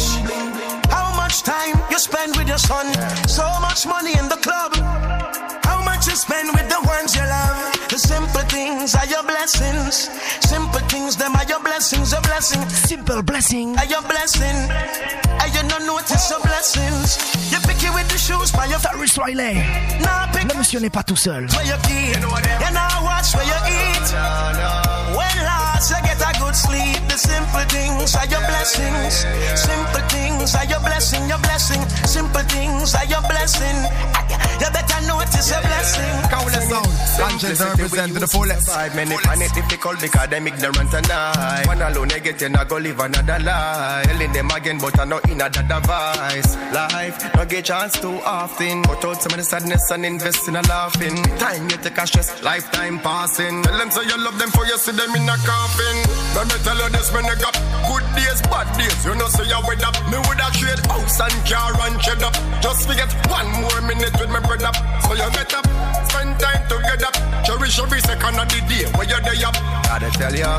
How 0.90 1.14
much 1.14 1.42
time 1.42 1.76
you 1.90 1.98
spend 1.98 2.36
with 2.36 2.48
your 2.48 2.58
son? 2.58 2.86
So 3.28 3.44
much 3.60 3.86
money 3.86 4.12
in 4.16 4.28
the 4.28 4.36
club. 4.36 4.74
How 5.64 5.84
much 5.84 6.06
you 6.08 6.16
spend 6.16 6.50
with 6.52 6.68
the 6.68 6.80
ones 6.86 7.14
you 7.14 7.22
love? 7.22 7.75
The 7.96 8.08
simple 8.08 8.44
things 8.52 8.94
are 8.94 9.06
your 9.06 9.22
blessings. 9.22 10.12
Simple 10.44 10.84
things, 10.84 11.16
them 11.16 11.34
are 11.34 11.48
your 11.48 11.60
blessings, 11.60 12.12
a 12.12 12.20
blessing. 12.20 12.60
Simple 12.68 13.22
blessing. 13.22 13.74
Are 13.78 13.86
your 13.86 14.02
blessing. 14.02 14.52
Are 15.40 15.48
you 15.48 15.62
don't 15.64 15.86
notice 15.86 16.28
your 16.28 16.40
blessings. 16.44 17.16
You 17.50 17.56
pick 17.64 17.80
it 17.80 17.88
with 17.96 18.06
the 18.12 18.18
shoes 18.18 18.52
by 18.52 18.66
your 18.66 18.80
Cyrus 18.80 19.16
Riley. 19.16 19.64
Nah, 20.04 20.28
pick 20.28 20.44
Le 20.44 20.58
monsieur 20.58 20.78
n'est 20.78 20.92
pas 20.92 21.04
tout 21.04 21.16
seul. 21.16 21.48
where 21.56 21.64
you 21.64 21.78
keep. 21.88 22.20
You 22.20 22.70
now 22.76 23.00
watch 23.00 23.32
where 23.32 23.48
you 23.48 23.60
eat. 23.64 24.08
When 25.16 25.36
last 25.48 25.88
you 25.88 25.96
get 26.04 26.20
a 26.20 26.38
good 26.38 26.54
sleep, 26.54 27.00
the 27.08 27.16
simple 27.16 27.64
things 27.72 28.14
are 28.14 28.28
your 28.28 28.44
blessings. 28.44 29.24
Simple 29.56 30.04
things 30.12 30.54
are 30.54 30.66
your 30.66 30.80
blessing, 30.80 31.26
your 31.30 31.38
blessing. 31.38 31.80
Simple 32.04 32.44
things 32.52 32.94
are 32.94 33.06
your 33.06 33.22
blessing. 33.22 33.88
You 34.60 34.68
better 34.72 35.00
notice 35.06 35.50
your 35.50 35.60
blessing. 35.60 36.12
Countless 36.30 36.68
sound, 36.68 36.92
conscience 37.18 37.60
represent 37.60 38.12
to 38.14 38.20
the 38.20 38.26
fullest. 38.26 38.68
Many 38.96 39.16
find 39.18 39.42
it 39.42 39.52
difficult 39.54 40.00
because 40.00 40.28
them 40.28 40.46
ignorant 40.46 40.92
and 40.94 41.10
I. 41.10 41.62
One 41.66 41.82
alone 41.82 42.08
they 42.08 42.20
get 42.20 42.40
you 42.40 42.48
not 42.48 42.68
go 42.68 42.76
live 42.78 42.98
another 43.00 43.38
life. 43.38 44.06
Telling 44.06 44.32
them 44.32 44.50
again, 44.50 44.78
but 44.78 44.98
I 44.98 45.04
know 45.04 45.20
in 45.28 45.40
a 45.40 45.48
device. 45.50 46.56
Life, 46.72 47.34
no 47.34 47.44
get 47.44 47.64
chance 47.66 48.00
too 48.00 48.18
often. 48.24 48.82
Cut 48.84 49.04
out 49.04 49.22
some 49.22 49.32
of 49.32 49.38
the 49.38 49.44
sadness 49.44 49.90
and 49.90 50.04
invest 50.06 50.48
in 50.48 50.56
a 50.56 50.62
laughing. 50.62 51.16
Time 51.38 51.68
you 51.70 51.76
take 51.76 51.98
a 51.98 52.06
stress, 52.06 52.42
lifetime 52.42 52.98
passing. 53.00 53.62
Tell 53.62 53.78
them 53.78 53.90
so 53.90 54.00
you 54.02 54.16
love 54.18 54.38
them 54.38 54.50
for 54.50 54.64
you 54.66 54.76
see 54.78 54.92
them 54.92 55.14
in 55.14 55.28
a 55.28 55.36
coffin. 55.44 55.96
Let 56.34 56.48
me 56.48 56.56
tell 56.64 56.76
you 56.76 56.88
this 56.90 57.12
when 57.12 57.24
they 57.24 57.36
got 57.36 57.54
good 57.86 58.06
days, 58.16 58.40
bad 58.48 58.66
days. 58.78 59.04
You 59.04 59.14
know, 59.14 59.28
say 59.28 59.44
you 59.44 59.60
with 59.68 59.84
up. 59.84 59.94
Me 60.10 60.18
would 60.18 60.40
have 60.40 60.52
trade 60.56 60.80
house 60.88 61.20
and 61.20 61.36
car 61.46 61.72
and 61.86 62.00
cheddar. 62.00 62.32
Just 62.64 62.88
forget 62.88 63.12
one 63.30 63.48
more 63.60 63.80
minute 63.86 64.15
with 64.20 64.30
my 64.30 64.40
brother. 64.40 64.72
So 65.06 65.14
you 65.14 65.28
get 65.32 65.52
up, 65.54 65.66
spend 66.10 66.38
time 66.40 66.62
together. 66.68 67.10
Cherish 67.44 67.78
every 67.78 68.00
second 68.00 68.38
of 68.38 68.48
the 68.48 68.60
day 68.68 68.84
where 68.96 69.06
you're 69.08 69.20
there. 69.20 69.52
Gotta 69.86 70.10
tell 70.18 70.34
you, 70.34 70.52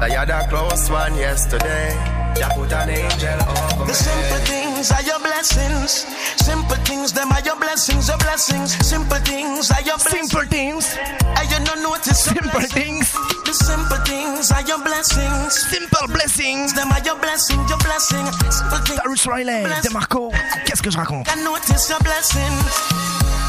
that 0.00 0.10
you're 0.10 0.26
the 0.26 0.46
close 0.48 0.90
one 0.90 1.14
yesterday. 1.16 1.94
You 2.32 2.48
put 2.56 2.72
an 2.72 2.88
angel 2.88 3.40
over 3.44 3.84
The 3.84 3.92
me. 3.92 3.92
simple 3.92 4.40
things 4.48 4.90
are 4.90 5.02
your 5.02 5.20
blessings. 5.20 6.06
Simple 6.40 6.76
things, 6.88 7.12
them 7.12 7.30
are 7.30 7.40
your 7.44 7.56
blessings, 7.56 8.08
your 8.08 8.18
blessings. 8.18 8.72
Simple 8.86 9.18
things 9.18 9.70
are 9.70 9.82
your 9.82 9.98
blessings. 9.98 10.30
Simple 10.32 10.48
things. 10.48 10.96
And 10.96 11.46
you 11.52 11.60
don't 11.66 11.82
notice 11.82 12.24
your 12.32 12.40
Simple 12.42 12.50
blessings. 12.60 12.72
things. 12.72 13.12
The 13.44 13.52
simple 13.52 13.98
things 14.08 14.50
are 14.50 14.62
your 14.62 14.78
blessings. 14.92 15.52
Simple 15.70 16.06
blessings. 16.08 16.72
Them 16.74 16.92
are 16.92 17.02
your 17.04 17.16
blessings, 17.16 17.68
your 17.68 17.78
blessing. 17.78 18.24
Simple 18.50 18.78
things. 18.84 19.00
Cyrus 19.00 19.26
Riley. 19.26 19.64
Demarco. 19.82 20.30
Qu'est-ce 20.66 20.82
que 20.82 20.90
je 20.90 20.98
raconte? 20.98 21.26
Can 21.26 21.42
notice 21.42 21.88
your 21.88 22.00
blessings. 22.00 22.64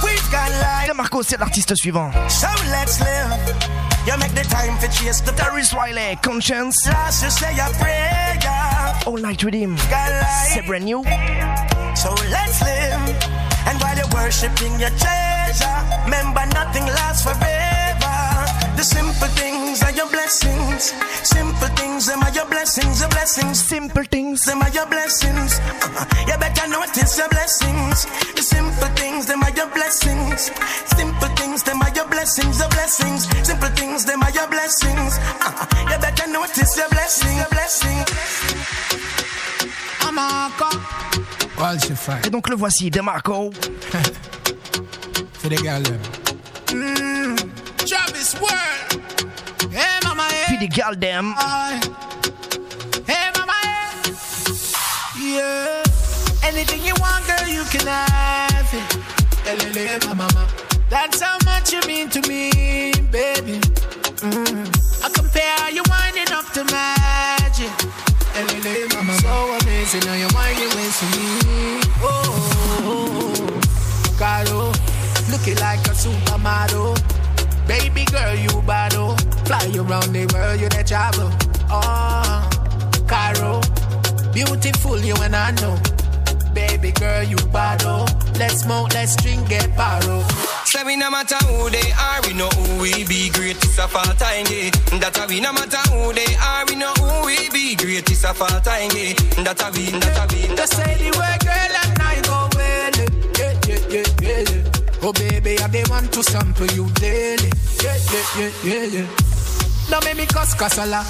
We've 0.04 0.32
got 0.32 0.50
life, 0.52 0.88
Demarco, 0.88 1.22
c'est 1.24 1.38
l'artiste 1.38 1.76
suivant. 1.76 2.12
so 2.30 2.48
let's 2.72 3.00
live. 3.00 3.34
You 4.08 4.18
make 4.20 4.34
the 4.34 4.44
time 4.44 4.78
for 4.80 4.88
chase 4.88 5.22
the 5.22 5.34
Cyrus 5.36 5.74
Riley. 5.74 6.18
Conscience. 6.22 6.76
Last 6.88 7.24
you 7.24 7.30
say 7.30 7.58
a 7.60 7.70
prayer. 7.80 8.40
All 9.06 9.18
Night 9.18 9.44
with 9.44 9.54
him. 9.54 9.76
Got 9.90 10.12
life. 10.12 10.54
C'est 10.54 10.66
brand 10.66 10.86
new. 10.86 11.04
So 11.96 12.10
let's 12.32 12.62
live. 12.62 13.02
And 13.68 13.80
while 13.82 13.98
you're 13.98 14.08
worshiping 14.14 14.80
your 14.80 14.92
treasure, 14.92 15.80
remember 16.06 16.46
nothing 16.54 16.86
lasts 16.86 17.24
forever. 17.24 17.83
The 18.84 18.90
simple 19.00 19.32
things 19.40 19.82
are 19.82 19.92
your 19.96 20.10
blessings. 20.10 20.92
Simple 21.24 21.70
things, 21.80 22.06
them 22.06 22.22
are 22.22 22.32
your 22.32 22.46
blessings, 22.48 23.00
your 23.00 23.08
blessings. 23.08 23.58
Simple 23.64 24.04
things. 24.04 24.42
Them 24.44 24.62
are 24.62 24.70
your 24.72 24.86
blessings. 24.88 25.58
Uh-uh. 25.80 26.04
You 26.28 26.38
better 26.38 26.68
notice 26.68 27.18
your 27.18 27.30
blessings. 27.30 28.04
The 28.36 28.42
simple 28.44 28.92
things, 29.00 29.26
them 29.26 29.42
are 29.42 29.56
your 29.56 29.72
blessings. 29.72 30.52
Simple 31.00 31.30
things, 31.40 31.64
them 31.64 31.82
are 31.82 31.96
your 31.96 32.08
blessings, 32.10 32.60
your 32.60 32.68
blessings. 32.76 33.24
Simple 33.48 33.70
things, 33.70 34.04
them 34.04 34.22
are 34.22 34.32
your 34.32 34.50
blessings. 34.50 35.14
Uh-uh. 35.40 35.66
You 35.90 35.98
better 36.04 36.28
notice 36.28 36.76
your 36.76 36.90
blessing, 36.90 37.38
your 37.38 37.52
blessing. 37.56 37.98
I'm 40.02 40.20
encore. 40.20 40.76
All 41.58 41.78
Et 42.26 42.30
donc 42.30 42.50
le 42.50 42.58
voici, 42.58 42.92
Demarco. 42.92 43.50
for 45.40 45.48
the 45.48 45.56
girl 45.56 45.82
them. 45.84 46.00
Mm, 46.74 47.23
Travis 48.24 48.40
World. 48.40 49.74
Hey 49.74 50.00
mama, 50.04 50.24
hey. 50.24 50.58
des 50.58 50.68
girls 50.68 50.98
them. 50.98 51.34
Aye. 51.38 51.80
Hey 53.06 53.30
mama, 53.36 53.54
hey. 53.64 54.14
Yeah. 55.20 55.84
Anything 56.44 56.86
you 56.86 56.94
want, 57.02 57.26
girl, 57.28 57.48
you 57.48 57.64
can 57.66 57.86
have 57.88 58.74
it. 58.74 60.06
My 60.06 60.14
mama. 60.14 60.48
That's 60.90 61.20
how 61.20 61.38
much 61.44 61.74
you 61.74 61.82
mean 61.86 62.10
to 62.12 62.22
me, 62.28 62.94
baby. 63.12 63.60
Mm. 64.24 64.72
I 65.04 65.10
compare 65.10 65.72
you 65.72 65.84
winding 65.90 66.32
up 66.32 66.48
to 66.54 66.64
magic. 66.72 67.72
My 68.94 69.02
mama. 69.04 69.14
So 69.20 69.58
amazing 69.62 70.02
how 70.04 70.16
you 70.16 70.30
winding 70.34 70.72
ways 70.78 70.98
for 70.98 71.10
me. 71.18 71.82
Oh, 72.02 73.60
Caro, 74.18 74.72
looking 75.30 75.58
like 75.58 75.86
a 75.88 75.94
supermodel. 75.94 77.23
Baby 77.68 78.06
girl, 78.06 78.36
you 78.36 78.62
battle. 78.64 79.16
Oh. 79.18 79.46
Fly 79.46 79.72
around 79.76 80.14
the 80.14 80.26
world, 80.34 80.60
you 80.60 80.70
the 80.70 80.84
travel. 80.84 81.30
Ah, 81.70 82.48
oh, 82.50 83.06
Caro, 83.08 83.62
beautiful, 84.34 84.98
you 85.00 85.16
and 85.22 85.36
I 85.36 85.52
know. 85.52 85.78
Baby 86.54 86.92
girl, 86.92 87.24
you 87.24 87.38
battle. 87.52 88.06
Oh. 88.08 88.34
Let's 88.40 88.62
smoke, 88.64 88.94
let's 88.94 89.16
drink, 89.18 89.50
get 89.50 89.76
borrow. 89.78 90.22
Say 90.66 90.84
we 90.84 90.96
no 90.96 91.10
matter 91.12 91.36
who 91.46 91.70
they 91.70 91.92
are, 91.92 92.20
we 92.26 92.34
know 92.34 92.50
who 92.50 92.82
we 92.82 93.04
be. 93.06 93.30
Greatest 93.30 93.80
of 93.80 93.96
all 93.96 94.14
time, 94.16 94.46
yeah. 94.50 94.70
That 95.00 95.18
a 95.22 95.28
we 95.28 95.40
no 95.40 95.54
matter 95.54 95.78
who 95.92 96.14
they 96.14 96.36
are, 96.42 96.66
we 96.68 96.76
know 96.76 96.94
who 96.98 97.26
we 97.28 97.50
be. 97.50 97.76
Greatest 97.76 98.26
of 98.26 98.42
all 98.42 98.60
time, 98.62 98.90
yeah. 98.98 99.14
That 99.44 99.62
a 99.62 99.70
we, 99.72 99.92
that 100.00 100.18
a 100.18 100.26
we. 100.34 100.56
Just 100.56 100.74
say 100.74 100.96
the 100.98 101.10
word, 101.14 101.40
girl, 101.46 101.74
and 101.84 102.02
I 102.02 102.22
go 102.26 102.50
well. 102.58 102.92
Yeah, 103.38 103.54
yeah, 103.68 104.04
yeah, 104.22 104.44
yeah. 104.50 104.63
Oh, 105.06 105.12
baby, 105.14 105.60
I 105.60 105.68
they 105.68 105.84
want 105.90 106.14
to 106.14 106.24
sample 106.24 106.68
you 106.72 106.88
daily. 106.96 107.52
Yeah, 107.84 107.98
yeah, 108.14 108.24
yeah, 108.38 108.52
yeah, 108.64 108.84
yeah. 109.02 109.08
Now 109.92 110.00
make 110.06 110.16
me 110.18 110.26
cuss, 110.26 110.54
cuss 110.54 110.78
a 110.78 110.86
lot. 110.86 111.06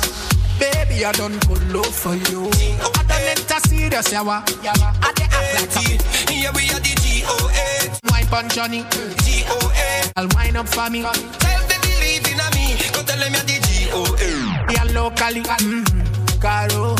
Baby, 0.59 1.05
I 1.05 1.11
done 1.11 1.37
good 1.47 1.61
love 1.71 1.85
for 1.93 2.15
you. 2.15 2.47
I 2.49 3.03
done 3.07 3.21
enter 3.21 3.59
serious, 3.67 4.09
yawa. 4.09 4.41
I 4.41 5.11
dey 5.13 5.25
act 5.29 5.77
like 5.77 5.77
a 5.77 6.33
Yeah, 6.33 6.51
we 6.55 6.69
are 6.73 6.79
the 6.81 6.93
G-O-A. 7.03 8.11
wine 8.11 8.25
pon 8.27 8.49
Johnny. 8.49 8.83
G-O-A. 9.23 10.11
I'll 10.15 10.27
wine 10.33 10.55
up 10.55 10.67
for 10.69 10.89
me. 10.89 11.03
Tell 11.03 11.67
them 11.67 11.81
believe 11.81 12.25
in 12.25 12.41
me. 12.57 12.75
Go 12.93 13.03
tell 13.03 13.19
them 13.19 13.33
you're 13.33 13.43
the 13.45 13.59
G-O-A. 13.61 14.73
Yeah, 14.73 14.83
locally. 14.99 15.41
Mm-hmm. 15.43 16.39
Caro, 16.41 16.95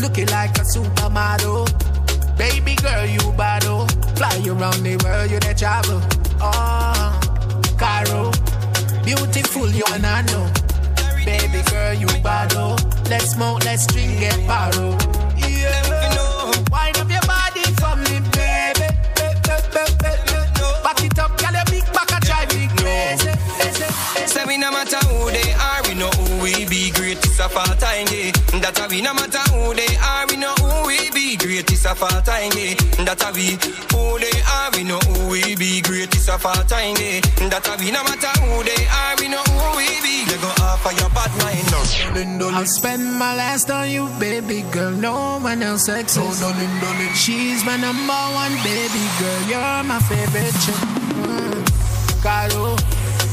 looking 0.00 0.26
like 0.28 0.56
a 0.56 0.62
supermodel. 0.62 1.68
Baby 2.40 2.74
girl, 2.76 3.04
you 3.04 3.20
oh. 3.20 3.86
Fly 4.16 4.32
around 4.48 4.80
the 4.82 4.96
world, 5.04 5.30
you 5.30 5.38
the 5.40 5.52
travel. 5.52 6.00
Uh, 6.40 7.12
oh, 7.12 7.60
Caro, 7.76 8.32
beautiful, 9.04 9.68
you 9.68 9.84
and 9.92 10.06
I 10.06 10.22
know. 10.22 10.48
Baby 11.22 11.60
girl, 11.68 11.92
you 11.92 12.08
oh. 12.24 12.76
Let's 13.10 13.32
smoke, 13.32 13.62
let's 13.66 13.86
drink, 13.88 14.20
get 14.20 14.40
paro. 14.48 14.96
Yeah, 15.36 15.84
wind 16.72 16.96
up 16.96 17.10
your 17.12 17.20
body 17.28 17.60
for 17.76 17.92
me, 18.08 18.24
baby. 18.32 18.88
Back 20.80 21.04
it 21.04 21.18
up, 21.18 21.36
girl, 21.36 21.52
your 21.52 21.64
big 21.68 21.84
back 21.92 22.08
a 22.08 22.24
drive 22.24 22.48
me 22.56 22.68
crazy. 22.80 23.36
Say 24.24 24.44
we 24.46 24.56
no 24.56 24.72
matter 24.72 24.96
who 25.12 25.30
they 25.30 25.52
are, 25.52 25.82
we 25.86 25.92
know 25.92 26.08
who 26.08 26.42
we 26.42 26.64
be. 26.64 26.90
Greatest 26.90 27.38
of 27.38 27.54
all 27.54 27.76
time, 27.76 28.06
yeah. 28.10 28.32
That 28.50 28.78
a 28.82 28.88
we 28.90 29.00
no 29.00 29.14
matter 29.14 29.38
who 29.54 29.74
they 29.74 29.94
are, 30.02 30.26
we 30.26 30.36
know 30.36 30.54
who 30.58 30.86
we 30.88 31.10
be. 31.14 31.36
Greatest 31.36 31.86
of 31.86 32.02
all 32.02 32.20
time, 32.22 32.50
yeah. 32.58 32.74
That 33.06 33.22
a 33.22 33.30
we 33.30 33.54
who 33.94 34.18
they 34.18 34.38
are, 34.42 34.70
we 34.74 34.82
know 34.84 34.98
who 35.06 35.30
we 35.30 35.54
be. 35.54 35.80
Greatest 35.80 36.28
of 36.28 36.44
all 36.44 36.64
time, 36.66 36.96
yeah. 36.98 37.20
That 37.48 37.62
a 37.70 37.78
we 37.78 37.90
no 37.94 38.02
matter 38.02 38.32
who 38.42 38.62
they 38.66 38.82
are, 38.90 39.14
we 39.22 39.28
know 39.30 39.42
who 39.54 39.78
we 39.78 39.86
be. 40.02 40.26
They 40.26 40.38
go 40.42 40.50
off 40.66 40.84
of 40.84 40.98
your 40.98 41.10
bad 41.14 41.30
mind 41.38 41.62
now. 41.70 42.58
I'll 42.58 42.66
spend 42.66 43.14
my 43.18 43.36
last 43.36 43.70
on 43.70 43.88
you, 43.88 44.08
baby 44.18 44.62
girl. 44.72 44.90
No 44.90 45.38
one 45.38 45.62
else 45.62 45.88
exists. 45.88 46.42
She's 47.14 47.64
my 47.64 47.76
number 47.76 48.22
one, 48.34 48.54
baby 48.66 49.04
girl. 49.22 49.40
You're 49.46 49.82
my 49.86 50.00
favorite 50.10 50.56
chick. 50.58 50.80
Mm. 51.22 52.22
Caro, 52.22 52.74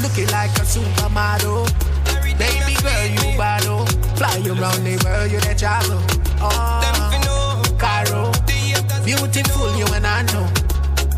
looking 0.01 0.30
like 0.30 0.53
a 0.61 0.63
supermodel. 0.63 1.65
Baby 2.38 2.76
girl, 2.86 3.05
you 3.18 3.38
bad 3.38 3.65
Fly 4.18 4.41
around 4.47 4.84
the 4.84 4.99
world, 5.05 5.32
you 5.32 5.38
ah, 5.38 5.47
the 5.47 5.53
travel. 5.53 6.01
Oh, 6.41 7.61
Caro, 7.78 8.32
beautiful, 9.05 9.78
you 9.78 9.86
and 9.93 10.07
I 10.07 10.24
know. 10.24 10.47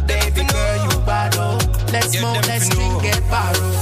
Baby 0.05 0.43
girl, 0.51 0.83
you 0.83 0.99
bad 1.05 1.33
oh. 1.37 1.57
Let's 1.93 2.13
Yeah, 2.13 2.19
smoke, 2.19 2.45
let's 2.45 2.67
drink, 2.67 3.01
get 3.01 3.23
paro. 3.31 3.78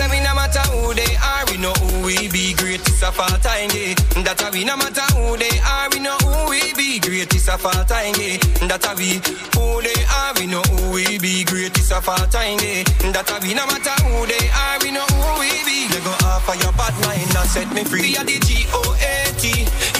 Say 0.00 0.08
we 0.08 0.20
no 0.24 0.34
matter 0.34 0.64
who 0.72 0.94
they 0.94 1.12
are, 1.20 1.44
we 1.52 1.58
know 1.58 1.76
who 1.76 2.06
we 2.06 2.16
be. 2.32 2.54
Greatest 2.54 3.04
of 3.04 3.20
all 3.20 3.36
time, 3.44 3.68
yeah. 3.76 3.92
That 4.24 4.40
a 4.40 4.48
we 4.50 4.64
no 4.64 4.74
matter 4.80 5.04
who 5.12 5.36
they 5.36 5.60
are, 5.60 5.92
we 5.92 6.00
know 6.00 6.16
who 6.24 6.48
we 6.48 6.72
be. 6.72 6.98
Greatest 7.00 7.50
of 7.50 7.66
all 7.66 7.84
time, 7.84 8.16
yeah. 8.16 8.40
That 8.64 8.80
a 8.88 8.96
we 8.96 9.20
who 9.52 9.84
they 9.84 10.00
are, 10.08 10.32
we 10.40 10.48
know 10.48 10.64
who 10.72 10.96
we 10.96 11.18
be. 11.20 11.44
Greatest 11.44 11.92
of 11.92 12.08
all 12.08 12.16
time, 12.32 12.56
yeah. 12.64 12.80
That 13.12 13.28
a 13.28 13.44
we 13.44 13.52
no 13.52 13.68
matter 13.68 13.92
who 14.08 14.24
they 14.24 14.48
are, 14.48 14.80
we 14.80 14.88
know 14.88 15.04
who 15.04 15.44
we 15.44 15.52
be. 15.68 15.92
They 15.92 16.00
go 16.00 16.16
off 16.24 16.48
of 16.48 16.56
your 16.56 16.72
bad 16.80 16.96
mind 17.04 17.36
and 17.36 17.48
set 17.52 17.68
me 17.68 17.84
free. 17.84 18.00
We 18.00 18.16
are 18.16 18.24
the 18.24 18.40
G-O-A-T, 18.40 19.44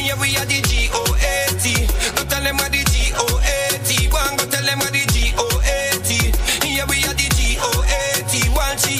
yeah 0.01 0.17
we 0.17 0.33
are 0.41 0.49
the 0.49 0.65
G-O-A-T. 0.65 1.65
Go 2.17 2.25
tell 2.25 2.41
them 2.41 2.57
what 2.57 2.73
the 2.73 2.81
G-O-A-T. 2.89 3.21
Go 3.21 3.37
and 3.37 3.70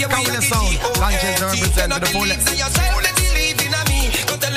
One 0.01 0.09
G, 0.09 0.09
yeah 0.09 0.09
we 0.09 0.31
are 0.31 0.37
the 0.37 0.43
Sanchez 0.97 1.43
represent 1.43 1.93
full 2.09 2.31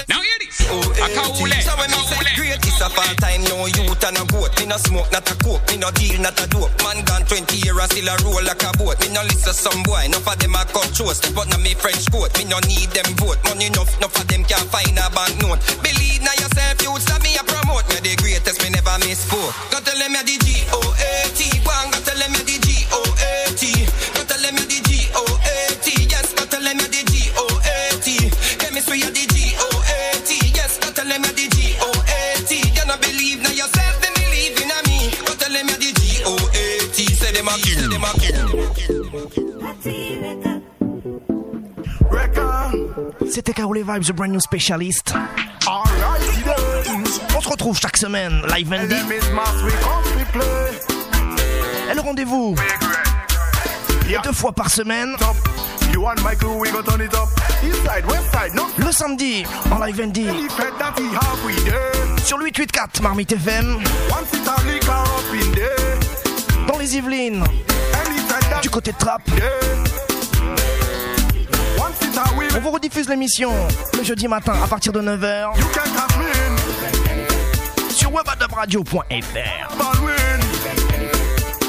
now 0.08 0.22
hear 0.22 0.40
this. 0.40 0.56
So 0.58 1.76
when 1.78 1.92
me 1.92 2.00
say 2.08 2.24
greatest 2.36 2.82
of 2.82 2.98
all 2.98 3.14
time, 3.22 3.44
no 3.46 3.68
youth 3.68 4.04
and 4.04 4.18
a 4.18 4.24
goat. 4.26 4.56
Me 4.60 4.66
no 4.66 4.78
smoke, 4.78 5.12
not 5.12 5.30
a 5.30 5.36
coke. 5.44 5.62
Me 5.70 5.78
no 5.78 5.92
deal, 5.92 6.20
not 6.22 6.40
a 6.40 6.48
dope. 6.48 6.72
Man 6.82 7.04
gone 7.06 7.26
20 7.26 7.58
years 7.60 7.78
and 7.78 7.92
still 7.92 8.10
a 8.10 8.16
roll 8.24 8.44
like 8.44 8.64
a 8.64 8.72
boat. 8.78 8.98
Me 9.02 9.14
no 9.14 9.22
listen 9.24 9.54
some 9.54 9.84
boy. 9.84 10.02
Enough 10.06 10.28
of 10.28 10.40
them 10.40 10.56
a 10.56 10.66
come 10.66 10.90
chose. 10.94 11.22
But 11.34 11.50
now 11.50 11.62
me 11.62 11.74
French 11.76 12.10
coat. 12.12 12.34
Me 12.38 12.46
no 12.46 12.58
need 12.66 12.90
them 12.96 13.12
vote. 13.20 13.38
Money 13.46 13.68
enough, 13.68 13.92
enough 13.98 14.16
of 14.18 14.28
them 14.28 14.44
can't 14.46 14.68
find 14.72 14.98
a 14.98 15.06
banknote. 15.14 15.62
Believe 15.84 15.93
C'était 43.54 43.62
Kawule 43.62 43.84
Vibes, 43.84 44.06
The 44.06 44.14
Brand 44.14 44.32
New 44.32 44.40
Specialist. 44.40 45.14
On 47.36 47.42
se 47.42 47.50
retrouve 47.50 47.78
chaque 47.80 47.98
semaine, 47.98 48.42
live 48.48 48.68
Vendy. 48.68 48.96
Et 51.92 51.94
le 51.94 52.02
rendez-vous 52.02 52.56
est 54.10 54.24
deux 54.24 54.32
fois 54.32 54.54
par 54.54 54.72
semaine. 54.72 55.16
You 55.94 56.08
and 56.08 56.16
my 56.28 56.36
crew, 56.36 56.60
we 56.60 56.72
go 56.72 56.82
turn 56.82 57.02
it 57.02 57.14
up. 57.14 57.30
East 57.64 57.76
side, 57.84 58.06
west 58.08 58.32
side, 58.32 58.56
no. 58.56 58.64
Le 58.78 58.92
samedi, 58.92 59.44
en 59.70 59.78
live 59.86 59.98
Vendy. 59.98 60.26
Fed 60.58 60.74
that 60.80 60.96
we 60.98 61.06
have 61.14 61.46
we 61.46 61.54
there. 61.64 62.18
Sur 62.26 62.40
le 62.40 62.46
884 62.46 63.02
Marmite 63.04 63.34
FM. 63.34 63.76
Once 64.10 64.34
it 64.34 64.48
a 64.48 64.64
liquor 64.66 64.92
up 64.94 65.32
in 65.32 65.52
there. 65.54 66.00
Dans 66.68 66.80
les 66.80 66.98
Yvelines. 66.98 67.44
Du 68.64 68.72
côté 68.72 68.94
de 68.94 68.98
Trappes. 68.98 69.30
On 72.56 72.60
vous 72.60 72.72
rediffuse 72.72 73.10
l'émission 73.10 73.52
le 73.98 74.04
jeudi 74.04 74.28
matin 74.28 74.54
à 74.64 74.68
partir 74.68 74.94
de 74.94 75.02
9h. 75.02 75.58
You 75.58 75.66
can 75.74 75.82
have 75.98 76.18
win. 76.20 77.90
Sur 77.90 78.12
win. 80.02 80.40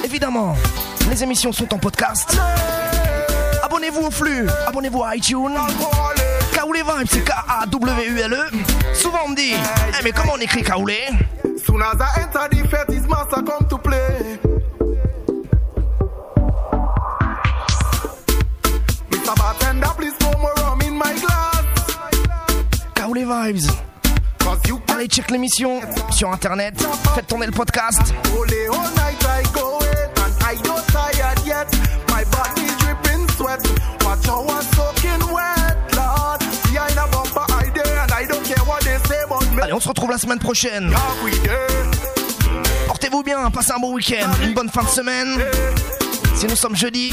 Évidemment, 0.04 0.54
les 1.10 1.22
émissions 1.22 1.52
sont 1.52 1.72
en 1.72 1.78
podcast. 1.78 2.38
Abonnez-vous 3.62 4.02
au 4.02 4.10
flux, 4.10 4.46
abonnez-vous 4.66 5.02
à 5.02 5.16
iTunes. 5.16 5.56
Kaoulé 6.52 6.82
Vibes, 6.82 7.08
c'est 7.10 7.24
K-A-W-U-L-E. 7.24 8.36
E. 8.36 8.94
Souvent 8.94 9.20
on 9.26 9.30
me 9.30 9.36
dit, 9.36 9.52
Eh, 9.54 10.02
mais 10.04 10.12
comment 10.12 10.34
on 10.36 10.40
écrit 10.40 10.62
Kaoulé? 10.62 10.98
Soon 11.66 11.80
as 11.80 11.96
I 11.98 12.22
enter 12.24 12.48
the 12.50 12.68
fete, 12.68 12.90
his 12.90 13.08
master 13.08 13.42
come 13.42 13.66
to 13.68 13.78
vibes. 23.24 23.70
Allez, 24.88 25.08
check 25.08 25.30
l'émission 25.30 25.80
sur 26.10 26.30
internet. 26.30 26.74
Faites 27.14 27.26
tourner 27.26 27.46
le 27.46 27.52
podcast. 27.52 28.00
Allez, 39.62 39.72
on 39.72 39.80
se 39.80 39.88
retrouve 39.88 40.10
la 40.10 40.18
semaine 40.18 40.38
prochaine. 40.38 40.94
Portez-vous 42.86 43.22
bien, 43.22 43.50
passez 43.50 43.72
un 43.72 43.78
bon 43.80 43.94
week-end, 43.94 44.30
une 44.42 44.54
bonne 44.54 44.68
fin 44.68 44.82
de 44.82 44.88
semaine. 44.88 45.38
Si 46.36 46.46
nous 46.46 46.56
sommes 46.56 46.76
jeudi. 46.76 47.12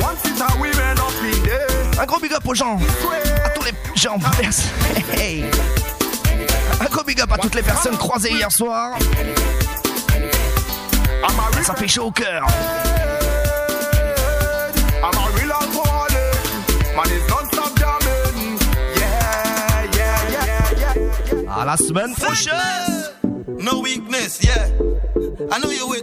Once 0.00 0.71
un 2.02 2.04
gros 2.04 2.18
big 2.18 2.32
up 2.32 2.42
aux 2.44 2.54
gens, 2.54 2.78
à 3.44 3.48
tous 3.50 3.62
les 3.62 3.72
gens. 3.94 4.18
Merci. 4.40 4.64
Hey. 5.16 5.44
Un 6.80 6.84
gros 6.86 7.04
big 7.04 7.20
up 7.20 7.30
à 7.30 7.38
toutes 7.38 7.54
les 7.54 7.62
personnes 7.62 7.96
croisées 7.96 8.32
hier 8.32 8.50
soir. 8.50 8.98
Ça 11.62 11.74
fait 11.76 11.86
chaud 11.86 12.06
au 12.06 12.10
cœur. 12.10 12.44
À 21.54 21.64
la 21.64 21.76
semaine 21.76 22.14
prochaine. 22.16 22.52
No 23.60 23.80
weakness, 23.80 24.40
yeah. 24.42 24.66
I 25.52 25.60
know 25.60 25.70
you're 25.70 25.88
with. 25.88 26.02